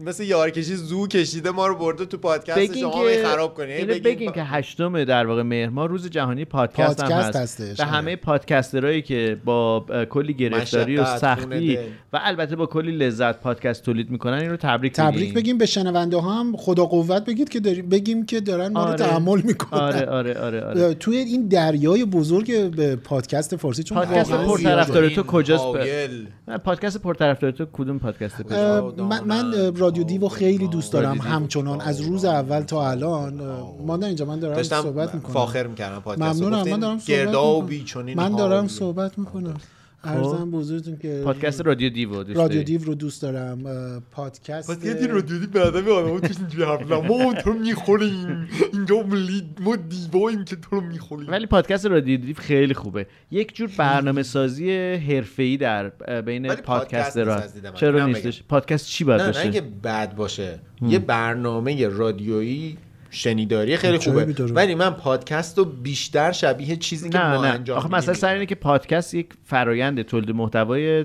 مثل 0.00 0.22
یارکشی 0.22 0.76
زو 0.76 1.06
کشیده 1.06 1.50
ما 1.50 1.66
رو 1.66 1.74
برده 1.74 2.04
تو 2.04 2.16
پادکست 2.16 2.58
بگین 2.58 2.82
شما 2.82 3.04
خراب 3.22 3.54
کنی. 3.54 3.72
اینو 3.72 3.94
بگین 3.94 4.32
که 4.32 4.42
هشتم 4.42 5.04
در 5.04 5.26
واقع 5.26 5.42
مهر 5.42 5.68
ماه 5.68 5.88
روز 5.88 6.10
جهانی 6.10 6.44
پادکست, 6.44 7.00
هم 7.00 7.12
هست. 7.12 7.36
هستش، 7.36 7.76
به 7.76 7.84
آره. 7.84 7.92
همه 7.92 8.16
پادکسترایی 8.16 9.02
که 9.02 9.36
با 9.44 9.86
کلی 10.10 10.34
گرفتاری 10.34 10.96
و 10.96 11.18
سختی. 11.18 11.78
و 12.12 12.20
البته 12.22 12.56
با 12.56 12.66
کلی 12.66 12.92
لذت 13.14 13.40
پادکست 13.40 13.82
تولید 13.82 14.10
می‌کنن 14.10 14.38
این 14.38 14.50
رو 14.50 14.56
تبریک 14.56 14.92
تبریک 14.92 15.20
بگیم. 15.20 15.34
بگیم 15.34 15.58
به 15.58 15.66
شنونده 15.66 16.16
ها 16.16 16.40
هم. 16.40 16.56
خدا 16.56 16.84
قوت 16.84 17.24
بگید 17.24 17.48
که 17.48 17.60
داریم 17.60 17.88
بگیم 17.88 18.26
که 18.26 18.40
دارن 18.40 18.72
ما 18.72 18.84
رو 18.84 18.88
آره. 18.88 18.98
تحمل 18.98 19.40
می‌کنن. 19.40 19.80
آره 19.80 20.06
آره 20.06 20.40
آره, 20.40 20.64
آره. 20.64 20.94
توی 20.94 21.16
این 21.16 21.48
دریای 21.48 22.04
بزرگ 22.04 22.70
به 22.70 22.96
پادکست 22.96 23.56
فارسی 23.56 23.82
چون 23.82 23.98
پادکست 23.98 24.32
پرطرفدار. 24.32 25.08
تو 25.08 25.22
کجاست؟ 25.22 25.64
پادکست 26.64 26.98
پرطرفدار 26.98 27.50
تو 27.50 27.66
کدوم 27.72 27.98
پادکست 27.98 28.52
من, 28.98 29.24
من 29.24 29.76
رادیو 29.76 30.04
دیو 30.04 30.28
خیلی 30.28 30.68
دوست 30.68 30.92
دارم. 30.92 31.18
همچنان. 31.18 31.80
از 31.80 32.00
روز 32.00 32.24
اول 32.24 32.60
تا 32.60 32.90
الان 32.90 33.42
ماندن 33.86 34.06
اینجا 34.06 34.24
من 34.24 34.38
دارم 34.38 34.62
صحبت 34.62 35.14
می‌کنم. 35.14 35.32
فاخر 35.32 35.66
می‌کردم 35.66 36.00
پادکست 36.00 36.42
ممنونم. 36.42 36.70
من 36.70 36.80
دارم 36.80 36.98
صحبت 36.98 37.10
گردا 37.10 37.44
و 37.46 37.54
می‌کنم. 37.54 37.68
بیچونین 37.68 38.16
من 38.16 38.36
دارم 38.36 38.68
صحبت 38.68 39.18
می‌کنم. 39.18 39.54
ارزم 40.06 40.50
بزرگتون 40.50 40.96
که 40.96 41.20
پادکست 41.24 41.66
رادیو 41.66 41.90
دیو 41.90 42.22
دوست 42.24 42.38
رادیو؟ 42.38 42.62
دیو 42.62 42.84
رو 42.84 42.94
دوست 42.94 43.22
دارم 43.22 43.58
پادکست 44.10 44.66
پادکست 44.66 45.10
رادیو 45.10 45.38
دی 45.38 45.46
بعدا 45.46 45.80
می 45.80 45.90
آدم‌ها 45.90 46.20
توش 46.20 46.36
اینجوری 46.38 46.64
حرف. 46.64 46.92
ما 46.92 47.34
تو 47.34 47.52
رو 47.52 47.58
می‌خوریم. 47.58 48.48
اینجا 48.72 49.02
ملید 49.02 49.44
ما 49.60 49.76
دیواییم 49.76 50.44
که 50.44 50.56
تو 50.56 50.76
رو 50.76 50.80
می‌خوریم. 50.80 51.30
ولی 51.30 51.46
پادکست 51.46 51.86
رادیو 51.86 52.20
دیو 52.20 52.36
خیلی 52.36 52.74
خوبه. 52.74 53.06
یک 53.30 53.54
جور 53.54 53.70
برنامه 53.78 54.22
سازی 54.22 54.72
حرفه‌ای 54.94 55.56
در 55.56 55.88
بین 56.20 56.54
پادکست 56.54 57.18
را. 57.18 57.42
چرا 57.74 58.06
نیستش؟ 58.06 58.42
پادکست 58.42 58.86
چی 58.86 59.04
باید 59.04 59.20
نه 59.20 59.26
نه 59.26 59.32
باشه؟ 59.32 59.42
اینکه 59.42 59.60
بد 59.60 60.14
باشه. 60.14 60.58
یه 60.88 60.98
برنامه 60.98 61.88
رادیویی 61.88 62.76
شنیداری 63.14 63.76
خیلی 63.76 63.98
خیلی 63.98 64.24
خوبه. 64.24 64.52
ولی 64.52 64.74
من 64.74 64.90
پادکست 64.90 65.58
رو 65.58 65.64
بیشتر 65.64 66.32
شبیه 66.32 66.76
چیزی 66.76 67.10
که 67.10 67.18
نه 67.18 67.36
ما 67.36 67.42
نه 67.42 67.48
انجام 67.48 67.78
آخه 67.78 67.90
مثلا 67.90 68.14
سر 68.14 68.32
اینه 68.32 68.46
که 68.46 68.54
پادکست 68.54 69.14
یک 69.14 69.28
فرایند 69.44 70.02
تولید 70.02 70.30
محتوای 70.30 71.04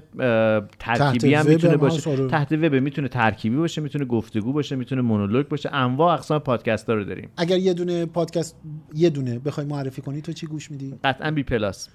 ترکیبی 0.79 1.33
هم 1.33 1.45
می‌تونه 1.45 1.73
هم 1.73 1.79
باشه. 1.79 2.09
آره. 2.09 2.27
تحت 2.27 2.51
وب 2.51 2.75
می‌تونه 2.75 3.07
ترکیبی 3.07 3.55
باشه 3.55 3.81
می‌تونه 3.81 4.05
گفتگو 4.05 4.53
باشه 4.53 4.75
می‌تونه 4.75 5.01
مونولوگ 5.01 5.47
باشه. 5.47 5.73
انواع 5.73 6.13
اقسام 6.13 6.39
پادکست 6.39 6.89
ها 6.89 6.95
رو 6.95 7.03
داریم. 7.03 7.29
اگر 7.37 7.57
یه 7.57 7.73
دونه 7.73 8.05
پادکست 8.05 8.55
یه 8.95 9.09
دونه 9.09 9.39
بخوای 9.39 9.65
معرفی 9.67 10.01
کنی 10.01 10.21
تو 10.21 10.33
چی 10.33 10.47
گوش 10.47 10.71
میدی؟ 10.71 10.95
قطعا 11.03 11.31
بی 11.31 11.43
پلاس. 11.43 11.89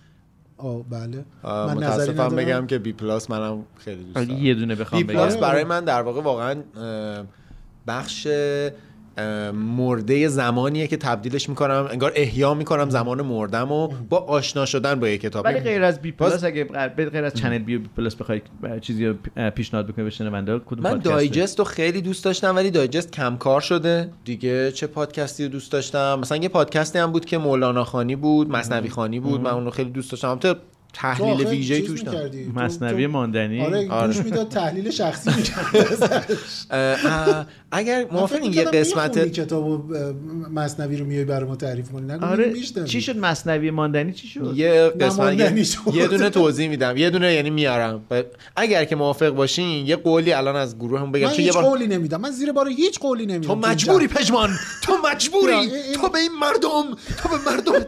آه 0.57 0.83
بله. 0.91 1.25
آه، 1.43 1.75
من 1.75 1.83
نظری 1.83 2.13
متاسفم. 2.13 2.37
بگم 2.37 2.67
که 2.67 2.79
بی 2.79 2.93
پلاس 2.93 3.31
منم 3.31 3.65
خیلی 3.79 4.05
دوست 4.05 4.15
دارم. 4.15 4.45
یه 4.45 4.55
دونه 4.55 4.75
بخوام 4.75 5.03
بی 5.03 5.13
پلاس. 5.13 5.37
برای 5.37 5.65
من 5.65 5.85
در 5.85 6.03
واقع 6.03 6.23
واقعا 6.23 6.63
بخش 7.87 8.29
مرده 9.55 10.29
زمانیه 10.29 10.87
که 10.87 10.97
تبدیلش 10.97 11.49
می‌کنم 11.49 11.89
انگار 11.91 12.13
احیا 12.15 12.55
می‌کنم 12.55 12.91
زمان 12.91 13.23
مردم 13.23 13.73
و 13.73 13.89
با 14.09 14.19
آشنا 14.19 14.67
شدن 14.67 15.01
با 15.01 15.09
یک 15.09 15.21
کتاب. 15.21 15.45
ولی 15.45 15.61
غیر 15.61 15.83
از 15.83 16.03
بی 16.03 16.13
پلاس 16.13 16.45
اگه 16.45 16.65
غیر 16.97 17.25
از 17.25 17.35
channel 17.35 17.59
بی 17.59 17.79
پلاس 17.79 18.15
بخوای 18.15 18.43
چیزی 18.81 19.13
پیشنهاد 19.55 19.87
بکنی 19.87 20.05
به 20.05 20.11
شنونده 20.11 20.59
کدوم 20.59 20.85
من؟ 20.85 20.99
دایجست 20.99 21.59
رو 21.59 21.65
خیلی 21.65 22.01
دوست 22.01 22.25
داشتم 22.25 22.57
ولی 22.57 22.71
دایجست 22.71 23.13
کم 23.13 23.37
کار 23.37 23.61
شده. 23.61 24.11
دیگه 24.25 24.73
چه 24.73 24.87
پادکستی 24.87 25.45
رو 25.45 25.51
دوست 25.51 25.73
داشتم؟ 25.73 26.19
مثلا 26.21 26.39
یه 26.39 26.49
پادکستی 26.49 26.99
هم 26.99 27.13
بود 27.13 27.25
که 27.25 27.39
مولانا 27.39 27.85
خوانی 27.85 28.17
بود 28.17 28.51
مثنوی 28.51 28.89
خوانی 28.89 29.21
بود. 29.21 29.41
من 29.41 29.51
اون 29.51 29.65
رو 29.65 29.71
خیلی 29.71 29.91
دوست 29.91 30.11
داشتم. 30.11 30.29
البته 30.29 30.55
تحلیل 30.95 31.65
چیز 31.67 31.87
توش 31.87 32.03
مثنوی 32.55 33.07
تو- 33.07 33.13
ماندنی؟ 33.13 33.61
آره 33.61 33.91
آره. 33.91 34.07
گوش 34.07 34.25
می‌داد 34.25 34.49
تحلیل 34.49 34.91
شخصی 34.91 35.31
می‌کرد. 35.37 36.27
اگر 37.73 38.07
موافقین 38.13 38.53
یه 38.53 38.65
قسمت 38.65 39.33
کتاب 39.33 39.93
مصنوی 40.55 40.97
رو 40.97 41.05
میای 41.07 41.25
برای 41.25 41.49
ما 41.49 41.57
تعریف 41.57 41.91
کنی. 41.91 42.13
نگو 42.13 42.25
آره. 42.25 42.53
چی 42.87 43.01
شد 43.01 43.17
مصنوی 43.19 43.71
ماندنی؟ 43.71 44.13
چی 44.13 44.29
شد؟ 44.29 44.53
یه 44.57 44.93
قسمت 45.01 45.41
یه, 45.95 46.07
دونه 46.09 46.31
توضیح 46.31 46.69
میدم. 46.69 46.97
یه 46.97 47.11
دونه 47.11 47.33
یعنی 47.35 47.51
میارم. 47.51 48.05
اگر 48.57 48.85
که 48.85 48.97
موافق 48.97 49.29
باشین 49.29 49.87
یه 49.87 49.97
قولی 49.97 50.33
الان 50.33 50.57
از 50.57 50.79
گروه 50.79 51.01
هم 51.01 51.13
بگم 51.13 51.27
من 51.27 51.33
چون 51.33 51.45
یه 51.45 51.53
بار 51.53 51.63
قولی 51.65 51.87
نمیدم. 51.87 52.21
من 52.21 52.31
زیر 52.31 52.53
بار 52.53 52.69
هیچ 52.69 52.99
قولی 52.99 53.27
نمیدم. 53.27 53.49
تو 53.61 53.69
مجبوری 53.69 54.07
جمع. 54.07 54.17
پژمان. 54.19 54.51
تو 54.83 54.93
مجبوری. 55.13 55.55
تو 55.95 56.09
به 56.09 56.19
این 56.19 56.31
مردم 56.41 56.97
تو 57.23 57.29
به 57.29 57.51
مردم 57.51 57.73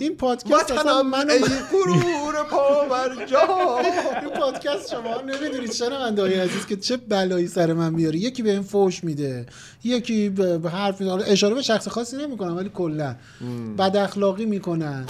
این 0.00 0.16
پادکست 0.16 0.70
اصلا 0.70 1.02
من 1.02 1.30
ای 1.30 1.38
غرور 1.72 2.34
پاورجا 2.50 3.78
این 4.22 4.30
پادکست 4.30 4.90
شما 4.90 5.20
نمی‌دونید 5.20 5.72
شنونده 5.72 6.22
های 6.22 6.34
عزیز 6.34 6.66
که 6.66 6.76
چه 6.76 6.96
بلایی 6.96 7.46
سر 7.46 7.72
من 7.72 7.94
میاره. 7.94 8.16
یکی 8.16 8.42
به 8.42 8.50
این 8.50 8.62
فوش 8.62 9.04
میده 9.04 9.46
یکی 9.84 10.28
به 10.28 10.70
حرف 10.70 11.02
اشاره 11.26 11.54
به 11.54 11.62
شخص 11.62 11.88
خاصی 11.88 12.16
نمی‌کنم 12.16 12.56
ولی 12.56 12.70
کلا. 12.74 13.14
بد 13.78 13.96
اخلاقی 13.96 14.46
می‌کنن 14.46 15.06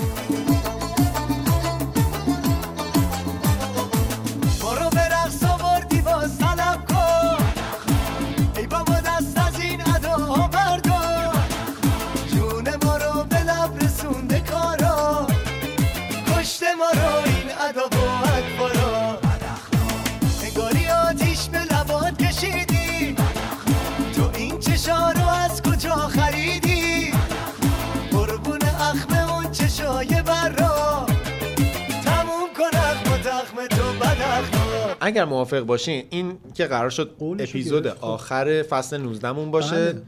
اگر 35.06 35.24
موافق 35.24 35.60
باشین 35.60 36.04
این 36.10 36.38
که 36.54 36.64
قرار 36.64 36.90
شد 36.90 37.10
اپیزود 37.20 37.84
گرفت. 37.84 38.00
آخر 38.00 38.62
فصل 38.62 38.96
19 39.00 39.32
مون 39.32 39.50
باشه 39.50 39.92
بله. 39.92 40.02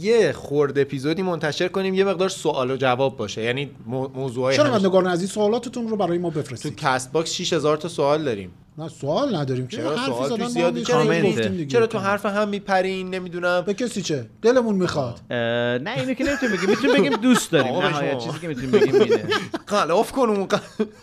یه 0.00 0.32
خورد 0.32 0.78
اپیزودی 0.78 1.22
منتشر 1.22 1.68
کنیم 1.68 1.94
یه 1.94 2.04
مقدار 2.04 2.28
سوال 2.28 2.70
و 2.70 2.76
جواب 2.76 3.16
باشه 3.16 3.42
یعنی 3.42 3.70
مو- 3.86 4.08
موضوعای 4.08 4.56
شنوندگان 4.56 5.06
عزیز 5.06 5.30
سوالاتتون 5.30 5.88
رو 5.88 5.96
برای 5.96 6.18
ما 6.18 6.30
تو 6.30 6.38
بفرستید 6.40 6.76
Castbox 6.76 7.32
6000 7.32 7.76
تا 7.76 7.88
سوال 7.88 8.24
داریم 8.24 8.50
نه 8.78 8.88
سوال 8.88 9.36
نداریم 9.36 9.66
چرا 9.66 9.96
سوال 10.06 10.28
توش؟ 10.28 10.56
هم 10.56 10.82
چرا. 10.82 11.66
چرا 11.68 11.86
تو 11.86 11.98
حرف 11.98 12.26
هم 12.26 12.48
میپرین 12.48 13.14
نمی‌دونم 13.14 13.60
به 13.60 13.74
کسی 13.74 14.02
چه 14.02 14.26
دلمون 14.42 14.74
می‌خواد 14.74 15.20
نه 15.30 15.94
اینو 15.96 16.14
که 16.14 16.24
نمی‌تونیم 16.24 16.56
بگیم 16.56 16.70
می‌تونیم 16.70 16.96
بگیم 16.96 17.16
دوست 17.16 17.52
داریم 17.52 17.72
نهایت. 17.72 18.18
چیزی 18.18 18.38
که 18.38 18.48
می‌تونیم 18.48 18.70
بگیم 18.70 18.94
اینه 18.94 19.24
غلاف 19.68 20.12
کن 20.12 20.28
اون 20.28 20.48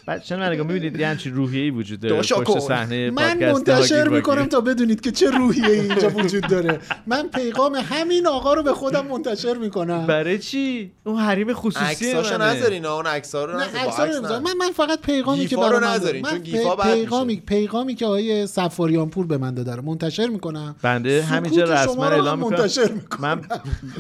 بعد 0.08 0.24
چون 0.24 0.40
من 0.40 0.58
می‌بینید 0.58 1.00
یه 1.00 1.08
همچین 1.08 1.34
روحیه‌ای 1.34 1.70
وجود 1.70 2.00
داره 2.00 2.22
پشت. 2.22 2.60
صحنه 2.60 3.10
من 3.12 3.52
منتشر 3.52 4.08
می‌کنم. 4.08 4.46
تا 4.46 4.62
بدونید 4.62 5.02
که 5.02 5.12
چه 5.12 5.30
روحیه 5.30 5.68
اینجا 5.68 6.10
وجود 6.10 6.48
داره 6.48 6.80
من 7.08 7.28
پیغام 7.28 7.76
همین 7.76 8.28
آقا 8.28 8.54
رو 8.54 8.64
به 8.64 8.74
خودم 8.74 9.08
منتشر 9.08 9.58
می‌کنم 9.58 10.08
برای 10.08 10.40
چی 10.40 10.92
اون 11.06 11.20
حریم 11.20 11.54
خصوصی 11.54 11.86
عکساشو. 11.86 12.38
نذارین 12.38 12.86
اون 12.86 13.06
عکسا 13.06 13.46
رو 13.46 13.52
نه 13.52 13.58
نذارین. 13.58 13.86
با 13.86 13.90
عکس‌ها 13.90 14.04
رو 14.04 14.10
عکس 14.10 14.18
نمی‌ذارم. 14.18 14.48
نه. 14.48 14.54
من 14.54 14.58
من 14.58 14.72
فقط 14.72 15.02
پیغامی 15.02 15.48
که 15.48 15.58
من 15.58 15.84
نذارین،. 15.84 16.26
چون 16.26 16.40
گیفا 16.40 16.76
بد 16.76 16.94
پیغامی 16.94 17.42
پیغامی 17.64 17.96
که 17.96 18.06
آقای 18.06 18.48
سفاریان 18.48 19.10
پور 19.10 19.28
به 19.28 19.38
من 19.38 19.54
داده 19.54 19.76
رو 19.76 19.82
منتشر 19.82 20.28
می‌کنم. 20.28 20.76
بنده 20.82 21.24
همینجا 21.24 21.64
رسما 21.64 22.06
اعلام 22.06 22.40
منتشر 22.40 22.92
می‌کنم. 22.92 23.20
من 23.22 23.42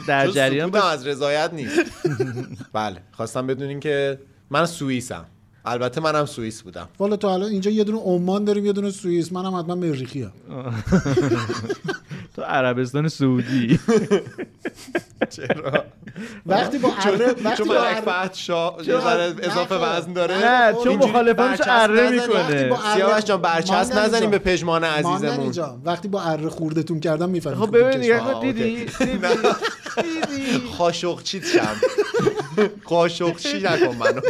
در 0.07 0.27
جریان 0.27 0.75
از 0.75 1.07
رضایت 1.07 1.53
نیست. 1.53 1.79
بله 2.73 2.97
خواستم 3.11 3.47
بدونین 3.47 3.79
که 3.79 4.19
من 4.49 4.65
سوئیسم. 4.65 5.25
البته 5.65 6.01
منم 6.01 6.25
سوئیس 6.25 6.61
بودم. 6.61 6.89
والا 6.99 7.15
تو 7.15 7.27
الان 7.27 7.49
اینجا 7.49 7.71
یه 7.71 7.83
دونه 7.83 7.99
عمان 7.99 8.43
داریم 8.43 8.65
یه 8.65 8.73
دونه 8.73 8.91
سوئیس. 8.91 9.31
منم 9.31 9.55
حتما 9.55 9.75
مریخی 9.75 10.23
ام. 10.23 10.31
تو 12.35 12.41
عربستان 12.41 13.07
سعودی. 13.07 13.79
وقتی 16.45 16.77
با 16.77 16.93
اره 17.05 17.35
وقتی 17.43 17.63
با 17.63 17.75
اضافه 19.41 19.73
نه، 19.73 19.79
وزن 19.79 20.13
داره. 20.13 20.37
نه 20.37 20.73
چون 20.83 20.95
مخالفانش 20.95 21.59
اره 21.67 22.09
می‌کنه. 22.09 22.71
سیاوش 22.95 23.23
جان 23.23 23.41
برچسب 23.41 23.97
نزنیم. 23.97 24.29
به 24.29 24.37
پژمان 24.39 24.83
عزیزمون. 24.83 25.53
وقتی 25.85 26.07
با 26.07 26.21
اره 26.21 26.49
خوردتون 26.49 26.99
کردم 26.99 27.29
می‌فهمید 27.29 27.59
خب 27.59 27.77
ببین 27.77 27.99
دیدی؟ 28.41 28.53
دیدی؟ 28.53 28.85
دیدی؟ 30.03 30.67
خاشقچیت 30.77 31.45
شم. 31.45 31.75
قاشقچی 32.85 33.57
نکن 33.59 33.95
منو 33.95 34.21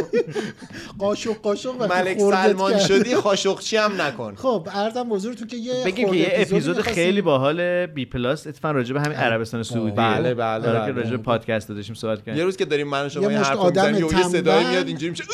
قاشق 0.98 1.32
قاشق 1.42 1.82
ملک 1.82 2.18
سلمان. 2.18 2.78
شدی 2.78 3.14
خاشقچی 3.14 3.76
هم 3.76 4.00
نکن 4.00 4.34
خب 4.34 4.68
ارزم 4.72 5.08
بزرگتون 5.08 5.46
که 5.48 5.56
یه 5.56 5.84
بگیم 5.86 6.10
که 6.10 6.16
یه 6.16 6.32
اپیزود 6.32 6.80
خیلی 6.80 7.22
باحال 7.22 7.86
بی 7.86 8.06
پلاس 8.06 8.46
اتفاقا 8.46 8.74
راجع 8.74 8.94
به 8.94 9.00
همین 9.00 9.16
عربستان 9.16 9.62
سعودی 9.62 9.90
بله، 9.90 10.34
بله، 10.34 10.62
که 10.62 10.70
بله. 10.70 10.92
راجع 10.92 11.10
به 11.10 11.16
پادکست 11.16 11.68
داشتیم 11.68 11.94
صحبت 11.94 12.18
یه 12.18 12.24
کردیم 12.24 12.44
روز 12.44 12.56
که 12.56 12.64
داریم 12.64 12.88
من 12.88 13.06
و 13.06 13.08
شما 13.08 13.32
یه 13.32 13.38
حرف 13.38 13.56
آدم 13.58 13.94
می‌زنیم 13.94 14.18
یه 14.18 14.28
صدای. 14.28 14.64
میاد 14.66 14.86
اینجوری 14.86 15.10
میشه 15.10 15.24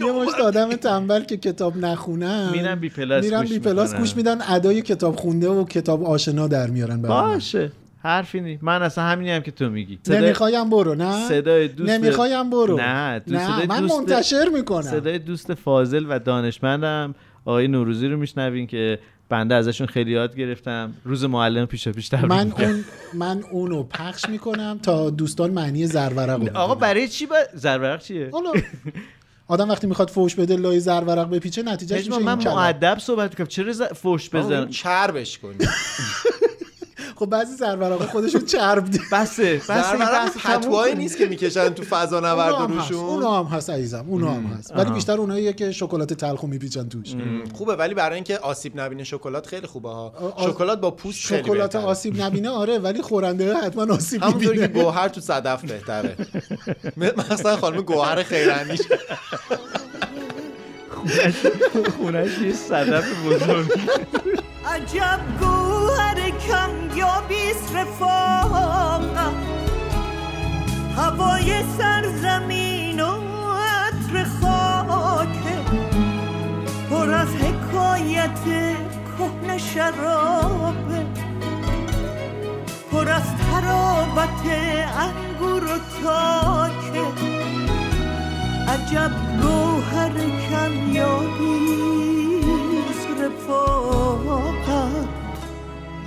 یه 0.00 0.12
مشت 0.12 0.34
آدم 0.34 0.72
تنبل 0.72 1.24
که 1.24 1.36
کتاب 1.36 1.76
نخونن 1.76 2.50
میرن 2.52 2.74
بی 2.74 2.88
پلاس 2.88 3.24
میرن 3.24 3.40
گوش 3.40 3.52
بی 3.52 3.58
پلاس. 3.58 3.94
گوش 3.94 4.16
میدن 4.16 4.38
ادای 4.48 4.82
کتاب 4.82 5.16
خونده 5.16 5.48
و 5.48 5.64
کتاب 5.64 6.04
آشنا 6.04 6.48
در 6.48 6.66
میارن. 6.66 7.02
باشه 7.02 7.72
حرفی 8.06 8.40
نیست 8.40 8.64
من 8.64 8.82
اصلا 8.82 9.04
همینی 9.04 9.30
هم 9.30 9.42
که 9.42 9.50
تو 9.50 9.70
میگی. 9.70 9.98
صدای- 10.02 10.20
نمی‌خوایم 10.20 10.70
برو 10.70 10.94
نه؟ 10.94 11.28
صدای 11.28 11.68
دوست 11.68 11.90
نمی‌خوایم 11.90 12.50
برو. 12.50 12.76
نه 12.76 13.18
دوست 13.18 13.40
نه 13.40 13.52
صدای 13.52 13.66
من 13.66 13.80
دوست 13.80 13.94
منتشر 13.98 14.48
می‌کنم. 14.54 14.82
صدای 14.82 15.18
دوست 15.18 15.54
فاضل 15.54 16.06
و 16.08 16.18
دانشمندم. 16.18 17.14
آقای 17.44 17.68
نوروزی 17.68 18.08
رو 18.08 18.16
میشنوین 18.16 18.66
که 18.66 18.98
بنده 19.28 19.54
ازشون 19.54 19.86
خیلی 19.86 20.10
یاد 20.10 20.36
گرفتم. 20.36 20.92
روز 21.04 21.24
معلم 21.24 21.66
پیش 21.66 21.84
تبریک 21.84 22.14
من. 22.14 22.52
اون 22.58 22.84
من 23.14 23.44
اونو 23.50 23.82
پخش 23.82 24.28
می‌کنم 24.28 24.78
تا 24.82 25.10
دوستان 25.10 25.50
معنی 25.50 25.86
زرورق 25.86 26.42
رو 26.42 26.56
آقا. 26.56 26.74
برای 26.74 27.08
چی 27.08 27.26
با 27.26 27.36
زرورق 27.54 28.02
چیه؟ 28.02 28.28
حالا 28.32 28.52
آدم 29.48 29.70
وقتی 29.70 29.86
می‌خواد 29.86 30.10
فوش 30.10 30.34
بده 30.34 30.56
لای 30.56 30.80
زرورق 30.80 31.30
بپیچه 31.30 31.62
پژمان، 31.62 32.36
میشه 32.36 32.48
من. 32.48 32.54
معدب 32.54 32.98
صحبت 33.00 33.30
می‌کنم. 33.30 33.46
چرا 33.46 33.72
ز... 33.72 33.82
فوش 33.82 34.30
بزن 34.30 34.68
چربش 34.68 35.38
کنی. 35.38 35.56
خب 37.16 37.26
بعضی 37.26 37.56
زرورق 37.56 38.02
خودشون 38.10 38.44
چرب 38.44 38.90
دی 38.90 39.00
بسه. 39.12 39.54
بسه 39.54 39.96
بحث. 39.98 40.66
نیست 40.96 41.18
که 41.18 41.26
می‌کشن 41.26 41.68
تو 41.68 41.82
فضا 41.82 42.20
نورد 42.20 42.54
روشون. 42.72 42.98
اونو 42.98 43.30
هم 43.30 43.44
هست 43.44 43.70
عزیزم 43.70 44.04
اونو 44.08 44.28
هم 44.28 44.46
هست. 44.46 44.72
ولی 44.76 44.90
بیشتر 44.90 45.18
اوناییه 45.18 45.52
که 45.52 45.72
شکلات 45.72 46.12
تلخو 46.12 46.46
میپیچن 46.46 46.88
توش. 46.88 47.14
خوبه 47.54 47.76
ولی 47.76 47.94
برای 47.94 48.14
اینکه 48.14 48.38
آسیب 48.38 48.80
نبینه 48.80 49.04
شکلات 49.04 49.46
خیلی 49.46 49.66
خوبه 49.66 49.88
ها. 49.88 50.12
شکلات 50.40 50.80
با 50.80 50.90
پوست 50.90 51.18
شکلات. 51.18 51.76
آسیب 51.76 52.22
نبینه 52.22 52.50
آره 52.50 52.78
ولی 52.78 53.02
خورنده 53.02 53.54
حتما 53.54 53.94
آسیب 53.94 54.24
می‌بینه. 54.24 54.66
گوهر 54.66 55.08
تو 55.08 55.20
صدف 55.20 55.64
بهتره. 55.64 56.16
مثلا 57.30 57.56
خانم 57.56 57.80
گوهر 57.80 58.22
خیرنیش 58.22 58.80
خونش 61.98 62.38
یه 62.38 62.52
صدف 62.52 63.04
بزرگ. 63.26 63.72
عجب 64.66 65.20
گوهر 65.40 66.30
کم 66.30 66.98
یا 66.98 67.22
بیست 67.28 67.76
رفاقم 67.76 69.34
هوای 70.96 71.62
سرزمین 71.78 73.00
و 73.00 73.20
عطر 73.56 74.24
خاکه 74.40 75.58
پر 76.90 77.10
از 77.14 77.28
حکایت 77.28 78.38
کهنه 79.18 79.58
شرابه 79.58 81.06
پر 82.92 83.08
از 83.08 83.22
ترابت 83.36 84.46
انگور 84.98 85.64
و 85.64 85.78
تاکه 86.02 87.35
عجب 88.68 89.10
گوهر 89.42 90.12
کم 90.50 90.92
یا 90.92 91.18
بیست 91.38 93.08
رفاقم 93.20 94.65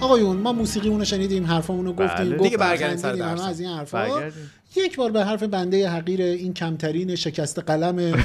آقایون 0.01 0.37
ما 0.37 0.53
موسیقیمون 0.53 0.99
رو 0.99 1.05
شنیدیم 1.05 1.45
حرفامون 1.45 1.85
رو 1.85 1.93
گفتیم 1.93 2.07
بله. 2.07 2.29
گفتیم، 2.29 2.43
دیگه 2.43 2.57
برگردیم 2.57 2.97
سر 2.97 3.23
از 3.23 3.59
این 3.59 3.69
حرفا. 3.69 3.97
برگردیم. 3.97 4.51
یک 4.75 4.95
بار 4.95 5.11
به 5.11 5.25
حرف 5.25 5.43
بنده 5.43 5.89
حقیر 5.89 6.21
این 6.21 6.53
کمترین 6.53 7.15
شکست 7.15 7.59
قلم 7.59 7.97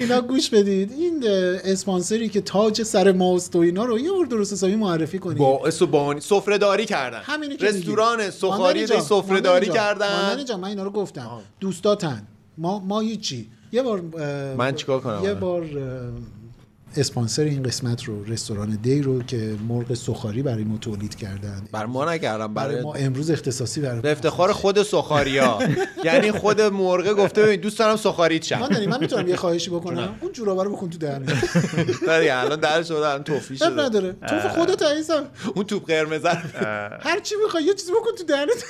اینا 0.00 0.20
گوش 0.20 0.50
بدید. 0.50 0.92
این 0.92 1.24
اسپانسری 1.64 2.28
که 2.28 2.40
تاج 2.40 2.82
سر 2.82 3.12
ماست 3.12 3.56
و 3.56 3.58
اینا 3.58 3.84
رو 3.84 3.98
یه 3.98 4.10
بار 4.12 4.26
درست 4.26 4.52
حسابی 4.52 4.76
معرفی 4.76 5.18
کنید. 5.18 5.38
باعث 5.38 5.82
و 5.82 5.86
بانی 5.86 6.20
سفره 6.20 6.58
داری 6.58 6.86
کردن 6.86 7.22
رستوران. 7.60 8.30
سخاری 8.30 8.86
سفره 8.86 9.40
داری 9.40 9.68
کردن. 9.68 10.56
من 10.60 10.68
اینا 10.68 10.82
رو 10.82 10.90
گفتم. 10.90 11.40
دوستاتن. 11.60 12.22
ما 12.58 12.78
ما 12.78 13.00
هیچی. 13.00 13.48
یه 13.72 13.82
بار 13.82 14.00
من 14.56 14.74
چیکار 14.74 15.00
کنم 15.00 15.24
یه؟ 15.24 15.34
بار 15.34 15.66
اسپانسر 16.96 17.42
این 17.42 17.62
قسمت 17.62 18.04
رو 18.04 18.24
رستوران 18.24 18.78
دی 18.82 19.02
رو 19.02 19.22
که 19.22 19.56
مرغ 19.68 19.94
سخاری 19.94 20.42
برای 20.42 20.64
ما 20.64 20.78
تولید 20.78 21.14
کردن. 21.14 21.62
بر 21.72 21.86
ما 21.86 22.12
نکردم 22.12 22.54
برای 22.54 22.70
برای 22.70 22.84
ما 22.84 22.94
امروز 22.94 23.30
اختصاصی 23.30 23.80
برای 23.80 24.00
به 24.00 24.12
افتخار 24.12 24.52
خود 24.52 24.82
سخاریا. 24.82 25.58
یعنی 26.04 26.32
خود 26.32 26.60
مرغه 26.60 27.14
گفته 27.14 27.42
ببین 27.42 27.60
دوست 27.60 27.78
دارم 27.78 27.96
سخاریت 27.96 28.44
شم. 28.44 28.58
ماندنی 28.58 28.86
من 28.86 29.00
می‌تونم 29.00 29.28
یه 29.28 29.36
خواهشی 29.36 29.70
بکنم. 29.70 30.14
اون 30.20 30.32
جورابه 30.32 30.64
رو 30.64 30.76
بکن 30.76 30.90
تو 30.90 30.98
دهنت. 30.98 31.28
نه 32.08 32.18
دیگه 32.20 32.34
الان 32.34 32.60
در 32.60 32.82
شده 32.82 32.96
الان 32.96 33.24
توفی 33.24 33.56
شده. 33.56 33.82
نداره. 33.82 34.16
تو 34.28 34.48
خودت 34.48 34.82
عزیزم. 34.82 35.26
اون 35.54 35.64
توپ 35.64 35.86
قرمز 35.86 36.26
هر 37.00 37.20
چی 37.22 37.34
می‌خوای 37.44 37.64
یه 37.64 37.74
چیزی 37.74 37.92
بکن 37.92 38.10
تو 38.18 38.24
دهنت. 38.24 38.64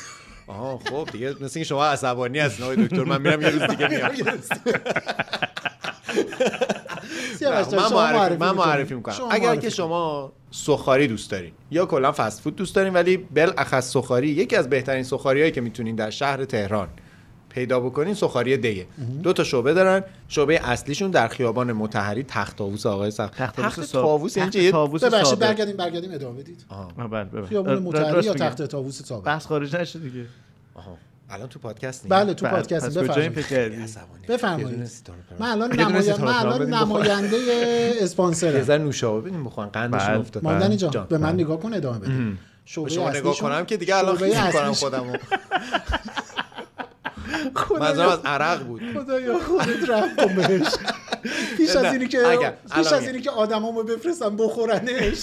آها 0.46 0.80
خب 0.90 1.08
دیگه 1.12 1.28
مثل 1.28 1.38
اینکه 1.40 1.64
شما 1.64 1.86
عصبانی 1.86 2.38
هستین 2.38 2.64
آقای 2.64 2.76
دکتر 2.76 3.04
من 3.04 3.22
میرم 3.22 3.42
یه 3.42 3.48
روز 3.48 3.62
دیگه 3.62 3.88
میام. 3.88 4.10
من 7.76 7.92
معرفی 7.92 8.36
من. 8.36 8.50
معرفی 8.50 8.94
می‌کنم 8.94 9.14
شما 9.14 9.30
اگر 9.30 9.46
معرفی 9.46 9.60
که. 9.60 9.70
شما 9.70 10.32
سخاری 10.50 11.08
دوست 11.08 11.30
دارین 11.30 11.52
یا 11.70 11.86
کلا 11.86 12.12
فست 12.16 12.40
فود 12.40 12.56
دوست 12.56 12.74
دارین 12.74 12.92
ولی 12.92 13.16
بالاخص 13.16 13.90
سخاری 13.92 14.28
یکی 14.28 14.56
از 14.56 14.70
بهترین 14.70 15.02
سخاریایی 15.02 15.50
که 15.52 15.60
می‌تونین 15.60 15.94
در 15.96 16.10
شهر 16.10 16.44
تهران 16.44 16.88
پیدا 17.48 17.80
بکنین 17.80 18.14
سخاری 18.14 18.56
دیه 18.56 18.86
دو 19.22 19.32
تا 19.32 19.44
شعبه 19.44 19.74
دارن 19.74 20.04
شعبه 20.28 20.60
اصلیشون 20.68 21.10
در 21.10 21.28
خیابان 21.28 21.72
متحری 21.72 22.22
تخت 22.22 22.56
طاووس 22.56 22.86
آقای 22.86 23.10
سخت 23.10 23.34
تخت 23.34 23.58
یعنی 23.58 23.70
تخت 24.50 24.56
یه- 24.56 24.70
طاووس 24.70 25.04
ببخشید. 25.04 25.38
برگردیم 25.38 25.76
برگردیم 25.76 26.10
ادامه 26.14 26.40
بدید 26.40 26.64
بله 27.10 27.72
را- 27.74 27.80
متحری 27.80 28.24
یا. 28.26 28.34
تخت 28.34 28.62
طاووس 28.66 29.02
سابق 29.02 29.24
بحث 29.26 29.46
خارج 29.46 29.76
نشه 29.76 29.98
دیگه 29.98 30.24
آها. 30.74 30.96
الان 31.30 31.48
تو 31.48 31.58
پادکست 31.58 32.04
نیست 32.04 32.08
بله 32.16 32.34
تو 32.34 32.44
بله، 32.46 32.54
پادکست 32.54 32.98
بفرمایید. 32.98 34.26
بفرمایید. 34.28 34.78
یه. 34.78 34.86
من 35.38 35.46
الان 35.48 35.94
یه. 35.94 36.00
ستاره 36.02 36.24
من 36.24 36.34
الان. 36.34 36.74
نماینده 36.74 37.36
یه 37.36 37.94
اسپانسرم 38.00 38.62
ذره 38.62 38.78
نوشابه 38.78 39.28
بدیم 39.30 39.44
بخورن 39.44 39.68
قندشون 39.68 40.08
بله. 40.08 40.18
افتاد 40.18 40.44
ماندنی 40.44 40.76
جان 40.76 40.90
جان. 40.90 41.06
به 41.06 41.18
من 41.18 41.34
نگاه 41.34 41.60
کن 41.60 41.74
ادامه 41.74 41.98
بده 41.98 42.32
شما 42.64 43.10
نگاه 43.10 43.36
کنم 43.36 43.64
که 43.64 43.76
دیگه 43.76 43.96
الان 43.96 44.14
می‌کنم 44.22 44.40
اصلیشون- 44.42 44.72
خودمو 44.74 45.12
منظورم 47.80 48.08
از 48.08 48.18
عرق 48.24 48.62
بود 48.64 48.82
خدایا 48.94 49.38
خودت 49.38 49.86
کن 50.16 50.34
بهش 50.34 50.68
پیش 51.56 51.76
از 51.76 51.92
اینی 51.92 52.08
که 52.08 52.18
پیش 52.74 52.92
از. 52.92 53.06
اینی 53.06 53.20
که 53.20 53.30
آدمامو 53.30 53.82
بفرستم 53.82 54.36
بخورنش 54.36 55.22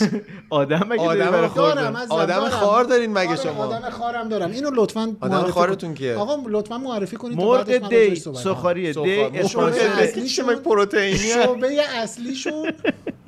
آدم 0.50 0.86
مگه 0.90 1.02
آدم 1.02 1.32
برای 1.32 1.48
خار 1.48 1.70
خوردن؟ 1.76 1.92
دارم 1.92 2.08
آدم. 2.10 2.50
خار 2.50 2.84
دارین 2.84 3.14
مگه 3.14 3.30
آره، 3.30 3.38
شما؟ 3.44 3.66
آدم 3.66 3.90
خارم 3.90 4.30
دارم 4.30 4.52
اینو 4.52 4.70
لطفا 4.74 5.16
آدم 5.22 5.36
معرفی 5.36 5.52
خارتون. 5.52 5.94
کیه؟ 5.94 6.16
آقا 6.16 6.38
لطفا 6.50 6.78
معرفی 6.78 7.18
کنید 7.18 7.38
مرغ 7.38 7.90
دی. 7.90 8.16
سخاری 8.16 8.94
دی. 8.94 9.22
اسپانسر. 9.40 9.80
اصلیشون- 10.00 10.28
شما 10.28 10.56
پروتئینی 10.56 11.18
شعبه 11.18 11.82
اصلیشون 11.96 12.72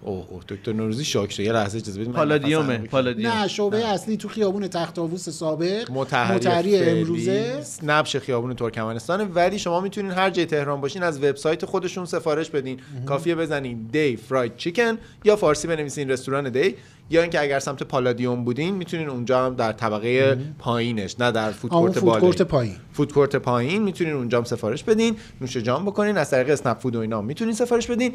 اوه 0.10 0.28
اوه 0.30 0.41
دکتر 0.47 0.74
نوروزی 0.74 1.03
شاک 1.05 1.32
شد. 1.32 1.39
یه 1.39 1.51
لحظه 1.51 1.78
اجازه 1.78 2.01
بدید 2.01 2.14
پالادیومه. 2.14 2.78
پالادیوم. 2.78 3.32
نه 3.32 3.47
شعبه 3.47 3.88
اصلی 3.88 4.18
تو 4.18 4.28
خیابون 4.28 4.68
تخت 4.68 4.95
طاووس 4.95 5.30
سابق 5.30 5.91
متحری, 5.91 6.80
امروزه. 6.80 7.64
نبش 7.84 8.16
خیابون 8.16 8.55
ترکمنستانه. 8.55 9.24
ولی 9.24 9.60
شما 9.60 9.82
می‌تونین 9.82 10.12
هر 10.12 10.30
جای 10.30 10.45
تهران 10.45 10.82
باشین 10.82 11.03
از 11.03 11.24
وبسایت 11.24 11.66
خودشون 11.66 12.05
سفارش 12.05 12.49
بدین. 12.49 12.80
کافیه 13.05 13.36
بزنین. 13.36 13.88
دی 13.91 14.16
فراید 14.18 14.57
چیکن 14.57 14.97
یا 15.26 15.36
فارسی 15.36 15.68
بنویسین. 15.68 16.10
رستوران 16.10 16.49
دی 16.49 16.76
یا 17.10 17.22
اینکه 17.22 17.41
اگر 17.41 17.60
سمت 17.60 17.84
پالادیوم 17.84 18.43
بودین 18.43 18.76
می‌تونین 18.76 19.10
اونجا 19.10 19.45
هم 19.45 19.55
در 19.55 19.72
طبقه 19.72 20.38
پایینش 20.60 21.16
نه 21.20 21.32
در 21.32 21.51
فود 21.51 21.74
آه، 21.74 21.78
اون 21.78 21.88
کورت 21.88 21.99
فود 21.99 22.05
بالایی 22.05 22.22
کورت 22.22 22.41
پایین. 22.41 22.76
فود 22.93 23.14
کورت 23.14 23.36
پایین 23.36 23.84
می‌تونین 23.84 24.14
اونجا 24.14 24.38
هم 24.38 24.43
سفارش 24.43 24.84
بدین 24.84 25.16
نوش 25.41 25.57
جان 25.57 25.86
بکنین 25.86 26.18
از 26.18 26.30
طریق 26.30 26.49
اسنپ 26.49 26.80
فود 26.80 26.95
و 26.95 26.99
اینا 26.99 27.22
می‌تونین 27.22 27.53
سفارش 27.53 27.88
بدین. 27.88 28.14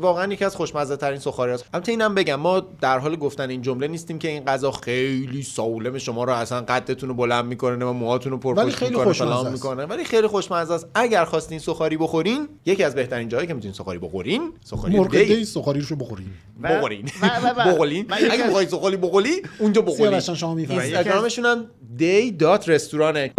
واقعا 0.00 0.32
یکی 0.32 0.44
از 0.44 0.56
خوشمزه 0.56 0.96
ترین 0.96 1.18
سخاری 1.18 1.52
است. 1.52 1.64
البته 1.74 1.92
اینم 1.92 2.14
بگم 2.14 2.36
ما 2.36 2.60
در 2.80 2.98
حال 2.98 3.16
گفتن 3.16 3.50
این 3.50 3.62
جمله 3.62 3.88
نیستیم 3.88 4.18
که 4.18 4.28
این 4.28 4.44
غذا 4.44 4.70
خیلی 4.70 5.42
سالم 5.42 5.98
شما 5.98 6.24
رو 6.24 6.32
اصلا 6.32 6.60
قدتون 6.60 7.08
رو 7.08 7.14
بلند 7.14 7.44
می‌کنه 7.44 7.84
و 7.84 7.92
موهاتون 7.92 8.32
رو 8.32 8.38
پرپشت 8.38 8.82
می‌کنه 8.82 9.12
فلان. 9.12 9.52
می‌کنه. 9.52 9.84
ولی 9.84 10.04
خیلی 10.04 10.26
خوشمزه 10.26 10.74
است. 10.74 10.86
اگر 10.94 11.24
خواستین 11.24 11.58
سخاری 11.58 11.96
بخورین 11.96 12.48
یکی 12.66 12.84
از 12.84 12.94
بهترین 12.94 13.28
جایی 13.28 13.46
که 13.46 13.54
می‌تونین 13.54 13.74
سخاری 13.74 13.98
بخورین 13.98 14.52
سخاری 14.64 14.96
مرغ 14.96 15.10
دی 15.10 15.44
سخاریش 15.44 15.86
رو 15.86 15.96
بخورین. 15.96 16.26
بخورین. 16.64 17.08
بخورین. 17.66 18.06
اگه 18.12 18.46
می‌خواین 18.46 18.68
سخاری 18.68 18.96
بخوری 18.96 19.42
اونجا 19.58 19.82
بخورین 19.82 20.10
سیاوشان 20.10 20.34
شما 20.34 20.54
میفرمایید 20.54 20.94
اینستاگرامشون 20.94 21.44
هم 21.46 21.66
دی 21.96 22.30
دات 22.30 22.68
رستورانه 22.68 23.30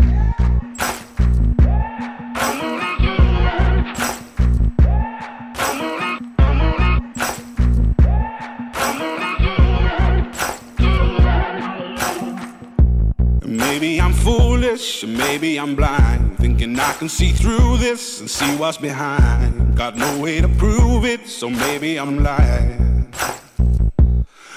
Maybe 13.64 14.00
I'm 14.00 14.14
foolish, 14.14 15.04
maybe 15.04 15.60
I'm 15.62 15.76
blind, 15.76 16.38
thinking 16.38 16.80
I 16.80 16.94
can 17.00 17.10
see 17.10 17.32
through 17.32 17.78
this 17.78 18.20
and 18.22 18.30
see 18.30 18.56
what's 18.56 18.78
behind. 18.78 19.76
Got 19.76 19.98
no 19.98 20.20
way 20.20 20.40
to 20.46 20.50
prove 20.64 21.04
it, 21.06 21.28
so 21.28 21.50
maybe 21.50 21.90
I'm 22.02 22.24
lying. 22.24 23.12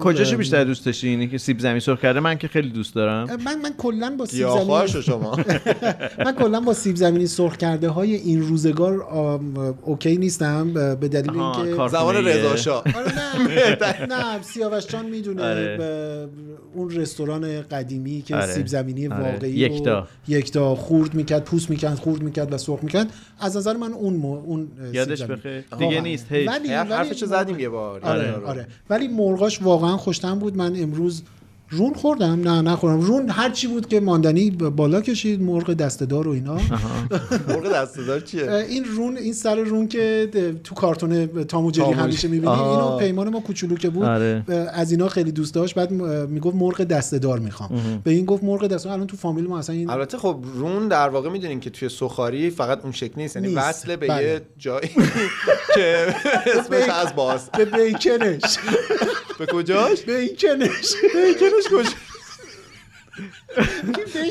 کجاشو 0.00 0.36
بیشتر 0.36 0.64
دوست 0.64 0.86
داشتی 0.86 1.08
اینی 1.08 1.28
که 1.28 1.38
سیب 1.38 1.58
زمینی 1.58 1.80
سرخ 1.80 2.00
کرده 2.00 2.20
من 2.20 2.38
که 2.38 2.48
خیلی 2.48 2.68
دوست 2.70 2.94
دارم 2.94 3.24
من 3.44 3.60
من 3.62 3.70
کلا 3.78 4.14
با 4.18 4.26
سیب 4.26 4.48
زمینی 4.48 5.02
شما 5.02 5.36
من 6.24 6.32
کلا 6.32 6.60
با 6.60 6.72
سیب 6.72 6.96
زمینی 6.96 7.26
سرخ 7.26 7.56
کرده 7.56 7.88
های 7.88 8.14
این 8.14 8.42
روزگار 8.42 9.02
اوکی 9.82 10.16
نیستم 10.16 10.72
به 11.00 11.08
دلیل 11.08 11.30
اینکه 11.40 11.74
خونه‌ایه. 11.88 12.20
رضا 12.20 12.56
شاه 12.56 12.84
آره 12.96 13.78
نه 13.80 14.06
نه 14.06 14.42
سیاوش 14.42 14.86
جان 14.86 15.06
می‌دونه 15.06 15.42
آره. 15.42 16.28
اون 16.74 16.90
رستوران 16.90 17.60
قدیمی 17.62 18.22
که 18.22 18.36
آره. 18.36 18.46
سیب 18.46 18.66
زمینی 18.66 19.08
آره. 19.08 19.32
واقعی 19.32 19.50
یکتا. 19.52 20.06
یکتا 20.28 20.74
خورد 20.74 21.14
می‌کرد 21.14 21.44
پوست 21.44 21.70
می‌کرد 21.70 21.94
خورد 21.98 22.22
می‌کرد 22.22 22.52
و 22.52 22.58
سرخ 22.58 22.78
می‌کرد 22.82 23.06
از 23.40 23.56
نظر 23.56 23.76
من 23.76 23.92
اون 23.92 24.14
مو- 24.14 24.42
اون 24.46 24.68
سیب 24.84 24.94
یادش 24.94 25.18
زمینی. 25.18 25.36
بخیر. 25.36 25.64
دیگه 25.78 26.00
نیست 26.00 26.32
هی 26.32 26.46
ولی 26.46 26.68
حرف- 26.68 26.86
ولی 26.90 26.94
حرفشو 26.94 27.26
زدیم 27.26 27.58
یه 27.58 27.68
بار 27.68 28.00
آره 28.00 28.32
آره. 28.32 28.46
آره 28.46 28.66
ولی 28.90 29.08
مرغاش 29.08 29.62
واقعا 29.62 29.85
خوشتم 29.94 30.38
بود. 30.38 30.56
من 30.56 30.82
امروز 30.82 31.22
رون 31.70 31.94
خوردم. 31.94 32.40
نه 32.40 32.62
نخورم. 32.62 33.00
رون 33.00 33.30
هر 33.30 33.50
چی 33.50 33.66
بود 33.66 33.88
که 33.88 34.00
ماندنی 34.00 34.50
بالا 34.50 35.00
کشید 35.00 35.42
مرغ 35.42 35.72
دسته‌دار 35.72 36.28
و 36.28 36.30
اینا. 36.30 36.54
مرغ 37.48 37.72
دستدار 37.72 38.20
چیه؟ 38.20 38.52
این 38.52 38.84
رون 38.84 39.16
این 39.16 39.32
سر 39.32 39.56
رون 39.56 39.88
که 39.88 40.28
تو 40.64 40.74
کارتون 40.74 41.26
تام 41.26 41.64
و 41.64 41.70
جری 41.70 41.92
همیشه 41.92 42.28
می‌بینی. 42.28 42.52
اینو 42.52 42.96
پیمان 42.96 43.28
ما 43.28 43.40
کوچولو 43.40 43.76
که 43.76 43.90
بود 43.90 44.04
آره. 44.04 44.44
از 44.72 44.90
اینا 44.90 45.08
خیلی 45.08 45.32
دوست 45.32 45.54
داشت. 45.54 45.74
بعد 45.74 45.90
می‌گفت 46.30 46.56
مرغ 46.56 46.84
دسته‌دار 46.84 47.38
می‌خوام. 47.38 48.00
به 48.04 48.10
این 48.10 48.24
گفت 48.24 48.44
مرغ 48.44 48.66
دسته‌دار. 48.66 48.94
الان 48.94 49.06
تو 49.06 49.16
فامیل 49.16 49.46
ما 49.46 49.58
اصلا 49.58 49.74
این 49.74 49.90
البته 49.90 50.18
خب 50.18 50.36
رون 50.54 50.88
در 50.88 51.08
واقع 51.08 51.30
می‌دونین 51.30 51.60
که 51.60 51.70
توی 51.70 51.88
سخاری 51.88 52.50
فقط 52.50 52.80
اون 52.82 52.92
شکل 52.92 53.12
نیست. 53.16 53.36
یعنی. 53.36 53.54
وصل 53.54 53.96
به 53.96 54.06
بله. 54.06 54.22
یه 54.22 54.40
جایی 54.58 54.88
که 55.74 56.14
اسمش 56.46 56.88
از 56.88 57.14
باز. 57.16 57.50
به 57.50 57.64
بیکنش. 57.64 58.58
به 59.38 59.46
کجاش؟ 59.46 60.02
بیکنش. 60.02 60.94
بیکنش. 61.14 61.65
کجا؟ 61.70 61.90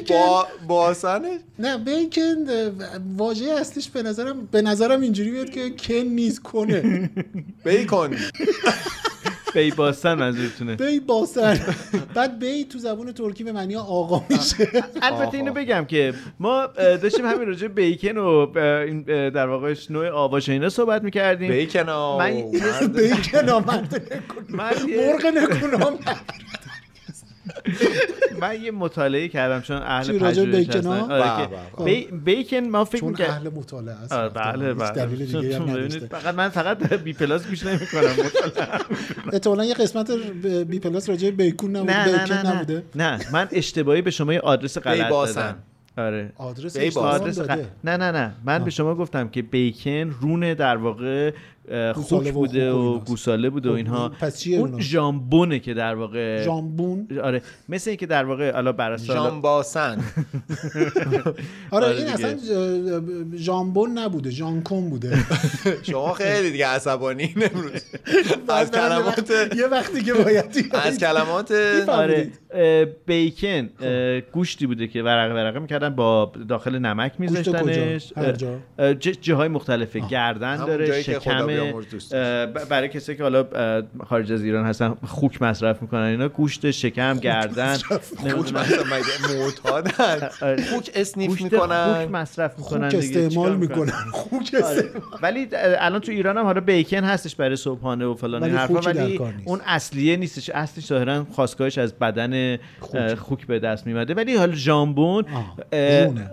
با 0.09 0.47
باسنش 0.67 1.39
نه 1.59 1.77
بیکن 1.77 2.35
واژه 3.17 3.45
اصلیش 3.45 3.89
به 3.89 4.03
نظرم 4.03 4.45
به 4.51 4.61
نظرم 4.61 5.01
اینجوری 5.01 5.31
میاد 5.31 5.49
که 5.49 5.69
کن 5.69 5.93
نیست 5.93 6.41
کنه. 6.43 7.09
بیکن 7.65 8.15
بی 9.53 9.71
باستن 9.71 10.13
منظورتونه. 10.13 10.75
بی 10.75 10.99
باسن 10.99 11.59
بعد 12.13 12.39
بی 12.39 12.65
تو 12.65 12.79
زبون 12.79 13.11
ترکی 13.11 13.43
به 13.43 13.51
معنی 13.51 13.75
آقا 13.75 14.21
میشه. 14.29 14.69
البته 15.01 15.37
اینو 15.37 15.53
بگم 15.53 15.85
که 15.85 16.13
ما 16.39 16.65
داشتیم 16.77 17.25
همین 17.25 17.47
راجع 17.47 17.67
به 17.67 17.73
بیکن 17.73 18.17
و 18.17 18.45
در 19.29 19.47
واقع 19.47 19.75
نوع 19.89 20.09
آواش 20.09 20.49
اینا 20.49 20.69
صحبت 20.69 21.03
می‌کردیم. 21.03 21.51
بیکن 21.51 21.79
یه- 22.29 22.87
بیکن 22.87 23.49
من 24.49 24.73
یه, 24.89 25.11
مرغ 25.13 25.25
نکنم 25.25 25.97
من 28.41 28.61
یه 28.61 28.71
مطالعه 28.71 29.27
کردم 29.27 29.61
چون 29.61 29.77
اهل 29.77 30.19
پژوهش؟ 30.19 30.69
هستن. 30.69 30.87
آره 30.87 31.47
به 31.47 31.47
که 31.47 31.49
به. 31.77 31.83
بی- 31.83 32.07
بیکن 32.25 32.57
ما 32.59 32.85
فکر 32.85 32.99
چون 32.99 33.09
می‌کرد 33.09 33.29
اهل 33.29 33.49
مطالعه 33.49 33.95
است 33.95 34.11
آره 34.11 34.29
بله 34.29 34.73
بله. 34.73 34.91
دلیل 34.91 35.25
دیگه 35.41 35.59
هم 35.59 35.89
فقط 35.89 36.35
من 36.35 36.49
فقط 36.49 36.93
بی 36.93 37.13
پلاس 37.13 37.47
گوش 37.47 37.65
نمی‌کنم. 37.65 38.15
احتمالاً 39.33 39.65
یه 39.65 39.73
قسمت 39.73 40.11
بی 40.67 40.79
پلاس 40.79 41.09
راجع 41.09 41.29
به 41.29 41.35
بیکون 41.45 41.75
نبوده 41.75 41.93
نه 41.97 42.05
نه 42.11 42.23
بیکن 42.23 42.33
نه. 42.35 42.55
نبوده. 42.55 42.83
نه 42.95 43.17
نه 43.17 43.25
من 43.33 43.47
اشتباهی 43.51 44.01
به 44.01 44.11
شما 44.11 44.33
یه 44.33 44.39
آدرس 44.39 44.77
غلط. 44.77 45.09
دادم. 45.09 45.55
آره. 45.97 46.31
آدرس 46.37 46.97
آدرس. 46.97 47.39
غ- 47.39 47.49
نه 47.83 47.97
نه 47.97 48.11
نه. 48.11 48.31
من 48.45 48.63
به 48.63 48.69
شما 48.69 48.95
گفتم 48.95 49.27
که 49.29 49.41
بیکن 49.41 50.15
رونه 50.21 50.55
در 50.55 50.77
واقع 50.77 51.31
خوک 51.93 52.33
بوده 52.33 52.71
و. 52.71 52.99
گوساله 52.99 53.49
بوده 53.49 53.69
و 53.69 53.71
خب، 53.71 53.77
اینها. 53.77 54.09
پس 54.09 54.39
چیه 54.39 54.57
اون؟ 54.57 54.81
ژامبونه 54.81 55.59
که 55.59 55.73
در 55.73 55.95
واقع 55.95 56.43
ژامبون؟ 56.43 57.07
آره 57.23 57.41
مثل 57.69 57.89
اینکه 57.89 58.05
در 58.05 58.25
واقع 58.25 58.53
حالا 58.53 58.71
بر 58.71 58.91
اساس 58.91 59.07
جان 59.07 59.41
باسن 59.41 59.99
آره 61.71 61.85
آره 61.87 61.87
این 61.87 61.97
دیگه. 61.97 62.13
اصلا 62.13 62.37
ژامبون 63.35 63.97
نبوده 63.97 64.29
ژانکون 64.29 64.89
بوده. 64.89 65.17
شما 65.89 66.13
خیلی 66.13 66.51
دیگه 66.51 66.67
عصبانی 66.67 67.35
امروز. 67.35 67.81
از 68.47 68.71
کلمات 68.71 69.31
یه 69.55 69.67
وقتی 69.67 70.03
که 70.03 70.13
باید 70.13 70.69
از 70.73 70.97
کلمات 70.97 71.51
آره 71.87 72.31
اه، 72.51 72.85
بیکن 72.85 73.69
گوشتی 74.31 74.67
بوده 74.67 74.87
که 74.87 75.03
ورقه 75.03 75.33
ورقه 75.33 75.59
می‌کردن 75.59 75.89
با 75.89 76.31
داخل 76.47 76.79
نمک 76.79 77.13
میذاشتنش 77.19 78.13
کجا؟ 78.13 78.23
هر 78.23 78.93
جا؟ 78.93 79.11
جاهای 79.21 79.47
مختلف 79.47 79.95
گردن 79.95 80.65
داره 80.65 80.87
جایی 80.87 81.03
ب- 82.45 82.65
برای 82.69 82.89
کسی 82.89 83.15
که 83.15 83.23
حالا 83.23 83.45
خارج 84.07 84.31
از 84.31 84.43
ایران 84.43 84.65
هستن 84.65 84.95
خوک 85.07 85.41
مصرف 85.41 85.81
می‌کنن. 85.81 86.01
اینا 86.01 86.27
گوشت 86.27 86.71
شکم 86.71 87.17
گردن 87.17 87.77
معتادن؟ 89.37 90.29
آره. 90.41 90.63
خوک 90.63 90.91
اسنیف 90.95 91.29
گوشت 91.29 91.41
خوک 91.41 91.53
می‌کنن 91.53 92.05
مصرف 92.05 92.59
می‌کنن 92.59 92.89
خوک 92.89 92.99
استعمال 92.99 93.55
می‌کنن؟ 93.55 93.91
خوک 94.11 94.55
استعمال. 94.59 95.01
ولی 95.21 95.47
الان 95.53 96.01
تو 96.01 96.11
ایران 96.11 96.37
هم 96.37 96.45
حالا 96.45 96.61
بیکن 96.61 97.03
هستش 97.03 97.35
برای 97.35 97.55
صبحانه 97.55 98.05
و 98.05 98.15
فلان 98.15 98.43
حرفا 98.43 98.73
ولی. 98.73 99.19
اون 99.45 99.61
اصلیه 99.65 100.17
نیستش. 100.17 100.49
اصلیش 100.49 100.85
ظاهرا 100.85 101.25
خواستگاهش 101.31 101.77
از 101.77 101.93
بدن 101.93 102.57
خوک. 103.17 103.45
به 103.47 103.59
دست 103.59 103.87
میمده 103.87 104.13
ولی 104.13 104.35
حالا 104.35 104.53
ژامبون. 104.55 105.25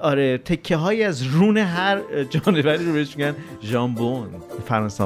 آره 0.02 0.38
تکه 0.38 0.76
های 0.76 1.04
از 1.04 1.22
رون 1.22 1.56
هر 1.58 1.98
جانوری 2.30 2.84
رو 2.86 2.92
بهش 2.92 3.16
میگن 3.16 3.34
ژامبون. 3.62 4.28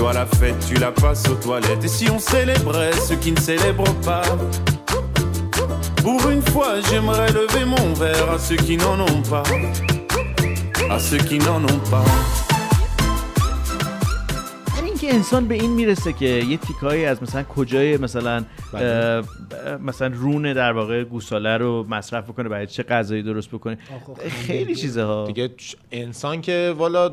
Toi 0.00 0.14
la 0.14 0.24
fête, 0.24 0.54
tu 0.66 0.76
la 0.76 0.92
passes 0.92 1.28
aux 1.28 1.34
toilettes. 1.34 1.84
Et 1.84 1.88
si 1.88 2.08
on 2.08 2.18
célébrait 2.18 2.90
ceux 3.06 3.16
qui 3.16 3.32
ne 3.32 3.38
célèbrent 3.38 3.94
pas? 3.96 4.22
Pour 6.02 6.30
une 6.30 6.40
fois, 6.40 6.76
j'aimerais 6.88 7.30
lever 7.32 7.66
mon 7.66 7.92
verre 7.92 8.30
à 8.34 8.38
ceux 8.38 8.56
qui 8.56 8.78
n'en 8.78 8.98
ont 8.98 9.22
pas. 9.28 9.42
À 10.88 10.98
ceux 10.98 11.18
qui 11.18 11.38
n'en 11.38 11.62
ont 11.62 11.80
pas. 11.90 12.02
انسان 15.10 15.48
به 15.48 15.54
این 15.54 15.70
می‌رسه 15.70 16.12
که 16.12 16.26
یه 16.26 16.56
تیکایی 16.56 17.04
از 17.04 17.22
مثلا 17.22 17.42
کجای 17.42 17.96
مثلا 17.96 18.44
بله. 18.72 19.22
مثلا 19.82 20.10
رون 20.14 20.52
در 20.52 20.72
واقع 20.72 21.04
گوساله 21.04 21.56
رو 21.56 21.86
مصرف 21.88 22.24
بکنه 22.24 22.48
برای 22.48 22.66
چه 22.66 22.82
غذایی 22.82 23.22
درست 23.22 23.48
بکنه 23.48 23.78
خیلی 24.28 24.74
چیزها 24.74 25.26
دیگه 25.26 25.50
انسان 25.92 26.40
که 26.40 26.74
والا 26.78 27.10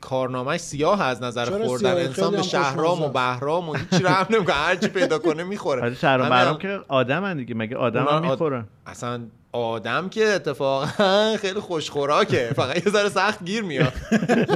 کارنامهش 0.00 0.60
سیاه 0.60 1.02
از 1.02 1.22
نظر 1.22 1.66
خوردن؟ 1.66 1.90
انسان 1.96 2.36
به 2.36 2.42
شهرام 2.42 3.02
و. 3.02 3.08
بهرام 3.08 3.68
و 3.68 3.74
هیچی 3.74 4.04
رحم 4.04 4.26
نمی‌کنه 4.30 4.54
هر 4.54 4.76
چی 4.76 4.88
پیدا 4.88 5.18
کنه 5.18 5.44
می‌خوره 5.44 5.82
آره 5.82 5.94
شهرام 5.94 6.32
هم- 6.32 6.58
که 6.58 6.80
آدم 6.88 7.34
دیگه 7.34 7.54
مگه 7.54 7.76
آدم 7.76 8.04
هم 8.04 8.30
می‌خورن 8.30 8.66
اصلا 8.86 9.20
آدم 9.56 10.08
که 10.08 10.24
اتفاقا 10.26 11.36
خیلی 11.36 11.60
خوشخوراکه. 11.60 12.50
فقط 12.56 12.86
یه 12.86 12.92
ذره 12.92 13.08
سخت 13.08 13.44
گیر 13.44 13.62
میاد. 13.62 13.92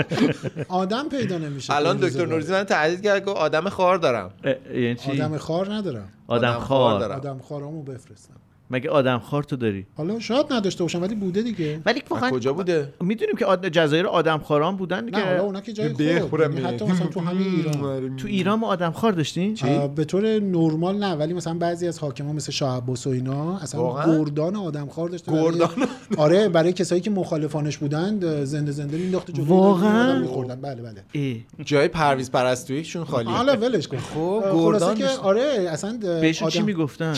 آدم 0.68 1.08
پیدا 1.08 1.38
نمیشه 1.38 1.74
الان 1.74 1.96
دکتر. 1.96 2.26
نوروزی 2.26 2.52
من 2.52 2.64
تهدید 2.64 3.02
کرد 3.02 3.24
که 3.24 3.30
آدم 3.30 3.68
خار 3.68 3.96
دارم. 3.98 4.30
یعنی 4.74 4.94
چی؟ 4.94 5.10
آدم 5.10 5.38
خار 5.38 5.74
ندارم. 5.74 6.08
آدم 6.28 6.48
آدم 6.48 6.58
خار 6.58 6.90
خار. 6.90 7.00
دارم. 7.00 7.16
آدم 7.16 7.38
خارامو 7.48 7.82
بفرستم. 7.82 8.39
مگه 8.70 8.90
آدم 8.90 9.18
خار 9.18 9.42
تو 9.42 9.56
داری؟ 9.56 9.86
حالا 9.96 10.18
شاید 10.20 10.46
نداشته 10.52 10.84
باشم 10.84 11.02
ولی 11.02 11.14
بوده 11.14 11.42
دیگه. 11.42 11.80
ولی 11.86 12.02
از 12.22 12.30
کجا 12.32 12.52
بوده؟ 12.52 12.92
می‌دونیم 13.00 13.36
که 13.36 13.46
آد... 13.46 13.68
جزایر 13.68 14.06
آدم 14.06 14.38
خاران 14.38 14.76
بودن 14.76 15.04
نه 15.04 15.24
حالا 15.24 15.42
اونا 15.42 15.60
که 15.60 15.72
جای 15.72 15.88
به 15.88 16.20
خورم 16.20 16.52
یعنی 16.52 16.64
حتی 16.64 16.84
مثلا 16.84 17.06
تو 17.06 17.20
همین 17.20 17.46
ایران. 17.54 18.16
تو 18.20 18.28
ایران 18.28 18.58
ما 18.58 18.66
آدم 18.66 18.90
خار 18.90 19.12
داشتیم؟ 19.12 19.54
آه، 19.64 19.94
به 19.94 20.04
طور 20.04 20.38
نرمال 20.40 20.96
نه 20.96 21.14
ولی 21.14 21.34
مثلا 21.34 21.54
بعضی 21.54 21.88
از 21.88 21.98
حاکما 21.98 22.32
مثل 22.32 22.52
شاه 22.52 22.76
عباس 22.76 23.06
و 23.06 23.10
اینا 23.10 23.56
اصلا 23.58 23.82
واقعا؟ 23.82 24.18
گردان 24.18 24.56
آدمخوار 24.56 25.08
داشته 25.08 25.32
برای- 25.32 25.44
گردان 25.44 25.68
آره 26.16 26.48
برای 26.48 26.72
کسایی 26.72 27.00
که 27.00 27.10
مخالفانش 27.10 27.78
بودند 27.78 28.44
زنده 28.44 28.72
زنده 28.72 28.96
مینداخت 28.96 29.30
جلوی 29.30 29.46
واقعا؟ 29.48 30.10
آدم 30.12 30.20
می‌خوردن. 30.20 30.60
بله 30.60 30.82
بله. 30.82 31.02
اه. 31.34 31.64
جای 31.64 31.88
پرویز 31.88 32.30
پرستوییشون 32.30 33.04
خالیه 33.04 33.32
حالا 33.32 33.56
ولش 33.56 33.88
کن. 33.88 33.96
خب 33.98 34.42
گردان 34.54 34.94
که 34.94 35.06
آره 35.08 35.66
اصلا 35.70 35.98
بهشون 36.20 36.48
چی 36.48 36.62
می‌گفتن؟ 36.62 37.12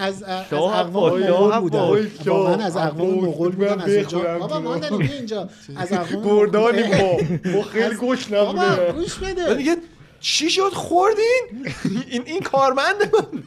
از 0.00 0.22
از 0.22 0.22
اقوام 0.52 0.86
مغول 0.90 1.60
بودن 1.60 2.06
واقعا 2.26 2.64
از 2.64 2.76
اقوام 2.76 3.10
مغول 3.14 3.50
بودن 3.52 3.80
از 3.80 3.88
اونجا 3.90 4.38
بابا 4.38 4.60
ما 4.60 4.78
داریم 4.78 5.10
اینجا. 5.12 5.48
از 5.76 5.92
اقوام 5.92 6.24
گردانی 6.24 6.82
ما. 6.82 7.16
ما 7.56 7.62
خیلی 7.62 7.94
گوش 7.94 8.26
بابا 8.26 8.62
گوش 8.96 9.14
بده. 9.14 9.54
دیگه 9.54 9.76
چی 10.22 10.50
شد؟ 10.50 10.72
خوردین؟ 10.72 11.42
این 12.10 12.22
این 12.26 12.40
کارمنده 12.40 13.10
من. 13.12 13.42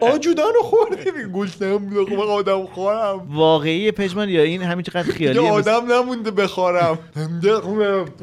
آجودان 0.00 0.54
رو 0.54 0.62
خوردیم 0.62 1.28
گوش 1.32 1.62
نمیده 1.62 2.04
خب 2.16 2.20
آدم 2.20 2.66
خورم. 2.66 3.28
واقعی 3.34 3.92
پژمان 3.92 4.28
یا 4.28 4.42
این 4.42 4.62
همین 4.62 4.82
چقدر 4.82 5.02
دیگه 5.02 5.14
خیالیه 5.14 5.52
مثل- 5.52 5.70
آدم 5.70 5.92
نمونده 5.92 6.30
بخورم. 6.30 6.98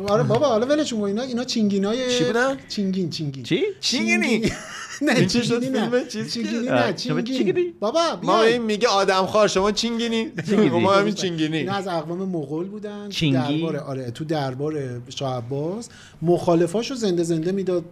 آره 0.10 0.24
بابا 0.24 0.48
حالا 0.48 0.66
ولش 0.66 0.94
کن. 0.94 1.02
اینا 1.02 1.22
اینا 1.22 1.44
چینگینای 1.44 2.18
چی 2.18 2.24
بودن؟ 2.24 2.58
چینگین 2.70 3.10
چینگین. 3.10 3.44
چی؟ 3.44 3.62
چینگینی؟ 3.80 4.52
نه 5.02 5.16
این 5.16 5.28
چی 5.28 5.44
شد؟ 5.44 5.62
چینگینی 5.62 5.80
نه. 5.80 5.90
فیلم 5.90 6.08
چیز 6.08 6.34
چینگینی 6.34 6.68
نه 6.68 6.94
چینگینی؟ 6.94 7.74
بابا 7.80 8.00
ما 8.24 8.42
این 8.42 8.62
میگه 8.62 8.88
آدم 8.88 9.26
خار 9.26 9.48
شما 9.48 9.72
چینگینی؟ 9.72 10.32
ما 10.72 10.94
همین 10.94 11.14
چینگینی. 11.14 11.58
اینا 11.58 11.74
از 11.74 11.88
اقوام 11.88 12.30
مغول 12.30 12.68
بودن؟ 12.68 13.10
دربار 13.10 13.78
آره 13.78 14.12
تو 14.12 14.26
دربار 14.26 15.02
شاه 15.10 15.38
عباس. 15.38 15.90
مخالفاشو 16.22 16.96
زنده 16.96 17.24
زنده 17.24 17.52
می‌داد 17.52 17.86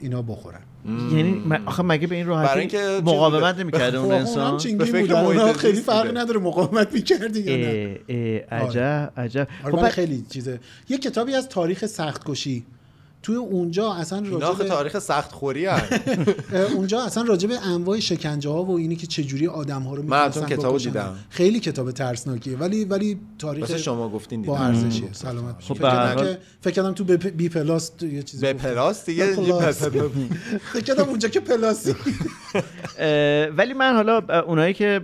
اینا 0.00 0.22
بخورن. 0.22 0.60
یعنی 1.12 1.42
آخه 1.66 1.82
مگه 1.82 2.06
به 2.06 2.14
این 2.14 2.26
برای 2.26 2.68
راحتی 2.68 3.00
مقاومت 3.00 3.54
بوده. 3.54 3.62
نمی‌کرده 3.62 3.98
اون 3.98 4.12
انسان؟ 4.20 4.78
به 4.78 4.84
فکر 4.84 5.14
اونا 5.14 5.52
خیلی 5.52 5.80
فرقی 5.80 6.08
بوده. 6.08 6.20
نداره 6.20 6.40
مقاومت 6.40 6.92
می‌کردی 6.92 7.40
یا 7.40 7.56
نه. 7.56 7.98
اه، 8.08 8.58
اه، 8.58 8.66
عجب 8.66 9.12
عجب. 9.16 9.48
آره 9.64 9.76
خب 9.76 9.88
خیلی 9.88 10.24
چیزه. 10.30 10.60
یه 10.88 10.98
کتابی 10.98 11.34
از 11.34 11.48
تاریخ 11.48 11.86
سختکشی. 11.86 12.64
توی 13.26 13.36
اونجا 13.36 13.92
اصلا 13.92 14.22
راجع 14.30 14.58
به 14.58 14.64
تاریخ 14.64 14.98
سخت 14.98 15.32
خوری 15.32 15.66
اونجا 16.76 17.02
اصلا 17.02 17.22
راجع 17.22 17.48
به 17.48 17.66
انواع 17.66 17.98
شکنجه 18.00 18.50
ها 18.50 18.64
و 18.64 18.76
اینی 18.78 18.96
که 18.96 19.06
چجوری 19.06 19.46
آدم 19.46 19.82
ها 19.82 19.94
رو 19.94 20.02
من 20.02 20.30
کتابو. 20.30 20.78
دیدم. 20.78 21.14
خیلی 21.30 21.60
کتاب 21.60 21.90
ترسناکیه 21.90 22.56
ولی 22.56 22.84
ولی 22.84 23.18
تاریخ 23.38 23.76
شما 23.76 24.08
گفتین 24.08 24.42
با 24.42 24.52
دیدم. 24.56 24.66
ارزشیه 24.66 25.08
سلامت. 25.12 25.54
خب 25.60 25.74
فکر 25.74 25.82
کردم 25.82 25.96
هر 26.08 26.14
حال- 26.14 26.26
که 26.26 26.38
فکر 26.60 26.74
کردم 26.74 26.92
تو 26.92 27.04
بی 27.04 27.48
پلاس 27.48 27.88
تو 27.88 28.06
یه 28.06 28.22
چیزی 28.22 28.46
گفتم. 28.54 28.68
پلاس 28.68 29.06
دیگه؟ 29.06 29.26
فکر 30.72 30.82
کردم 30.84 31.08
اونجا 31.08 31.28
که 31.28 31.40
پلاسی. 31.40 31.94
ولی 33.58 33.72
من 33.74 33.94
حالا 33.94 34.42
اونایی 34.46 34.74
که 34.74 35.00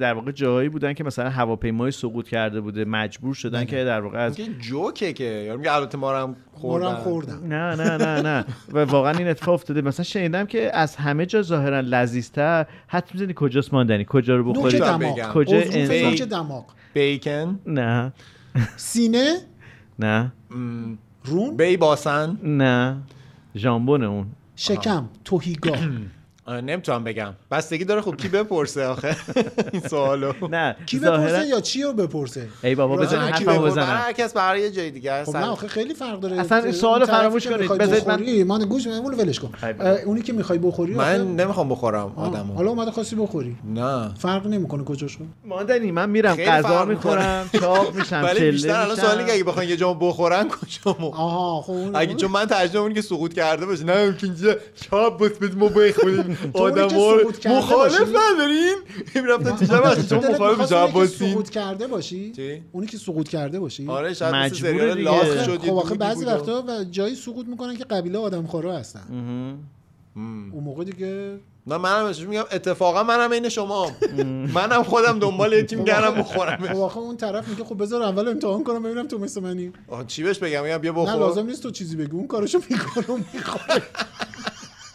در 0.00 0.12
واقع 0.14 0.32
جاهایی 0.32 0.68
بودن 0.68 0.92
که 0.92 1.04
مثلا 1.04 1.30
هواپیمای 1.30 1.90
سقوط 1.90 2.28
کرده 2.28 2.60
بوده 2.60 2.84
مجبور 2.84 3.34
شدن 3.34 3.64
که 3.64 3.84
در 3.84 4.00
واقع 4.00 4.18
از 4.18 4.34
که 4.36 4.46
جوکه 4.60 5.12
که. 5.12 5.24
یارو 5.24 5.58
میگه 5.58 5.72
البته 5.72 5.98
ما 5.98 6.12
هم 6.16 6.36
خوردن. 6.52 6.94
خوردم. 7.24 7.46
نه 7.48 7.74
نه 7.74 7.96
نه 7.96 8.22
نه. 8.22 8.44
و 8.72 8.84
واقعا 8.84 9.12
این 9.18 9.28
اتفاق 9.28 9.54
افتاده. 9.54 9.82
مثلا 9.82 10.04
شنیدم 10.04 10.46
که 10.46 10.76
از 10.76 10.96
همه 10.96 11.26
جا 11.26 11.42
ظاهرا 11.42 11.80
لذیذتر. 11.80 12.66
حتی 12.88 13.10
می‌زنی 13.14 13.32
کجاست 13.36 13.72
ماندنی؟ 13.74 14.04
کجا 14.08 14.36
رو 14.36 14.52
بخوری. 14.52 14.78
کجا 15.34 15.56
انسان- 15.56 16.28
دماغ. 16.28 16.64
بیکن؟ 16.94 17.60
نه. 17.66 18.12
سینه؟ 18.76 19.34
نه. 19.98 20.32
رون؟ 21.24 21.56
بی 21.56 21.76
باسن 21.76 22.38
نه. 22.42 22.96
ژامبون 23.56 24.02
اون. 24.04 24.26
شکم 24.56 25.08
توهیگاه 25.24 25.78
نمی‌تونم 26.48 27.04
بگم. 27.04 27.34
بستگی 27.50 27.84
داره 27.84 28.00
خب 28.00 28.16
کی 28.16 28.28
بپرسه 28.28 28.86
آخه؟ 28.86 29.16
این 29.72 29.82
سوالو. 29.88 30.32
نه 30.50 30.76
کی 30.86 30.98
بپرسه 30.98 31.46
یا 31.46 31.60
چی 31.60 31.82
رو 31.82 31.92
بپرسه؟ 31.92 32.48
ای 32.64 32.74
بابا 32.74 32.96
بزن 32.96 33.26
بپرسه؟ 33.30 33.58
بزنم 33.58 33.84
هر 33.86 34.12
کس 34.12 34.32
برای 34.32 34.60
یه 34.60 34.70
جای 34.70 34.90
دیگه. 34.90 35.24
خب 35.24 35.36
نه 35.36 35.46
آخه 35.46 35.68
خیلی 35.68 35.94
فرق 35.94 36.20
داره. 36.20 36.40
اصلا 36.40 36.58
اون 36.58 36.72
سوالو 36.72 37.06
فراموش 37.06 37.46
کنید. 37.46 37.70
بذارید 37.72 38.08
من- 38.08 38.42
من 38.58 38.64
گوش 38.64 38.86
اونو 38.86 39.16
ولش 39.16 39.40
کن. 39.40 39.50
اونی 40.06 40.22
که 40.22 40.32
می‌خوای 40.32 40.58
بخوری 40.58 40.94
من 40.94 41.36
نمی‌خوام 41.36 41.68
بخورم 41.68 42.12
آدمو. 42.16 42.54
حالا 42.54 42.70
اومده 42.70 42.90
خواستی 42.90 43.16
بخوری. 43.16 43.56
نه. 43.74 44.14
فرق 44.18 44.46
نمی‌کنه 44.46 44.84
کجاشو 44.84 45.24
ماندنی 45.44 45.90
من 45.90 46.10
میرم 46.10 46.36
خیلی 46.36 46.50
غذا 46.50 46.68
فرق 46.68 46.88
می‌خورم 46.88 47.50
چاق 47.60 47.94
میشم 47.94 48.22
ولی 48.24 48.38
چله 48.38 48.50
بیشتر 48.50 48.80
الان. 48.80 48.96
سوالی 48.96 49.24
که 49.24 49.32
اگه 49.32 49.44
بخوان 49.44 49.68
یه 49.68 49.76
جا 49.76 49.94
بخورن 49.94 50.48
کجامو؟ 50.48 51.14
آها 51.14 51.62
خب 51.62 51.70
اون 51.70 51.96
اگه 51.96 52.14
چون 52.14 52.30
من 52.30 52.46
ترجمه 52.46 52.80
اونی 52.82 52.94
که 52.94 53.00
سقوط 53.02 53.32
کرده 53.32 53.66
باشه. 53.66 53.84
نه 53.84 53.92
اون 53.92 54.16
اینجا 54.22 54.56
چاپ 54.90 55.22
بس 55.22 55.30
بس 55.38 55.54
ما 55.56 55.68
بخوریم. 55.68 56.33
آدم 56.54 56.84
مخالف؟ 57.46 58.00
ندارین 58.00 58.74
این 59.14 59.26
رفتن 59.26 59.66
چه 59.66 59.74
وقتی 59.76 60.02
چون 60.06 60.18
مخالف 60.30 60.72
باشین 60.92 61.30
سقوط 61.32 61.50
کرده 61.50 61.86
باشی؟ 61.86 62.32
چی؟ 62.32 62.62
اونی 62.72 62.86
که 62.86 62.96
سقوط 62.98 63.28
کرده 63.28 63.60
باشی؟ 63.60 63.88
آره 63.88 64.14
شاید 64.14 64.34
مثل 64.34 64.44
مجبوره 64.54 64.72
سریال 64.78 64.96
دیگه. 64.98 65.10
لاست 65.10 65.30
آخه- 65.32 65.44
شد 65.44 65.64
یه 65.64 65.70
خب 65.70 65.76
آخه 65.76 65.94
بعضی 65.94 66.24
وقتا 66.24 66.64
و 66.68 66.84
جایی 66.90 67.14
سقوط 67.14 67.46
می‌کنن 67.46 67.76
که 67.76 67.84
قبیله 67.84 68.18
آدم 68.18 68.46
خورا 68.46 68.76
هستن 68.76 69.00
اون 70.52 70.64
موقع 70.64 70.84
دیگه 70.84 71.36
نه 71.66 71.76
منم 71.76 72.12
میگم 72.28 72.44
اتفاقا 72.52 73.02
منم 73.02 73.32
عین 73.32 73.48
شما 73.48 73.90
منم 74.54 74.82
خودم 74.82 75.18
دنبال 75.18 75.52
یه 75.52 75.62
تیم 75.62 75.84
گرم 75.84 76.10
خب 76.12 76.18
بخورم. 76.18 76.62
آخه 76.76 76.98
اون 76.98 77.16
طرف 77.16 77.48
میگه 77.48 77.64
خب 77.64 77.82
بذار 77.82 78.02
اول 78.02 78.28
امتحان 78.28 78.64
کنم 78.64 78.82
ببینم 78.82 79.08
تو 79.08 79.18
مثل 79.18 79.40
منی. 79.42 79.72
آه، 79.88 80.06
چی 80.06 80.22
بهش 80.22 80.38
بگم؟ 80.38 80.62
میگم 80.64 80.78
بیا 80.78 80.92
نه 80.92 80.98
بخور. 80.98 81.14
لازم 81.14 81.46
نیست 81.46 81.62
تو 81.62 81.70
چیزی 81.70 81.96
بگی. 81.96 82.10
اون 82.12 82.26
کارشو 82.26 82.60
می‌کنه 82.70 83.24
می‌خوره. 83.34 83.82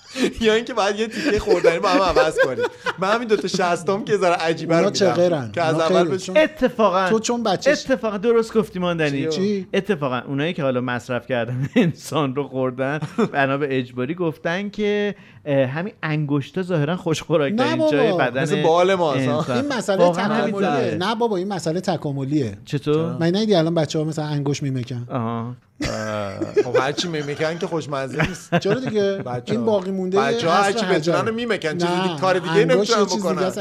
یا 0.41 0.53
اینکه 0.53 0.73
بعد 0.73 0.99
یه 0.99 1.07
تیکه 1.07 1.39
خوردنی 1.39 1.79
با 1.79 1.89
هم 1.89 2.01
عوض 2.01 2.37
کنیم 2.45 2.65
من 2.99 3.13
همین 3.13 3.27
دوتا 3.27 3.47
شستام 3.47 4.05
که 4.05 4.17
ذره 4.17 4.33
عجیبه 4.35 4.77
رو 4.79 4.89
میدم. 4.89 5.51
که 5.51 5.61
از 5.61 5.75
اول 5.79 5.97
خیلی- 5.97 6.09
بهش 6.09 6.25
چون- 6.25 6.37
اتفاقا 6.37 7.09
تو 7.09 7.19
چون 7.19 7.43
بچه 7.43 7.71
اتفاقا 7.71 8.17
درست 8.17 8.53
گفتی 8.57 8.79
ماندنی 8.79 9.27
چی؟ 9.27 9.67
اتفاقا 9.73 10.21
اونایی 10.27 10.53
که 10.53 10.63
حالا 10.63 10.81
مصرف 10.81 11.27
کردن 11.27 11.69
انسان 11.75 12.35
رو 12.35 12.43
خوردن 12.47 12.99
بنا 13.31 13.57
به 13.57 13.77
اجباری 13.79 14.13
گفتن 14.15 14.69
که 14.69 15.15
همین 15.45 15.93
انگشتا 16.03 16.61
ظاهرا 16.61 16.95
خوش 16.95 17.19
نه 17.21 17.25
خوراکترین 17.27 17.75
بابا. 17.75 17.91
جای 17.91 18.13
بدن 18.17 18.41
مثل 18.41 18.63
بال؟ 18.63 18.89
انسان. 18.89 19.57
این 19.57 19.73
مسئله 19.73 20.09
تکاملیه. 20.11 20.95
نه 20.99 21.15
بابا 21.15 21.37
این 21.37 21.47
مسئله 21.47 21.81
تکاملیه 21.81 22.57
چطور 22.65 23.17
من 23.17 23.27
ندیدی 23.27 23.55
الان 23.55 23.75
بچه 23.75 23.99
ها 23.99 24.05
مثلا 24.05 24.25
انگوش 24.25 24.63
میمکن 24.63 25.07
آها 25.11 25.55
خب 26.63 26.75
هرچی 26.79 27.07
میمیکن 27.07 27.57
که 27.57 27.67
خوشمزه 27.67 28.27
نیست 28.27 28.59
چرا 28.59 28.79
دیگه. 28.79 29.23
این 29.45 29.65
باقی 29.65 29.91
مونده 29.91 30.19
بچه‌ها 30.19 30.53
هرچی. 30.63 30.85
بتونن 30.85 31.25
رو 31.27 31.33
میمکن 31.35 31.71
چیزی 31.77 31.93
نه، 31.93 32.03
دیگه- 32.07 32.19
کار 32.19 32.39
دیگه 32.39 32.65
نمی‌تونن 32.65 33.05
چیز 33.05 33.19
بکنن. 33.19 33.51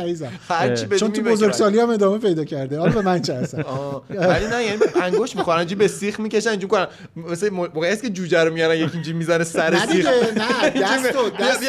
هرچی 0.48 0.86
بدی 0.86 0.98
چون 0.98 1.12
تو 1.12 1.16
می‌مکن. 1.22 1.32
بزرگسالی 1.34 1.80
هم 1.80 1.90
ادامه 1.90 2.18
پیدا 2.18 2.44
کرده 2.44 2.78
حالا 2.78 2.92
به 2.92 3.00
من 3.02 3.22
چه 3.22 3.34
اصلا. 3.34 3.62
ولی 4.10 4.46
نه 4.46 4.64
یعنی 4.64 4.78
انگوش 5.02 5.36
می‌خورن 5.36 5.58
اینجوری 5.58 5.78
به 5.78 5.88
سیخ 5.88 6.20
می‌کشن 6.20 6.50
اینجوری 6.50 6.70
کنن 6.70 6.86
مثل 7.16 7.48
موقعی 7.50 7.90
است 7.92 8.02
که 8.02 8.10
جوجه 8.10 8.44
رو 8.44 8.52
میارن 8.54 8.74
یکی 8.76 8.90
اینجوری 8.92 9.18
می‌زنه 9.18 9.44
سر 9.44 9.70
نه 9.74 9.86
سیخ 9.86 10.06
نه 10.36 10.70
دستو 10.82 11.30
دستو 11.30 11.66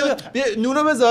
نونو 0.62 0.84
بذار 0.84 1.08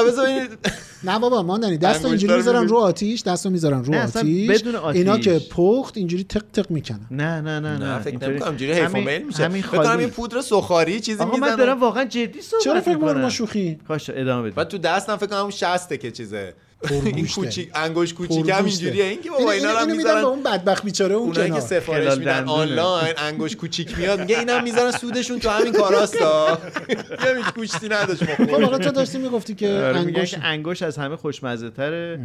نه 1.04 1.18
بابا 1.18 1.42
ماندنی 1.42 1.78
دستو 1.78 1.88
انگشتر 1.88 2.08
اینجوری 2.08 2.32
رو 2.32 2.38
می‌ذارن؟ 2.38 2.68
رو 2.68 2.76
آتیش 2.76 3.22
دستو 3.22 3.50
می‌ذارن 3.50 3.84
رو 3.84 3.94
آتیش. 3.94 4.50
بدون 4.50 4.74
آتیش. 4.74 4.98
اینا 4.98 5.18
که 5.18 5.40
پخت 5.50 5.96
اینجوری 5.96 6.24
تق 6.24 6.42
تق 6.52 6.70
می‌کنن. 6.70 7.00
نه 7.10 7.40
نه 7.40 7.60
نه 7.60 7.78
نه 7.78 7.78
نه 7.78 7.98
فکر 7.98 8.28
نمی‌کنم 8.28 8.48
اینجوری 8.48 8.72
حیف 8.72 8.94
و 8.94 8.98
میل 8.98 9.22
میشه. 9.22 9.44
همین 9.44 9.62
فکر 9.62 9.82
کنم 9.82 10.00
یه 10.00 10.06
پودر 10.06 10.40
سخاری 10.40 11.00
چیزی 11.00 11.22
آقا 11.22 11.36
من 11.36 11.40
می‌زنن 11.40 11.56
دارم 11.56 11.80
واقعا 11.80 12.04
جدی 12.04 12.42
صحبت 12.42 12.64
چرا 12.64 12.80
فکر. 12.80 12.96
ما 12.96 13.30
شوخی 13.30 13.78
باشه 13.88 14.12
ادامه 14.16 14.42
بدید. 14.42 14.54
بعد 14.54 14.68
تو 14.68 14.78
دستم 14.78 15.16
فکر 15.16 15.26
کنم 15.26 15.38
اون 15.38 15.50
شسته 15.50 15.98
که 15.98 16.10
چیزه. 16.10 16.54
این. 16.90 17.26
کوچیک 17.26 17.70
انگوش 17.74 18.14
کوچیک 18.14 18.38
هم 18.38 18.46
پرگوشته. 18.46 18.84
اینجوریه. 18.84 19.04
این 19.04 19.22
که 19.22 19.30
بابا 19.30 19.50
اینا 19.52 19.72
رو 19.72 19.78
هم 19.78 19.96
می‌ذارن 19.96 20.24
اون 20.24 20.42
بدبخت 20.42 20.84
بیچاره 20.84 21.14
اون 21.14 21.28
اونایی 21.28 21.46
که 21.46 21.56
کنار. 21.56 21.68
سفارش 21.68 22.18
میدن. 22.18 22.44
آنلاین 22.48 23.14
انگوش 23.18 23.56
کوچیک 23.56 23.98
میاد 23.98 24.20
میگه 24.20 24.38
اینم 24.38 24.62
می‌ذارن 24.62 24.90
سودشون 24.90 25.38
تو 25.38 25.50
همین 25.50 25.72
کاراستا 25.72 26.58
یه 27.24 27.36
هیچ 27.36 27.54
گوشتی 27.56 27.88
نداشت 27.88 28.22
ما 28.22 28.46
خب 28.46 28.64
آقا 28.64 28.78
تو 28.78 28.90
داشتی 28.90 29.18
می‌گفتی 29.18 29.54
که 29.54 29.68
آره، 29.68 29.98
انگوش 29.98 30.30
که 30.30 30.44
انگوش 30.44 30.82
از 30.82 30.96
همه 30.98 31.16
خوشمزه 31.16 31.70
تره 31.70 32.20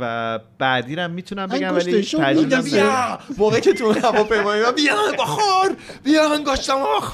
و 0.00 0.38
بعدی 0.58 0.96
رو 0.96 1.02
هم 1.02 1.10
می‌تونم 1.10 1.46
بگم 1.46 1.74
ولی 1.74 2.02
ترجیح 2.02 2.60
بیا! 2.60 3.18
موقعی 3.38 3.60
که 3.60 3.72
تو 3.72 3.92
هواپیمایی 3.92 4.62
بیا 4.62 4.72
بیا 4.72 4.94
بخور! 5.18 5.76
بیا 6.04 6.32
انگشتم 6.34 6.76
آخ 6.76 7.12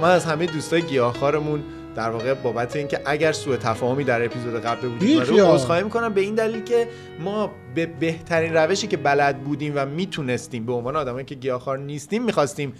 من 0.00 0.10
از 0.10 0.24
همه 0.24 0.46
دوستای 0.46 0.82
گیاهخوارمون 0.82 1.62
در 1.96 2.10
واقع 2.10 2.34
بابت 2.34 2.76
اینکه 2.76 3.00
اگر 3.06 3.32
سوء 3.32 3.56
تفاهمی 3.56 4.04
در 4.04 4.24
اپیزود 4.24 4.60
قبل 4.60 4.80
به 4.80 4.88
وجود 4.88 5.40
اومده 5.40 5.54
عذرخواهی 5.54 5.82
می‌کنم 5.82 6.14
به 6.14 6.20
این 6.20 6.34
دلیل 6.34 6.64
که 6.64 6.88
ما 7.20 7.50
به 7.74 7.86
بهترین 7.86 8.54
روشی 8.54 8.86
که 8.86 8.96
بلد 8.96 9.38
بودیم 9.38 9.72
و 9.76 9.86
می‌تونستیم 9.86 10.66
به 10.66 10.72
عنوان 10.72 10.96
آدمایی 10.96 11.24
که 11.24 11.34
گیاهخوار 11.34 11.78
نیستیم 11.78 12.24
می‌خواستیم 12.24 12.72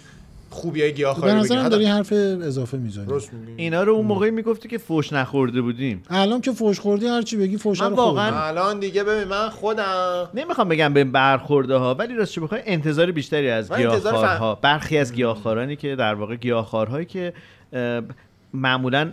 خوبی 0.49 0.81
های 0.81 0.91
به 0.91 0.97
گیاهخواری 0.97 1.33
بگیم 1.33 1.43
نظرم 1.43 1.69
داری 1.69 1.85
حرف 1.85 2.11
اضافه 2.11 2.77
می‌زنی. 2.77 3.05
درست 3.05 3.33
میگی. 3.33 3.61
اینا 3.63 3.83
رو 3.83 3.93
اون 3.93 4.05
موقعی 4.05 4.31
می‌گفتی 4.31 4.69
که 4.69 4.77
فوش 4.77 5.13
نخورده 5.13 5.61
بودیم. 5.61 6.03
الان 6.09 6.41
که 6.41 6.51
فوش 6.51 6.79
خوردی 6.79 7.07
هر 7.07 7.21
چی 7.21 7.37
بگی 7.37 7.57
فوش 7.57 7.81
من 7.81 7.89
رو 7.89 7.95
واقعاً-. 7.95 8.33
الان 8.33 8.79
دیگه 8.79 9.03
ببین 9.03 9.23
من 9.23 9.49
خودم. 9.49 10.29
نمی‌خوام 10.33 10.69
بگم 10.69 10.93
به 10.93 11.03
برخورده 11.03 11.75
ها 11.75 11.93
ولی 11.93 12.15
راستش 12.15 12.39
بخوای؟ 12.39 12.61
انتظار 12.65 13.11
بیشتری 13.11 13.49
از 13.49 13.73
گیاهخوارها. 13.73 14.55
برخی 14.55 14.97
از 14.97 15.13
گیاهخوارانی 15.13 15.75
که 15.75 15.95
در 15.95 16.13
واقع 16.13 16.35
گیاهخوارهایی 16.35 17.05
که 17.05 17.33
معمولا 18.53 19.11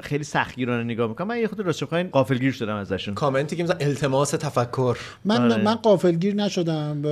خیلی 0.00 0.24
سختگیرانه 0.24 0.84
نگاه 0.84 1.08
می‌کنم. 1.08 1.26
من 1.28 1.38
یه 1.38 1.46
خود 1.48 1.60
راستش 1.60 1.82
بخوای 1.84 2.04
غافلگیر 2.04 2.52
شدم 2.52 2.76
ازشون. 2.76 3.14
کامنتی 3.14 3.56
که 3.56 3.64
مثلا 3.64 3.76
التماس 3.80 4.30
تفکر. 4.30 4.96
من 5.24 5.52
آره. 5.52 5.62
من 5.62 5.74
قافلگیر 5.74 6.34
نشدم 6.34 7.02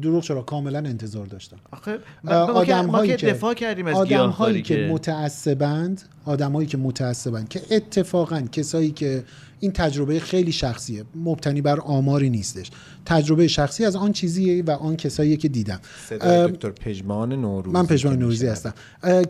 دروغ 0.00 0.22
چرا؟ 0.22 0.42
کاملا 0.42 0.78
انتظار 0.78 1.26
داشتم. 1.26 1.56
آخه 1.70 1.98
آه، 2.26 2.50
ما 2.50 2.64
که- 2.64 2.74
آدم 2.74 2.86
ما 2.86 2.92
هایی 2.98 3.16
که 3.16 3.26
دفاع 3.26 3.54
کردیم 3.54 3.86
از 3.86 3.96
آدم 3.96 4.28
هایی 4.28 4.62
که 4.62 4.74
که 4.76 4.92
متعصبند 4.92 6.02
آدمایی 6.24 6.66
که 6.68 6.78
متعصبند 6.78 7.48
که 7.48 7.60
اتفاقا 7.70 8.40
کسایی 8.52 8.90
که 8.90 9.24
این 9.64 9.72
تجربه 9.72 10.20
خیلی 10.20 10.52
شخصیه. 10.52 11.04
مبتنی 11.14 11.60
بر 11.60 11.80
آماری 11.80 12.30
نیستش. 12.30 12.70
تجربه 13.06 13.48
شخصی 13.48 13.84
از 13.84 13.96
آن 13.96 14.12
چیزیه 14.12 14.64
و 14.64 14.70
آن 14.70 14.96
کسایی 14.96 15.36
که 15.36 15.48
دیدم. 15.48 15.80
دکتر 16.20 16.70
پژمان 16.70 17.32
نوروزی 17.32 17.74
من 17.74 17.86
پژمان 17.86 18.18
نوروزی. 18.18 18.46
هستم. 18.46 18.74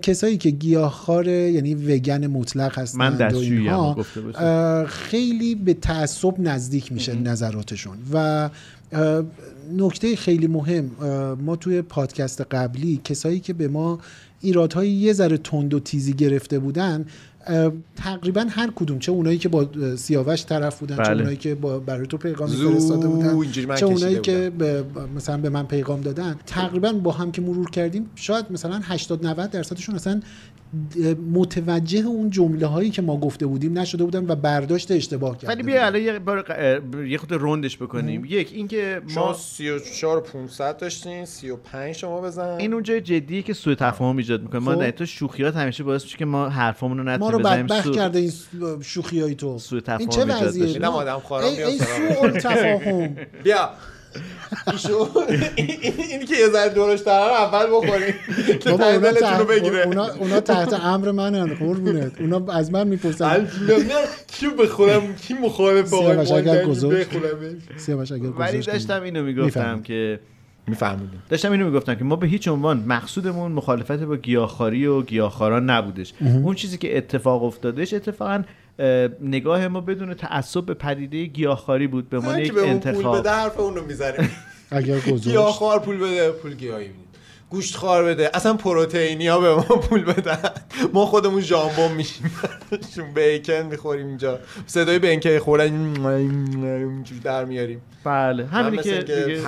کسایی 0.03 0.37
که 0.37 0.51
گیاهخوار 0.51 1.29
یعنی 1.29 1.75
وگن 1.75 2.27
مطلق 2.27 2.79
هستند 2.79 3.23
من 3.23 3.35
اینها، 3.35 3.97
خیلی 4.87 5.55
به 5.55 5.75
تعصب 5.75 6.35
نزدیک 6.39 6.93
میشه 6.93 7.15
نظراتشون. 7.15 7.97
و 8.13 8.51
نکته 9.77 10.17
خیلی 10.17 10.47
مهم 10.47 10.91
ما 11.45 11.57
توی 11.57 11.83
پادکست 11.83 12.41
قبلی 12.41 13.01
کسایی 13.05 13.41
که 13.41 13.53
به 13.53 13.69
ما 13.69 13.99
ایرادهای 14.41 14.91
یه 14.91 15.13
ذره 15.13 15.39
تند 15.39 15.75
و 15.75 15.81
تیزی 15.81 16.13
گرفته 16.13 16.59
بودن 16.59 17.07
تقریبا 17.97 18.47
هر 18.51 18.71
کدوم 18.77 18.99
چه 18.99 19.13
اونایی 19.13 19.39
که 19.39 19.49
با 19.49 19.69
سیاوش 19.97 20.45
طرف 20.45 20.79
بودن 20.79 20.97
چه 20.97 21.03
بله. 21.03 21.19
اونایی 21.19 21.37
که 21.37 21.55
با 21.55 21.79
برای 21.79 22.07
تو 22.07 22.17
پیغام 22.17 22.49
زو، 22.49 22.73
فرستاده 22.73 23.09
بودن 23.09 23.29
اینجوری 23.29 23.67
من 23.67 23.75
چه 23.75 23.87
اونایی 23.87 24.21
که 24.21 24.53
به 24.59 24.85
مثلا 25.17 25.37
به 25.37 25.49
من 25.49 25.67
پیغام 25.67 26.01
دادن 26.01 26.37
تقریبا 26.47 26.93
با 26.93 27.13
هم 27.13 27.33
که 27.33 27.43
مرور 27.43 27.71
کردیم 27.71 28.11
شاید 28.15 28.47
مثلا 28.51 28.81
80 28.85 29.27
90 29.27 29.51
درصدشون 29.51 29.95
اصلا 29.95 30.21
متوجه 31.33 32.07
اون 32.07 32.31
جمله 32.31 32.67
هایی 32.67 32.91
که 32.91 33.03
ما 33.03 33.17
گفته 33.17 33.47
بودیم 33.47 33.79
نشده 33.79 34.05
بودن 34.05 34.27
و 34.31 34.35
برداشت 34.35 34.91
اشتباه 34.91 35.39
کرده 35.39 35.55
ولی 35.55 35.63
بیا 35.63 35.87
الان 35.87 36.03
یه 36.03 36.19
بار 36.19 36.43
ق- 36.43 37.07
یه 37.09 37.19
خود 37.19 37.29
رندش 37.33 37.77
بکنیم. 37.77 38.25
یک 38.25 38.51
اینکه 38.53 39.03
ما 39.15 39.33
34 39.33 40.21
500 40.21 40.77
داشتین 40.77 41.25
35 41.25 41.95
شما 41.95 42.21
بزن. 42.21 42.57
این 42.59 42.73
اونجای 42.75 43.01
جدیه 43.01 43.43
که 43.43 43.53
سوء 43.53 43.75
تفاهم 43.75 44.17
ایجاد 44.17 44.43
می‌کنه. 44.43 44.61
ما 44.61 44.73
خب. 44.75 44.81
در 44.81 44.91
تو 44.91 45.07
شوخیات 45.07 45.57
همیشه 45.57 45.85
باعث 45.85 46.03
میشه 46.03 46.19
که 46.19 46.25
ما 46.25 46.49
حرفامون 46.49 46.99
رو 46.99 47.05
ما 47.05 47.11
نتونیم 47.15 47.33
رو 47.33 47.39
بزنیم. 47.39 47.67
بدبخت 47.67 47.85
سوء- 47.89 47.95
کرده 47.95 48.19
این 48.19 48.33
شوخی 48.83 49.21
های 49.21 49.35
تو. 49.35 49.59
سوء 49.59 49.77
این 49.89 49.99
تفاهم 49.99 50.09
چه 50.09 50.21
ایجاد 50.21 50.43
وضعیه؟ 50.47 50.87
آدم 50.87 51.19
خارا 51.19 51.47
ای, 51.47 51.57
میاد. 51.57 51.71
سوء 51.71 52.23
التفاهم. 52.23 53.17
بیا. 53.45 53.71
ایشو 54.73 55.09
اینی 55.57 56.25
که 56.25 56.37
یه 56.37 56.49
ذره 56.49 56.75
دورش 56.75 57.01
دارن 57.01 57.35
اول 57.35 57.67
بخوریم 57.67 58.15
که 58.47 58.55
تایدلتون 58.55 59.39
رو 59.39 59.45
تحت 59.45 59.47
بگیره. 59.47 59.87
اونا, 60.19 60.41
تحت 60.41 60.73
امر 60.73 61.11
منن 61.11 61.55
قربونت. 61.55 62.21
اونا 62.21 62.53
از 62.53 62.73
من 62.73 62.89
می‌پرسن. 62.89 63.49
کی 64.27 64.47
بخورم؟ 64.49 65.15
کی 65.15 65.35
مخالف 65.35 65.91
با 65.91 65.99
آقای 65.99 66.33
اگر 66.33 66.67
ولی 68.39 68.59
داشتم 68.59 69.03
اینو 69.03 69.23
می‌گفتم. 69.23 69.83
که 69.83 70.21
میفهمیدیم. 70.67 71.23
داشتم 71.29 71.53
اینو 71.53 71.65
می‌گفتم 71.65 71.95
که 71.95 72.05
ما 72.05 72.17
به 72.17 72.27
هیچ 72.27 72.49
عنوان 72.49 72.85
مقصودمون 72.87 73.53
مخالفت 73.53 73.93
با 73.93 74.17
گیاهخواری 74.17 74.87
و 74.87 75.03
گیاهخواران 75.03 75.71
نبودش. 75.71 76.13
اون 76.21 76.55
چیزی 76.55 76.79
که 76.79 76.97
اتفاق 76.97 77.43
افتادش 77.43 77.95
اتفاقا 77.95 78.43
نگاه 79.21 79.69
ما 79.69 79.81
بدون 79.81 80.15
تعصب 80.15 80.67
به 80.67 80.75
پدیده 80.75 81.25
گیاهخواری 81.25 81.87
بود 81.87 82.09
به 82.09 82.19
عنوان 82.19 82.37
کی 82.37 82.43
یک 82.43 82.59
اون 82.59 82.61
پول 82.61 82.71
انتخاب. 82.71 83.19
بده 83.19 83.31
حرف 83.31 83.61
اون 83.61 83.77
رو 83.77 83.85
می‌زنیم. 83.87 84.31
اگر 84.71 84.99
گیاهخوار 84.99 85.79
پول 85.81 85.97
بده 85.97 86.31
پول 86.31 86.55
گیاهی 86.55 86.91
گوشت 87.51 87.77
خار 87.77 88.05
بده 88.05 88.31
اصلا 88.35 88.55
پروتئینی 88.55 89.29
ها 89.29 89.41
به 89.41 89.55
ما 89.55 89.63
پول 89.63 90.05
بدن 90.05 90.39
ما 90.93 91.07
خودمون 91.07 91.41
ژامبون 91.41 91.93
میشیم 91.93 92.31
شون 92.97 93.15
بیکن 93.15 93.63
می‌خوریم 93.71 94.07
اینجا 94.07 94.39
صدای 94.67 94.99
بنکه 94.99 95.41
خوردن 95.41 95.73
اینجوری 96.07 97.21
در 97.21 97.45
میاریم 97.45 97.81
بله 98.05 98.47
همینی 98.47 98.83
که 98.83 98.99
دیگه 98.99 99.43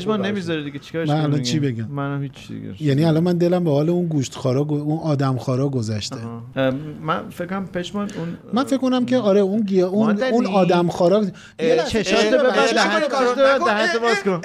خوب 0.00 0.10
نمی‌ذاره 0.10 0.64
دیگه 0.64 0.78
چیکارش 0.78 1.08
من 1.08 1.20
الان؟ 1.20 1.42
چی 1.42 1.60
بگم؟ 1.60 1.84
منم 1.84 2.22
هیچ 2.22 2.32
دیگه 2.48 2.82
یعنی 2.82 3.04
الان 3.04 3.22
من 3.22 3.38
دلم 3.38 3.64
به 3.64 3.70
حال 3.70 3.90
اون 3.90 4.06
گوشت 4.06 4.34
خارا 4.34 4.60
اون 4.60 4.98
آدم 4.98 5.38
خارا 5.38 5.68
گذشته 5.68 6.16
من 7.02 7.28
فکر 7.30 7.46
کنم 7.46 7.66
پشمان 7.66 8.10
اون 8.18 8.36
من 8.52 8.64
فکر 8.64 8.76
کنم 8.76 9.06
که 9.06 9.18
آره 9.18 9.40
اون 9.40 9.60
گیا 9.60 9.88
اون. 9.88 10.22
اون 10.22 10.46
آدم 10.46 10.88
خارا 10.88 11.24
یه 11.60 11.74
لحظه 11.74 12.04
چشات 12.04 12.24
اجازه 12.24 12.36
به 12.36 12.42
بده. 12.42 12.60
بچه 12.60 12.74
دهنت 12.74 13.10
باز 13.10 13.34
کن 13.34 13.64
دهنت 13.66 14.00
باز 14.02 14.22
کن 14.22 14.40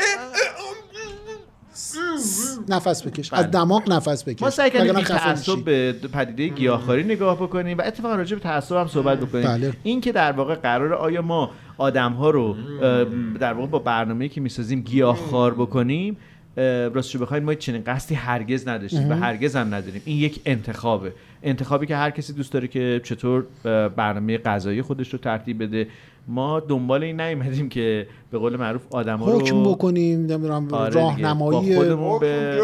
نفس 2.70 3.08
بکش 3.08 3.34
از 3.34 3.52
دماغ 3.52 3.92
نفس 3.92 4.24
بکش. 4.24 4.42
ما 4.42 4.50
سعی 4.50 4.70
کردیم 4.70 5.02
تعصب. 5.02 5.64
به 5.64 5.94
پدیده 6.14 6.48
گیاهخواری 6.48 7.04
نگاه 7.04 7.36
بکنیم 7.36 7.78
و 7.78 7.82
اتفاقا 7.86 8.16
راجع 8.16 8.36
به 8.36 8.42
تعصب 8.42 8.76
هم 8.76 8.88
صحبت 8.88 9.20
بکنیم. 9.20 9.44
بله. 9.44 9.74
این 9.84 10.02
که 10.02 10.12
در 10.12 10.32
واقع 10.32 10.56
قرار 10.56 10.94
آیا 10.94 11.22
ما 11.22 11.52
آدم 11.78 12.14
ها 12.14 12.30
رو 12.30 12.56
در 13.40 13.54
واقع 13.54 13.68
با 13.68 13.80
برنامه‌ای 13.80 14.30
که 14.30 14.42
می‌سازیم 14.42 14.82
گیاهخوار 14.82 15.54
بکنیم 15.54 16.18
راستش 16.94 17.16
رو 17.16 17.22
بخواید 17.22 17.44
ما 17.44 17.54
چنین 17.54 17.84
قصدی 17.88 18.16
هرگز 18.16 18.68
نداشتیم 18.68 19.10
و 19.10 19.14
هرگز 19.14 19.56
هم 19.56 19.68
نداریم. 19.68 20.02
این 20.06 20.18
یک 20.18 20.42
انتخابه. 20.46 21.14
انتخابی 21.44 21.86
که 21.86 21.96
هر 21.96 22.10
کسی 22.10 22.34
دوست 22.34 22.54
داره 22.54 22.68
که 22.68 23.02
چطور 23.04 23.46
برنامه 23.90 24.38
غذایی 24.38 24.82
خودش 24.82 25.10
رو 25.10 25.20
ترتیب 25.20 25.64
بده 25.64 25.88
ما 26.28 26.60
دنبال 26.60 27.04
این 27.04 27.22
نیومدیم 27.22 27.70
که 27.70 28.08
به 28.32 28.38
قول 28.38 28.58
معروف 28.58 28.82
آدم 28.92 29.24
رو 29.24 29.40
حکم 29.40 29.64
بکنیم 29.64 30.20
نمی‌دونم 30.20 30.74
آره. 30.74 30.94
راهنمایی 30.94 31.76
خودمون 31.76 32.20
به 32.20 32.60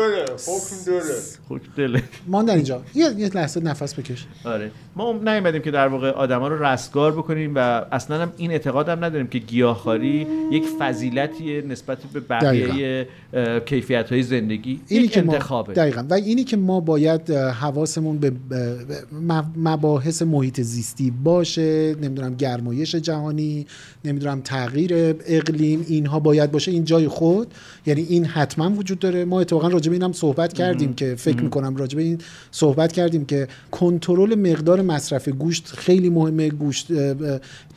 حکم 1.50 1.72
دله. 1.78 2.04
مان 2.28 2.46
در 2.46 2.56
اینجا. 2.56 2.82
یه 2.96 3.06
یه 3.18 3.30
لحظه 3.30 3.60
نفس 3.60 4.00
بکش. 4.00 4.26
آره. 4.46 4.72
ما 4.96 5.14
نیومدیم 5.14 5.62
که 5.62 5.72
در 5.72 5.88
واقع 5.88 6.10
آدما 6.10 6.48
رو 6.48 6.64
رستگار 6.64 7.12
بکنیم 7.12 7.52
و 7.56 7.86
اصلا 7.92 8.22
هم 8.22 8.34
این 8.38 8.52
اعتقاد 8.52 8.90
هم 8.90 9.06
نداریم 9.06 9.28
که 9.28 9.40
گیاهخواری 9.40 10.28
یک 10.52 10.64
فضیلتیه 10.80 11.62
نسبت 11.62 11.98
به 12.14 12.20
بقیه 12.20 13.08
کیفیت 13.66 14.12
های 14.12 14.24
زندگی 14.24 14.80
اینی 14.88 15.08
که 15.08 15.22
ما 15.22 15.34
انتخابه. 15.34 15.74
دقیقا. 15.74 16.04
و 16.10 16.14
اینی 16.14 16.44
که 16.44 16.58
ما 16.58 16.80
باید 16.80 17.32
حواسمون 17.32 18.18
به 18.18 18.32
مباحث 19.56 20.22
محیط 20.22 20.62
زیستی 20.62 21.12
باشه 21.24 21.96
نمی‌دونم 22.02 22.36
گرمایش 22.36 22.96
جهانی 22.96 23.66
نمی‌دونم 24.06 24.42
تغییر 24.42 24.94
اقلیم 25.28 25.86
اینها 25.88 26.20
باید 26.20 26.52
باشه. 26.52 26.72
این 26.72 26.84
جای 26.84 27.08
خود 27.08 27.54
یعنی 27.86 28.02
این 28.02 28.26
حتما 28.26 28.70
وجود 28.70 29.00
داره. 29.00 29.26
ما 29.26 29.42
اتفاقا 29.42 29.68
راجع 29.68 29.90
به 29.90 29.96
این 29.96 30.04
هم 30.04 30.14
صحبت 30.14 30.54
کردیم 30.54 30.94
که 30.94 31.16
فکر 31.16 31.42
می‌کنم 31.42 31.76
راجع 31.76 31.96
به 31.96 32.04
این 32.04 32.18
صحبت 32.52 32.92
کردیم 32.92 33.26
که 33.26 33.48
کنترل 33.72 34.36
مقدار 34.36 34.82
مصرف 34.82 35.30
گوشت 35.30 35.68
خیلی 35.68 36.10
مهمه. 36.10 36.50
گوشت 36.50 36.88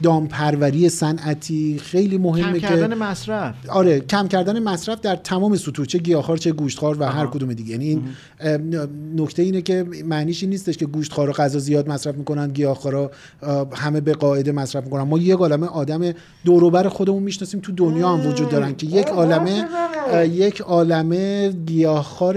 دامپروری 0.03 0.89
صنعتی 0.89 1.79
خیلی 1.79 2.19
مهمه 2.19 2.53
کم 2.53 2.69
که 2.69 2.75
کردن 2.75 2.95
مصرف. 2.95 3.55
آره 3.69 4.01
کم 4.01 4.29
کردن 4.29 4.59
مصرف 4.59 5.01
در 5.01 5.17
تمام 5.41 5.57
سطوح 5.57 5.87
چه 5.87 5.99
گیاهخوار 5.99 6.37
چه 6.37 6.53
گوشتخوار 6.53 6.97
و 7.01 7.05
هر 7.05 7.27
کدوم 7.27 7.53
دیگه. 7.53 7.71
یعنی 7.71 7.85
این 7.85 8.03
نکته 9.17 9.43
اینه 9.43 9.63
که 9.63 9.87
معنیش 10.05 10.43
این 10.43 10.51
نیستش 10.51 10.77
که 10.77 10.87
گوشتخوارا 10.87 11.33
غذا 11.33 11.59
زیاد 11.59 11.89
مصرف 11.89 12.15
می‌کنن 12.15 12.49
گیاهخوارا 12.49 13.11
اه، 13.43 13.69
همه 13.75 14.01
به 14.01 14.13
قاعده 14.13 14.53
مصرف 14.53 14.85
می‌کنن. 14.85 15.03
ما 15.03 15.19
یک 15.19 15.39
عالمه 15.39 15.67
آدم 15.67 16.13
دوروبر 16.45 16.89
خودمون 16.89 17.23
می‌شناسیم 17.23 17.61
تو 17.61 17.73
دنیا 17.73 18.09
هم 18.09 18.27
وجود 18.27 18.49
دارن 18.49 18.77
که 18.77 18.87
یک 18.87 19.07
عالمه 19.07 19.69
یک 20.25 20.61
عالمه 20.61 21.49
گیاهخوار 21.49 22.37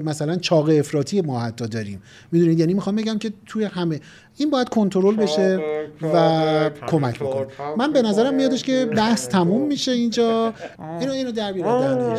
مثلا 0.00 0.36
چاق 0.36 0.68
افراطی 0.68 1.20
ما 1.20 1.40
حتی 1.40 1.66
داریم. 1.66 2.02
می‌دونید؟ 2.32 2.60
یعنی 2.60 2.74
می‌خوام 2.74 2.96
بگم 2.96 3.18
که 3.18 3.32
توی 3.46 3.64
همه 3.64 4.00
این 4.38 4.50
باید 4.50 4.68
کنترل 4.68 5.16
بشه 5.16 5.60
و 6.02 6.70
کمک 6.86 7.18
بکنه. 7.18 7.46
من 7.76 7.92
به 7.92 8.02
نظرم 8.02 8.34
میادش 8.34 8.62
که 8.62 8.86
بحث 8.96 9.28
تموم 9.28 9.66
میشه 9.66 9.92
اینجا. 9.92 10.52
اینو 11.00 11.12
اینو 11.12 11.32
در 11.32 11.52
بیار. 11.52 12.18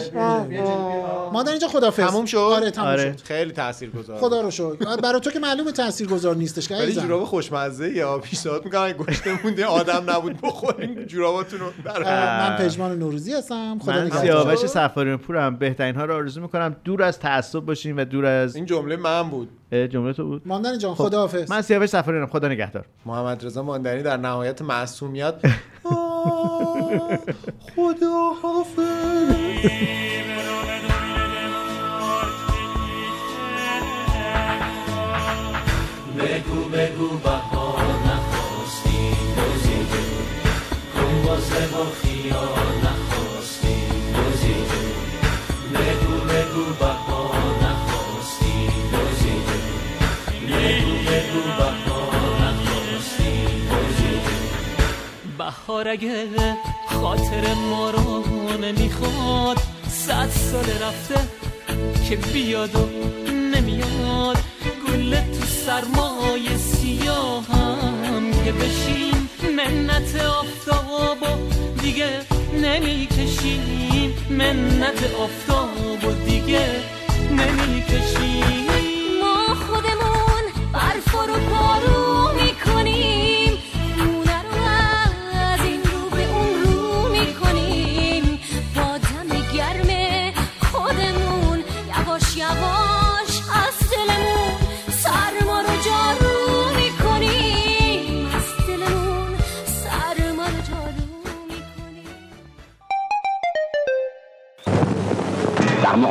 ما 1.34 1.44
در 1.44 1.52
اینجا 1.52 1.68
خدافظ 1.68 2.06
تموم 2.06 2.26
شد؟ 2.26 2.38
آره 2.38 2.72
تموم 2.72 2.88
آره. 2.88 3.18
شد. 3.18 3.24
خیلی 3.24 3.52
تاثیرگذار 3.52 4.18
خدا 4.18 4.42
رو 4.42 4.52
شکر. 4.52 4.98
برای 5.04 5.22
تو 5.22 5.32
که 5.32 5.40
معلومه 5.40 5.72
تاثیرگذار 5.72 6.36
نیستش 6.36 6.68
که 6.68 6.76
ولی. 6.76 6.94
جوراب 6.94 7.24
خوشمزه 7.24 7.90
یا 7.90 8.18
پیشنهاد 8.18 8.66
می‌کنم 8.66 8.82
اگه 8.82 8.94
گوشت 8.94 9.28
مونده 9.44 9.66
آدم 9.66 10.04
نبود 10.10 10.42
بخوریم 10.42 11.04
جوراباتون 11.04 11.60
رو 11.60 11.66
در 11.86 12.04
اه، 12.04 12.50
من 12.50 12.58
پژمان 12.58 13.00
نوروزی 13.00 13.34
هستم 13.34 13.80
خدا 13.80 13.92
من 13.92 14.06
نگهدار. 14.06 14.22
سیاوش 14.22 14.66
سفاریان 14.66 15.18
پورم 15.18 15.56
بهترین 15.56 15.96
ها 15.96 16.06
رو 16.06 16.16
آرزو 16.16 16.42
می‌کنم 16.42 16.76
دور 16.84 17.04
از 17.04 17.20
تعصب 17.20 17.60
باشیم 17.60 17.98
و 17.98 18.06
دور 18.06 18.26
از 18.26 18.56
این 18.56 18.66
جمله 18.66 18.96
من 18.96 19.30
بود. 19.30 19.50
جمله 19.74 20.14
تو 20.14 20.26
بود. 20.26 20.42
ماندنی 20.48 20.78
جان 20.78 20.96
خداحافظ. 20.96 21.52
من 21.52 21.62
سیاوش 21.62 21.90
سفاریانم 21.90 22.28
خدا 22.28 22.48
نگهدار. 22.48 22.86
محمد 23.06 23.46
رضا 23.46 23.64
ماندنی 23.64 24.04
در 24.04 24.18
نهایت 24.18 24.62
معصومیت 24.62 25.34
خدا 27.76 28.34
حافظ 28.44 29.30
بگو 36.18 36.64
بگو 36.70 37.18
بها 37.24 37.76
نخواستی 38.06 39.10
گزیده 39.38 40.04
کن 40.96 41.22
بازه 41.26 41.68
با 41.74 41.86
بهار 55.70 55.88
اگه 55.88 56.28
خاطر 57.02 57.54
ما 57.54 57.90
رو 57.90 58.24
نمی‌خواد 58.58 59.58
صد 59.90 60.30
سال 60.30 60.66
رفته 60.82 61.20
که 62.10 62.16
بیاد 62.16 62.76
و 62.76 62.90
نمیاد. 63.32 64.38
گل 64.88 65.16
تو 65.16 65.46
سرمای 65.66 66.58
سیاهم 66.58 68.32
که 68.46 68.52
بشیم 68.52 69.30
منت 69.58 70.26
آفتاب 70.26 71.24
و 71.24 71.26
دیگه 71.82 72.10
نمی‌کشیم. 72.54 74.14
منت 74.30 75.04
آفتاب 75.20 76.06
و 76.06 76.12
دیگه 76.26 76.66
نمی‌کشیم. 77.32 78.29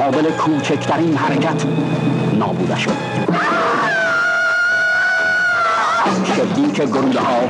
مقابل 0.09 0.31
کوچکترین 0.31 1.17
حرکت 1.17 1.65
نابوده 2.39 2.79
شد. 2.79 2.91
شلیک 6.25 6.83
گروده 6.83 7.21
ها 7.21 7.41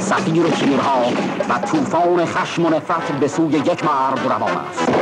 سفیر 0.00 0.48
تیرها 0.48 1.02
و 1.48 1.66
طوفان 1.66 2.24
خشم 2.24 2.64
و 2.64 2.68
نفرت 2.68 3.12
به 3.20 3.28
سوی 3.28 3.52
یک 3.52 3.84
مرد 3.84 4.20
روان 4.28 4.50
است. 4.70 4.92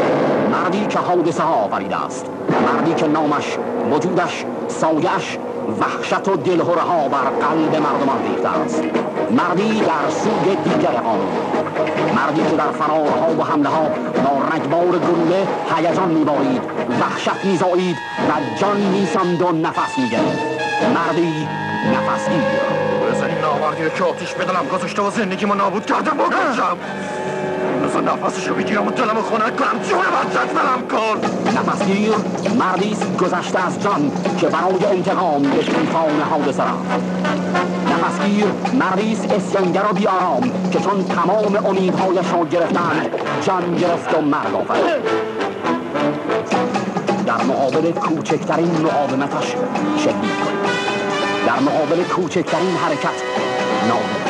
مردی 0.53 0.87
که 0.87 0.99
حادثه 0.99 1.43
ها 1.43 1.55
آفریده 1.55 2.05
است. 2.05 2.27
مردی 2.67 2.95
که 2.95 3.07
نامش 3.07 3.59
وجودش 3.93 4.45
سایش 4.69 5.39
وحشت 5.81 6.29
و 6.29 6.37
دلهره 6.37 6.81
ها 6.81 7.09
بر 7.09 7.47
قلب 7.47 7.77
مردمان 7.77 8.23
ریخته 8.31 8.49
است. 8.49 8.83
مردی 9.31 9.81
در 9.81 10.11
سوی 10.11 10.57
دیگر 10.57 11.01
قانون 11.01 11.29
مردی 12.17 12.43
که 12.51 12.57
در 12.57 12.71
فرارها 12.71 13.33
و 13.39 13.45
حمله 13.45 13.69
ها 13.69 13.89
با 14.63 14.83
رگبار 14.83 14.99
گلوله 14.99 15.47
هیجان 15.77 16.09
میبارید 16.09 16.63
وحشت 17.01 17.45
میزایید 17.45 17.97
و 18.29 18.61
جان 18.61 18.77
میساند 18.77 19.43
و 19.43 19.53
نفس 19.53 19.99
میگرید 19.99 20.39
مردی 20.95 21.49
نفسگیر 21.95 22.43
بزنین 23.13 23.39
نامردی 23.39 23.91
که 23.99 24.05
آتیش 24.05 24.33
به 24.33 24.45
دلم 24.45 24.67
گذاشته 24.73 25.03
و 25.03 25.11
زندگی 25.11 25.47
ما 25.47 25.55
نابود 25.55 25.87
کرده 25.87 26.11
بکشم. 26.11 26.77
بزن 27.77 28.05
نفسش 28.05 28.49
رو 28.49 28.55
بگیرم 28.55 28.87
و 28.87 28.91
دلم 28.91 29.17
رو 29.17 29.23
خنک 29.23 29.57
کنم. 29.57 29.79
جون 29.89 29.99
بچت 29.99 30.51
برم 30.55 30.89
کن. 30.89 31.21
نفسگیر 31.59 32.15
مردی 32.59 32.93
است 32.93 33.17
گذشته 33.17 33.67
از 33.67 33.83
جان 33.83 34.11
که 34.41 34.47
برای 34.47 34.97
انتقام 34.97 35.43
به 35.43 35.63
طوفان 35.63 36.21
حادثه 36.31 36.63
رفت. 36.63 37.03
نفسگیر 37.93 38.47
مردی 38.73 39.13
است 39.13 39.33
اسیانگر 39.33 39.85
و 39.91 39.95
بیارام 39.95 40.51
که 40.73 40.79
چون 40.81 41.05
تمام 41.05 41.67
امیدهایش 41.67 42.33
را 42.33 42.45
گرفتند 42.45 43.11
جان 43.47 43.75
گرفت 43.75 44.15
و 44.15 44.21
مرگ 44.21 44.55
آفرید 44.55 45.37
در 47.27 47.43
مقابل 47.45 47.93
کوچکترین 47.93 48.71
مقاومتش 48.85 49.55
شلیک 49.97 50.15
کنید. 50.15 50.67
در 51.47 51.61
مقابل 51.61 52.03
کوچکترین 52.03 52.77
حرکت 52.77 53.23
نابود. 53.89 54.26